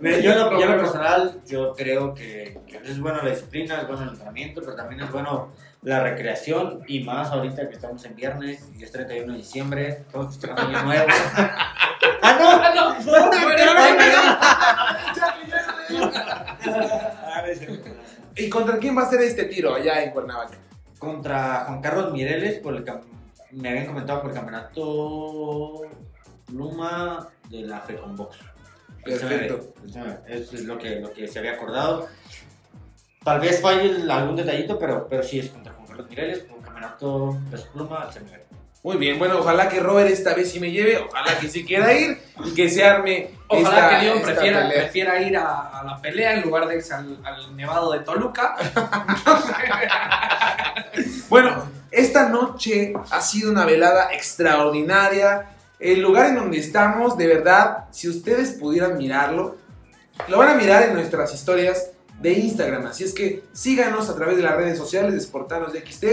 Mira, 0.00 0.18
yo, 0.18 0.32
en 0.32 0.38
lo- 0.38 0.60
yo 0.60 0.66
lo 0.66 0.76
personal, 0.78 1.40
yo 1.46 1.74
creo 1.74 2.14
que, 2.14 2.58
que 2.66 2.76
es 2.78 3.00
bueno 3.00 3.22
la 3.22 3.30
disciplina, 3.30 3.80
es 3.80 3.86
bueno 3.86 4.02
el 4.04 4.08
entrenamiento, 4.10 4.60
pero 4.62 4.74
también 4.76 5.02
es 5.02 5.10
bueno 5.12 5.48
la 5.82 6.02
recreación 6.02 6.82
y 6.86 7.04
más 7.04 7.30
ahorita 7.30 7.68
que 7.68 7.74
estamos 7.74 8.04
en 8.04 8.14
viernes 8.14 8.68
y 8.78 8.82
es 8.84 8.92
31 8.92 9.32
de 9.32 9.38
diciembre, 9.38 10.04
todos 10.12 10.26
festejando 10.34 10.62
año 10.62 10.82
nuevo. 10.84 11.06
¡Ah, 12.22 12.36
no! 12.38 12.50
Ah, 12.50 12.72
no, 12.74 12.90
no, 12.90 13.04
no 13.04 13.30
Ah, 16.62 17.42
no 17.46 17.54
cierto. 17.54 17.90
¿Y 18.36 18.48
contra 18.48 18.78
quién 18.78 18.96
va 18.96 19.02
a 19.02 19.10
ser 19.10 19.20
este 19.22 19.44
tiro 19.44 19.74
allá 19.74 20.02
en 20.02 20.10
Cuernavaca? 20.12 20.56
Contra 20.98 21.64
Juan 21.66 21.80
Carlos 21.80 22.12
Mireles, 22.12 22.58
por 22.58 22.74
el 22.76 22.84
cam- 22.84 23.02
me 23.52 23.70
habían 23.70 23.86
comentado 23.86 24.22
por 24.22 24.30
el 24.30 24.36
campeonato 24.36 25.82
Luma 26.52 27.28
de 27.48 27.62
la 27.62 27.80
FECONBOX. 27.80 28.38
Perfecto. 29.04 29.74
Eso 30.26 30.56
es 30.56 30.64
lo 30.64 30.78
que, 30.78 31.00
lo 31.00 31.12
que 31.12 31.26
se 31.26 31.38
había 31.38 31.52
acordado. 31.52 32.08
Tal 33.24 33.40
vez 33.40 33.60
falle 33.60 34.10
algún 34.10 34.36
detallito, 34.36 34.78
pero, 34.78 35.06
pero 35.08 35.22
sí 35.22 35.38
es 35.38 35.50
contra 35.50 35.72
Juan 35.72 35.86
Carlos 35.86 36.08
Mireles 36.08 36.38
por 36.40 36.58
el 36.58 36.64
campeonato 36.64 37.38
de 37.50 37.58
su 37.58 37.68
pluma 37.68 38.02
al 38.02 38.12
CMB. 38.12 38.40
Muy 38.82 38.96
bien, 38.96 39.18
bueno, 39.18 39.38
ojalá 39.40 39.68
que 39.68 39.78
Robert 39.78 40.08
esta 40.10 40.32
vez 40.34 40.50
sí 40.50 40.58
me 40.58 40.70
lleve, 40.70 40.96
ojalá 40.96 41.38
que 41.38 41.48
sí 41.48 41.66
quiera 41.66 41.92
ir 41.92 42.18
y 42.46 42.54
que 42.54 42.66
se 42.70 42.82
arme 42.82 43.30
Ojalá 43.46 43.68
esta, 43.68 44.00
que 44.00 44.08
esta 44.08 44.22
prefiera, 44.22 44.68
prefiera 44.70 45.20
ir 45.20 45.36
a, 45.36 45.80
a 45.80 45.84
la 45.84 46.00
pelea 46.00 46.32
en 46.32 46.42
lugar 46.42 46.66
de 46.66 46.76
irse 46.76 46.94
al, 46.94 47.20
al 47.22 47.54
Nevado 47.54 47.92
de 47.92 48.00
Toluca. 48.00 48.56
Bueno, 51.28 51.64
esta 51.90 52.28
noche 52.28 52.92
ha 53.10 53.20
sido 53.20 53.50
una 53.50 53.64
velada 53.64 54.12
extraordinaria. 54.12 55.56
El 55.78 56.00
lugar 56.00 56.26
en 56.26 56.36
donde 56.36 56.58
estamos, 56.58 57.16
de 57.16 57.26
verdad, 57.26 57.86
si 57.90 58.08
ustedes 58.08 58.52
pudieran 58.52 58.98
mirarlo, 58.98 59.56
lo 60.28 60.38
van 60.38 60.50
a 60.50 60.54
mirar 60.54 60.82
en 60.82 60.94
nuestras 60.94 61.32
historias 61.34 61.90
de 62.20 62.32
Instagram. 62.32 62.86
Así 62.86 63.04
es 63.04 63.14
que 63.14 63.42
síganos 63.52 64.08
a 64.10 64.14
través 64.14 64.36
de 64.36 64.42
las 64.42 64.56
redes 64.56 64.76
sociales 64.76 65.14
de 65.14 65.20
Sportanos 65.20 65.72
de 65.72 65.80
XT. 65.80 66.04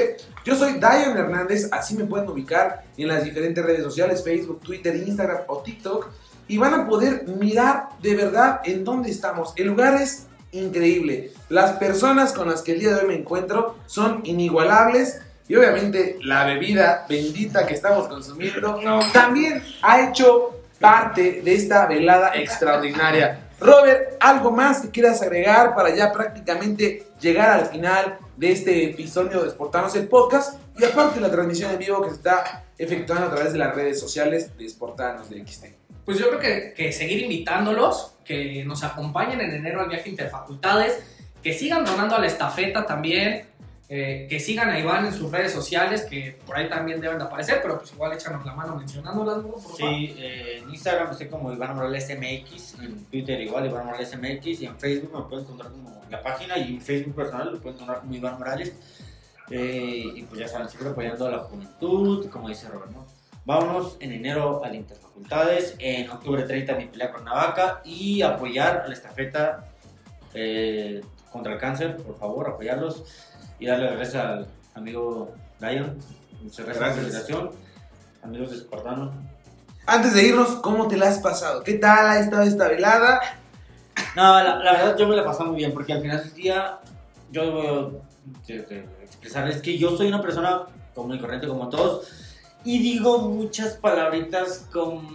Yo 0.46 0.56
soy 0.56 0.74
Dion 0.74 1.18
Hernández, 1.18 1.68
así 1.72 1.96
me 1.96 2.06
pueden 2.06 2.30
ubicar 2.30 2.86
en 2.98 3.10
las 3.10 3.24
diferentes 3.24 3.64
redes 3.64 3.84
sociales, 3.84 4.24
Facebook, 4.24 4.62
Twitter, 4.62 4.96
Instagram 4.96 5.40
o 5.48 5.62
TikTok. 5.62 6.08
Y 6.48 6.58
van 6.58 6.74
a 6.74 6.88
poder 6.88 7.28
mirar 7.28 7.90
de 8.02 8.16
verdad 8.16 8.62
en 8.64 8.86
dónde 8.86 9.12
estamos. 9.12 9.52
El 9.58 9.68
lugar 9.68 10.02
es 10.02 10.28
increíble. 10.54 11.34
Las 11.50 11.72
personas 11.74 12.32
con 12.32 12.50
las 12.50 12.62
que 12.62 12.72
el 12.72 12.80
día 12.80 12.96
de 12.96 13.02
hoy 13.02 13.08
me 13.08 13.16
encuentro 13.16 13.76
son 13.86 14.22
inigualables. 14.24 15.20
Y 15.48 15.56
obviamente 15.56 16.18
la 16.22 16.46
bebida 16.46 17.06
bendita 17.08 17.66
que 17.66 17.74
estamos 17.74 18.08
consumiendo 18.08 18.80
también 19.14 19.64
ha 19.82 20.10
hecho 20.10 20.62
parte 20.80 21.42
de 21.42 21.56
esta 21.56 21.86
velada 21.86 22.36
extraordinaria. 22.36 23.50
Robert, 23.60 24.18
¿algo 24.20 24.52
más 24.52 24.82
que 24.82 24.92
quieras 24.92 25.22
agregar 25.22 25.74
para 25.74 25.96
ya 25.96 26.12
prácticamente 26.12 27.08
llegar 27.20 27.60
al 27.60 27.66
final 27.66 28.20
de 28.36 28.52
este 28.52 28.92
episodio 28.92 29.44
de 29.44 29.50
Sportanos 29.50 29.96
el 29.96 30.08
Podcast? 30.08 30.60
Y 30.78 30.86
aparte 30.86 31.20
la 31.20 31.32
transmisión 31.32 31.72
en 31.72 31.80
vivo 31.80 32.02
que 32.02 32.10
se 32.10 32.16
está 32.18 32.66
efectuando 32.78 33.28
a 33.28 33.32
través 33.34 33.54
de 33.54 33.60
las 33.60 33.74
redes 33.74 34.00
sociales 34.00 34.56
de 34.58 34.70
Sportanos 34.70 35.30
de 35.30 35.44
XT. 35.48 35.66
Pues 36.06 36.20
yo 36.20 36.28
creo 36.28 36.40
que, 36.40 36.74
que 36.76 36.92
seguir 36.92 37.24
invitándolos, 37.24 38.18
que 38.24 38.64
nos 38.64 38.84
acompañen 38.84 39.42
en 39.42 39.52
enero 39.52 39.82
al 39.82 39.90
viaje 39.90 40.10
interfacultades, 40.10 41.02
que 41.42 41.54
sigan 41.54 41.84
donando 41.84 42.16
a 42.16 42.20
la 42.20 42.28
estafeta 42.28 42.86
también, 42.86 43.47
eh, 43.90 44.28
que 44.30 44.38
sigan 44.42 44.70
a 44.70 44.78
Iván 44.78 45.06
en 45.06 45.14
sus 45.14 45.32
redes 45.32 45.54
sociales, 45.54 46.04
que 46.04 46.38
por 46.46 46.58
ahí 46.58 46.68
también 46.68 47.00
deben 47.00 47.20
de 47.20 47.24
aparecer, 47.24 47.60
pero 47.62 47.78
pues 47.78 47.94
igual 47.94 48.12
échanos 48.12 48.46
la 48.46 48.54
mano 48.54 48.76
mencionándolas, 48.76 49.38
¿no? 49.38 49.52
Por. 49.52 49.78
Sí, 49.78 50.14
eh, 50.18 50.60
en 50.62 50.70
Instagram 50.70 51.12
estoy 51.12 51.28
como 51.28 51.54
Iván 51.54 51.74
Morales 51.74 52.10
MX, 52.10 52.82
en 52.82 53.06
Twitter 53.06 53.40
igual 53.40 53.66
Iván 53.66 53.86
Morales 53.86 54.14
MX 54.18 54.62
y 54.62 54.66
en 54.66 54.78
Facebook 54.78 55.14
me 55.16 55.22
pueden 55.30 55.46
encontrar 55.46 55.72
como 55.72 56.02
la 56.10 56.22
página 56.22 56.58
y 56.58 56.76
en 56.76 56.82
Facebook 56.82 57.16
personal 57.16 57.54
lo 57.54 57.62
pueden 57.62 57.76
encontrar 57.76 58.02
como 58.02 58.14
Iván 58.14 58.38
Morales. 58.38 58.74
Eh, 59.50 60.04
y 60.16 60.22
pues 60.24 60.42
ya 60.42 60.50
saben, 60.50 60.68
siempre 60.68 60.90
apoyando 60.90 61.26
a 61.26 61.32
la 61.32 61.40
juventud, 61.40 62.30
como 62.30 62.50
dice 62.50 62.68
Robert, 62.68 62.92
¿no? 62.92 63.08
Vámonos 63.46 63.96
en 64.02 64.12
enero 64.12 64.66
al 64.66 64.76
Interfacultades, 64.76 65.76
en 65.80 66.10
octubre 66.10 66.44
30 66.44 66.76
mi 66.76 66.88
pelea 66.88 67.14
con 67.14 67.24
Navaca 67.24 67.80
y 67.86 68.22
apoyar 68.22 68.82
a 68.82 68.88
la 68.90 68.94
estafeta 68.94 69.64
contra 71.32 71.54
el 71.54 71.60
cáncer, 71.60 71.96
por 71.98 72.18
favor, 72.18 72.50
apoyarlos 72.50 73.06
y 73.60 73.66
darle 73.66 73.96
gracias 73.96 74.24
al 74.24 74.48
amigo 74.76 75.34
Lion. 75.60 75.98
Muchas 76.42 76.66
gracias, 76.66 76.78
por 76.78 76.82
la 76.82 76.94
Gracias. 76.94 77.04
invitación. 77.30 77.50
Amigos 78.24 78.52
de 78.52 78.58
Espartanos, 78.58 79.12
Antes 79.86 80.14
de 80.14 80.24
irnos, 80.28 80.50
¿cómo 80.62 80.88
te 80.88 80.98
la 80.98 81.08
has 81.08 81.20
pasado? 81.20 81.64
¿Qué 81.64 81.76
tal 81.76 82.08
ha 82.08 82.20
estado 82.20 82.44
esta 82.44 82.68
velada? 82.68 83.22
No, 84.16 84.44
la, 84.44 84.56
la 84.58 84.72
verdad 84.74 84.98
yo 84.98 85.08
me 85.08 85.16
la 85.16 85.24
pasé 85.24 85.44
muy 85.44 85.56
bien 85.56 85.74
porque 85.74 85.94
al 85.94 86.02
final 86.02 86.24
del 86.24 86.34
día 86.34 86.80
yo 87.32 87.46
debo 87.46 88.02
de- 88.48 88.62
de 88.64 88.86
expresarles 89.04 89.62
que 89.62 89.78
yo 89.78 89.96
soy 89.96 90.08
una 90.10 90.22
persona 90.22 90.64
común 90.94 91.16
y 91.16 91.20
corriente 91.20 91.48
como 91.48 91.70
todos 91.70 92.08
y 92.66 92.80
digo 92.80 93.20
muchas 93.20 93.76
palabritas 93.76 94.68
con, 94.74 95.08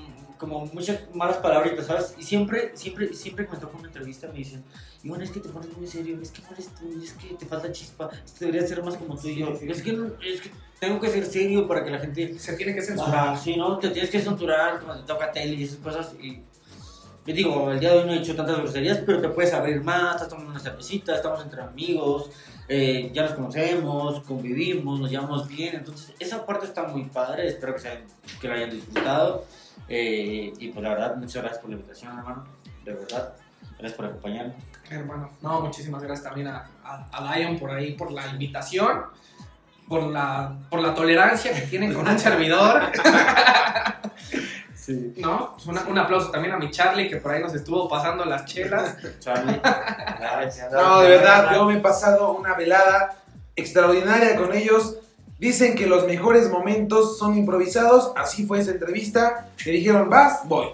como 0.43 0.67
muchas 0.67 0.99
malas 1.15 1.39
palabritas, 1.39 1.87
¿sabes? 1.87 2.15
Y 2.19 2.23
siempre, 2.25 2.73
siempre, 2.75 3.15
siempre 3.15 3.47
que 3.47 3.53
me 3.53 3.59
toca 3.59 3.79
una 3.79 3.87
entrevista 3.89 4.27
me 4.29 4.35
dicen, 4.39 4.63
Iván, 5.05 5.23
es 5.23 5.31
que 5.31 5.41
te 5.41 5.49
pones 5.49 5.75
muy 5.77 5.87
serio, 5.87 6.19
es 6.21 6.31
que 6.31 6.43
no 6.43 6.49
eres 6.53 6.69
tú, 6.75 7.01
es 7.03 7.13
que 7.15 7.35
te 7.35 7.47
falta 7.47 7.73
chispa, 7.73 8.11
esto 8.25 8.45
debería 8.45 8.67
ser 8.67 8.83
más 8.85 8.97
como 8.97 9.17
tú 9.17 9.29
y 9.29 9.37
yo. 9.39 9.53
Es 9.63 9.81
que, 9.83 9.93
no- 9.95 10.11
es 10.23 10.41
que 10.43 10.51
tengo 10.79 11.01
que 11.01 11.09
ser 11.09 11.25
serio 11.25 11.67
para 11.67 11.83
que 11.85 11.91
la 11.91 11.99
gente 12.01 12.39
Se 12.39 12.55
tiene 12.57 12.75
que 12.75 12.83
censurar. 12.83 13.29
Ah, 13.31 13.37
sí, 13.43 13.57
no, 13.57 13.79
te 13.79 13.89
tienes 13.91 14.11
que 14.11 14.21
censurar 14.21 14.81
cuando 14.81 15.03
te 15.05 15.07
toca 15.13 15.31
tele 15.33 15.55
y 15.55 15.63
esas 15.65 15.79
cosas. 15.79 16.13
Y 16.21 16.41
yo 17.25 17.35
digo, 17.35 17.71
el 17.71 17.79
día 17.81 17.93
de 17.93 17.99
hoy 18.01 18.07
no 18.07 18.13
he 18.13 18.19
hecho 18.19 18.35
tantas 18.35 18.59
groserías, 18.59 18.99
pero 19.07 19.21
te 19.21 19.29
puedes 19.29 19.53
abrir 19.55 19.81
más, 19.83 20.17
estás 20.17 20.29
tomando 20.29 20.51
una 20.51 20.59
cervecita, 20.61 21.15
estamos 21.15 21.41
entre 21.43 21.63
amigos, 21.63 22.31
eh, 22.69 23.11
ya 23.15 23.23
nos 23.23 23.33
conocemos, 23.35 24.21
convivimos, 24.25 24.99
nos 24.99 25.09
llevamos 25.11 25.47
bien. 25.47 25.77
Entonces, 25.77 26.13
esa 26.19 26.45
parte 26.45 26.67
está 26.67 26.83
muy 26.85 27.05
padre, 27.05 27.47
espero 27.47 27.75
que, 27.75 27.81
se 27.81 27.89
hayan- 27.91 28.07
que 28.41 28.49
la 28.49 28.55
hayan 28.55 28.71
disfrutado. 28.71 29.45
Eh, 29.95 30.53
y 30.59 30.69
pues 30.69 30.83
la 30.83 30.91
verdad, 30.95 31.17
muchas 31.17 31.43
gracias 31.43 31.59
por 31.61 31.69
la 31.71 31.77
invitación, 31.77 32.17
hermano, 32.19 32.45
de 32.85 32.93
verdad. 32.95 33.35
Gracias 33.79 33.93
por 33.93 34.07
acompañarnos. 34.07 34.57
Hermano, 34.91 35.31
no, 35.43 35.61
muchísimas 35.61 36.03
gracias 36.03 36.25
también 36.25 36.49
a, 36.49 36.67
a, 36.85 37.07
a 37.13 37.37
Dion 37.37 37.59
por 37.59 37.71
ahí, 37.71 37.93
por 37.93 38.11
la 38.11 38.27
invitación, 38.29 39.03
por 39.89 40.05
la, 40.05 40.55
por 40.71 40.81
la 40.81 40.95
tolerancia 40.95 41.53
que 41.53 41.63
tienen 41.63 41.93
con 41.93 42.09
un 42.09 42.19
servidor. 42.19 42.91
Sí. 44.75 45.15
¿No? 45.19 45.53
Pues 45.53 45.67
una- 45.67 45.83
un 45.85 45.97
aplauso 45.99 46.31
también 46.31 46.55
a 46.55 46.59
mi 46.59 46.71
Charlie 46.71 47.09
que 47.09 47.17
por 47.19 47.31
ahí 47.33 47.41
nos 47.43 47.55
estuvo 47.55 47.89
pasando 47.89 48.25
las 48.25 48.45
chelas. 48.47 48.97
Charlie, 49.21 49.61
gracias. 50.19 50.73
No, 50.73 51.01
de 51.01 51.09
verdad, 51.11 51.55
yo 51.55 51.65
me 51.67 51.75
he 51.75 51.81
pasado 51.81 52.33
una 52.33 52.55
velada 52.55 53.17
extraordinaria 53.55 54.37
con 54.37 54.53
ellos. 54.55 54.97
Dicen 55.43 55.75
que 55.75 55.89
los 55.89 56.07
mejores 56.07 56.49
momentos 56.49 57.19
son 57.19 57.37
improvisados. 57.37 58.13
Así 58.15 58.47
fue 58.47 58.61
esa 58.61 58.71
entrevista. 58.71 59.49
Me 59.67 59.73
dijeron, 59.73 60.09
vas, 60.09 60.47
voy. 60.47 60.69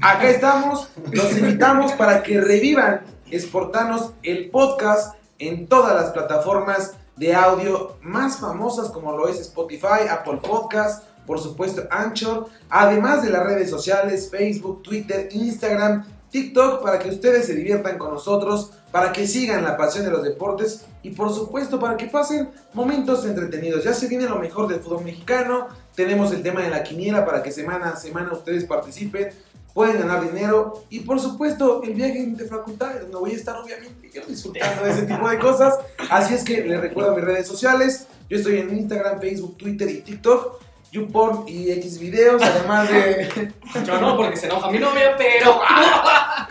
Acá 0.00 0.30
estamos. 0.30 0.88
Los 1.12 1.36
invitamos 1.36 1.92
para 1.92 2.22
que 2.22 2.40
revivan 2.40 3.02
Exportanos 3.30 4.12
el 4.22 4.48
podcast 4.48 5.14
en 5.38 5.66
todas 5.66 5.94
las 5.94 6.12
plataformas 6.12 6.94
de 7.16 7.34
audio 7.34 7.98
más 8.00 8.38
famosas 8.38 8.88
como 8.88 9.14
lo 9.14 9.28
es 9.28 9.38
Spotify, 9.40 10.08
Apple 10.10 10.38
Podcast, 10.42 11.04
por 11.26 11.38
supuesto 11.38 11.82
Anchor, 11.90 12.46
además 12.70 13.22
de 13.22 13.28
las 13.28 13.44
redes 13.44 13.68
sociales 13.68 14.30
Facebook, 14.30 14.82
Twitter, 14.82 15.28
Instagram, 15.30 16.06
TikTok 16.30 16.82
para 16.82 16.98
que 16.98 17.08
ustedes 17.08 17.46
se 17.46 17.54
diviertan 17.54 17.98
con 17.98 18.12
nosotros, 18.12 18.72
para 18.90 19.12
que 19.12 19.26
sigan 19.26 19.64
la 19.64 19.76
pasión 19.76 20.04
de 20.04 20.10
los 20.10 20.22
deportes 20.22 20.84
y 21.02 21.10
por 21.10 21.32
supuesto 21.32 21.78
para 21.78 21.96
que 21.96 22.06
pasen 22.06 22.50
momentos 22.74 23.24
entretenidos. 23.24 23.84
Ya 23.84 23.94
se 23.94 24.08
viene 24.08 24.28
lo 24.28 24.38
mejor 24.38 24.68
del 24.68 24.80
fútbol 24.80 25.04
mexicano, 25.04 25.68
tenemos 25.94 26.32
el 26.32 26.42
tema 26.42 26.62
de 26.62 26.70
la 26.70 26.82
quiniela 26.82 27.24
para 27.24 27.42
que 27.42 27.50
semana 27.50 27.90
a 27.90 27.96
semana 27.96 28.32
ustedes 28.32 28.64
participen, 28.64 29.30
pueden 29.74 29.98
ganar 29.98 30.22
dinero 30.22 30.84
y 30.90 31.00
por 31.00 31.20
supuesto 31.20 31.82
el 31.82 31.94
viaje 31.94 32.26
de 32.26 32.44
facultades 32.46 33.02
donde 33.02 33.16
voy 33.16 33.30
a 33.32 33.34
estar 33.34 33.56
obviamente 33.56 34.10
yo 34.12 34.22
disfrutando 34.26 34.84
de 34.84 34.90
ese 34.90 35.02
tipo 35.02 35.28
de 35.28 35.38
cosas. 35.38 35.78
Así 36.10 36.34
es 36.34 36.44
que 36.44 36.64
les 36.64 36.80
recuerdo 36.80 37.14
mis 37.14 37.24
redes 37.24 37.46
sociales, 37.46 38.06
yo 38.28 38.36
estoy 38.36 38.58
en 38.58 38.76
Instagram, 38.76 39.20
Facebook, 39.20 39.56
Twitter 39.56 39.88
y 39.88 40.00
TikTok. 40.00 40.60
YouPorn 40.92 41.44
y 41.48 41.70
X 41.72 41.98
videos, 41.98 42.42
además 42.42 42.88
de 42.88 43.52
Yo 43.86 44.00
no, 44.00 44.16
porque 44.16 44.36
se 44.36 44.46
enoja 44.46 44.70
mi 44.70 44.78
novia, 44.78 45.16
pero. 45.16 45.60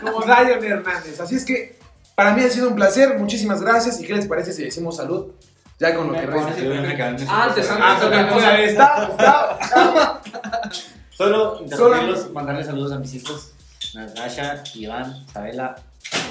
como 0.00 0.22
Dion 0.22 0.64
Hernández. 0.64 1.20
Así 1.20 1.36
es 1.36 1.44
que 1.44 1.76
para 2.14 2.32
mí 2.32 2.42
ha 2.42 2.50
sido 2.50 2.68
un 2.68 2.74
placer, 2.74 3.18
muchísimas 3.18 3.60
gracias. 3.62 4.00
¿Y 4.00 4.06
qué 4.06 4.14
les 4.14 4.26
parece 4.26 4.52
si 4.52 4.64
decimos 4.64 4.96
salud? 4.96 5.32
Ya 5.78 5.94
con 5.94 6.08
lo 6.08 6.12
que 6.14 6.26
resta. 6.26 7.44
Antes, 7.44 7.70
antes, 7.70 8.32
cosa. 8.32 8.60
está, 8.60 9.08
está. 9.10 10.20
Solo 11.10 11.58
interrumpirlos, 11.60 12.32
mandarle 12.32 12.64
saludos 12.64 12.92
a 12.92 12.98
mis 12.98 13.12
hijos, 13.14 13.52
Natasha, 13.92 14.62
Iván, 14.74 15.24
Isabela, 15.28 15.74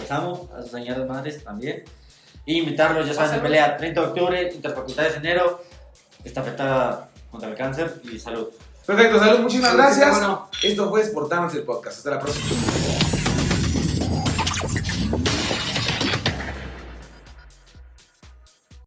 los 0.01 0.11
amo, 0.11 0.49
a 0.57 0.61
sus 0.61 0.71
señoras 0.71 1.05
madres 1.07 1.43
también. 1.43 1.83
Y 2.45 2.59
invitarlos, 2.59 3.05
ya 3.05 3.13
saben, 3.13 3.35
en 3.35 3.41
pelea 3.41 3.75
30 3.75 3.99
de 3.99 4.07
octubre, 4.07 4.51
interfacultades 4.53 5.13
de 5.13 5.19
enero, 5.19 5.61
estafeta 6.23 7.09
contra 7.37 7.49
el 7.49 7.55
cáncer 7.55 8.01
y 8.11 8.19
salud. 8.19 8.47
Perfecto, 8.85 9.19
salud, 9.19 9.39
muchísimas 9.41 9.75
gracias. 9.75 10.09
bueno. 10.09 10.49
Esto 10.63 10.89
fue 10.89 11.03
Sportanos 11.03 11.53
el 11.53 11.63
podcast. 11.63 11.97
Hasta 11.97 12.09
la 12.11 12.19
próxima. 12.19 13.06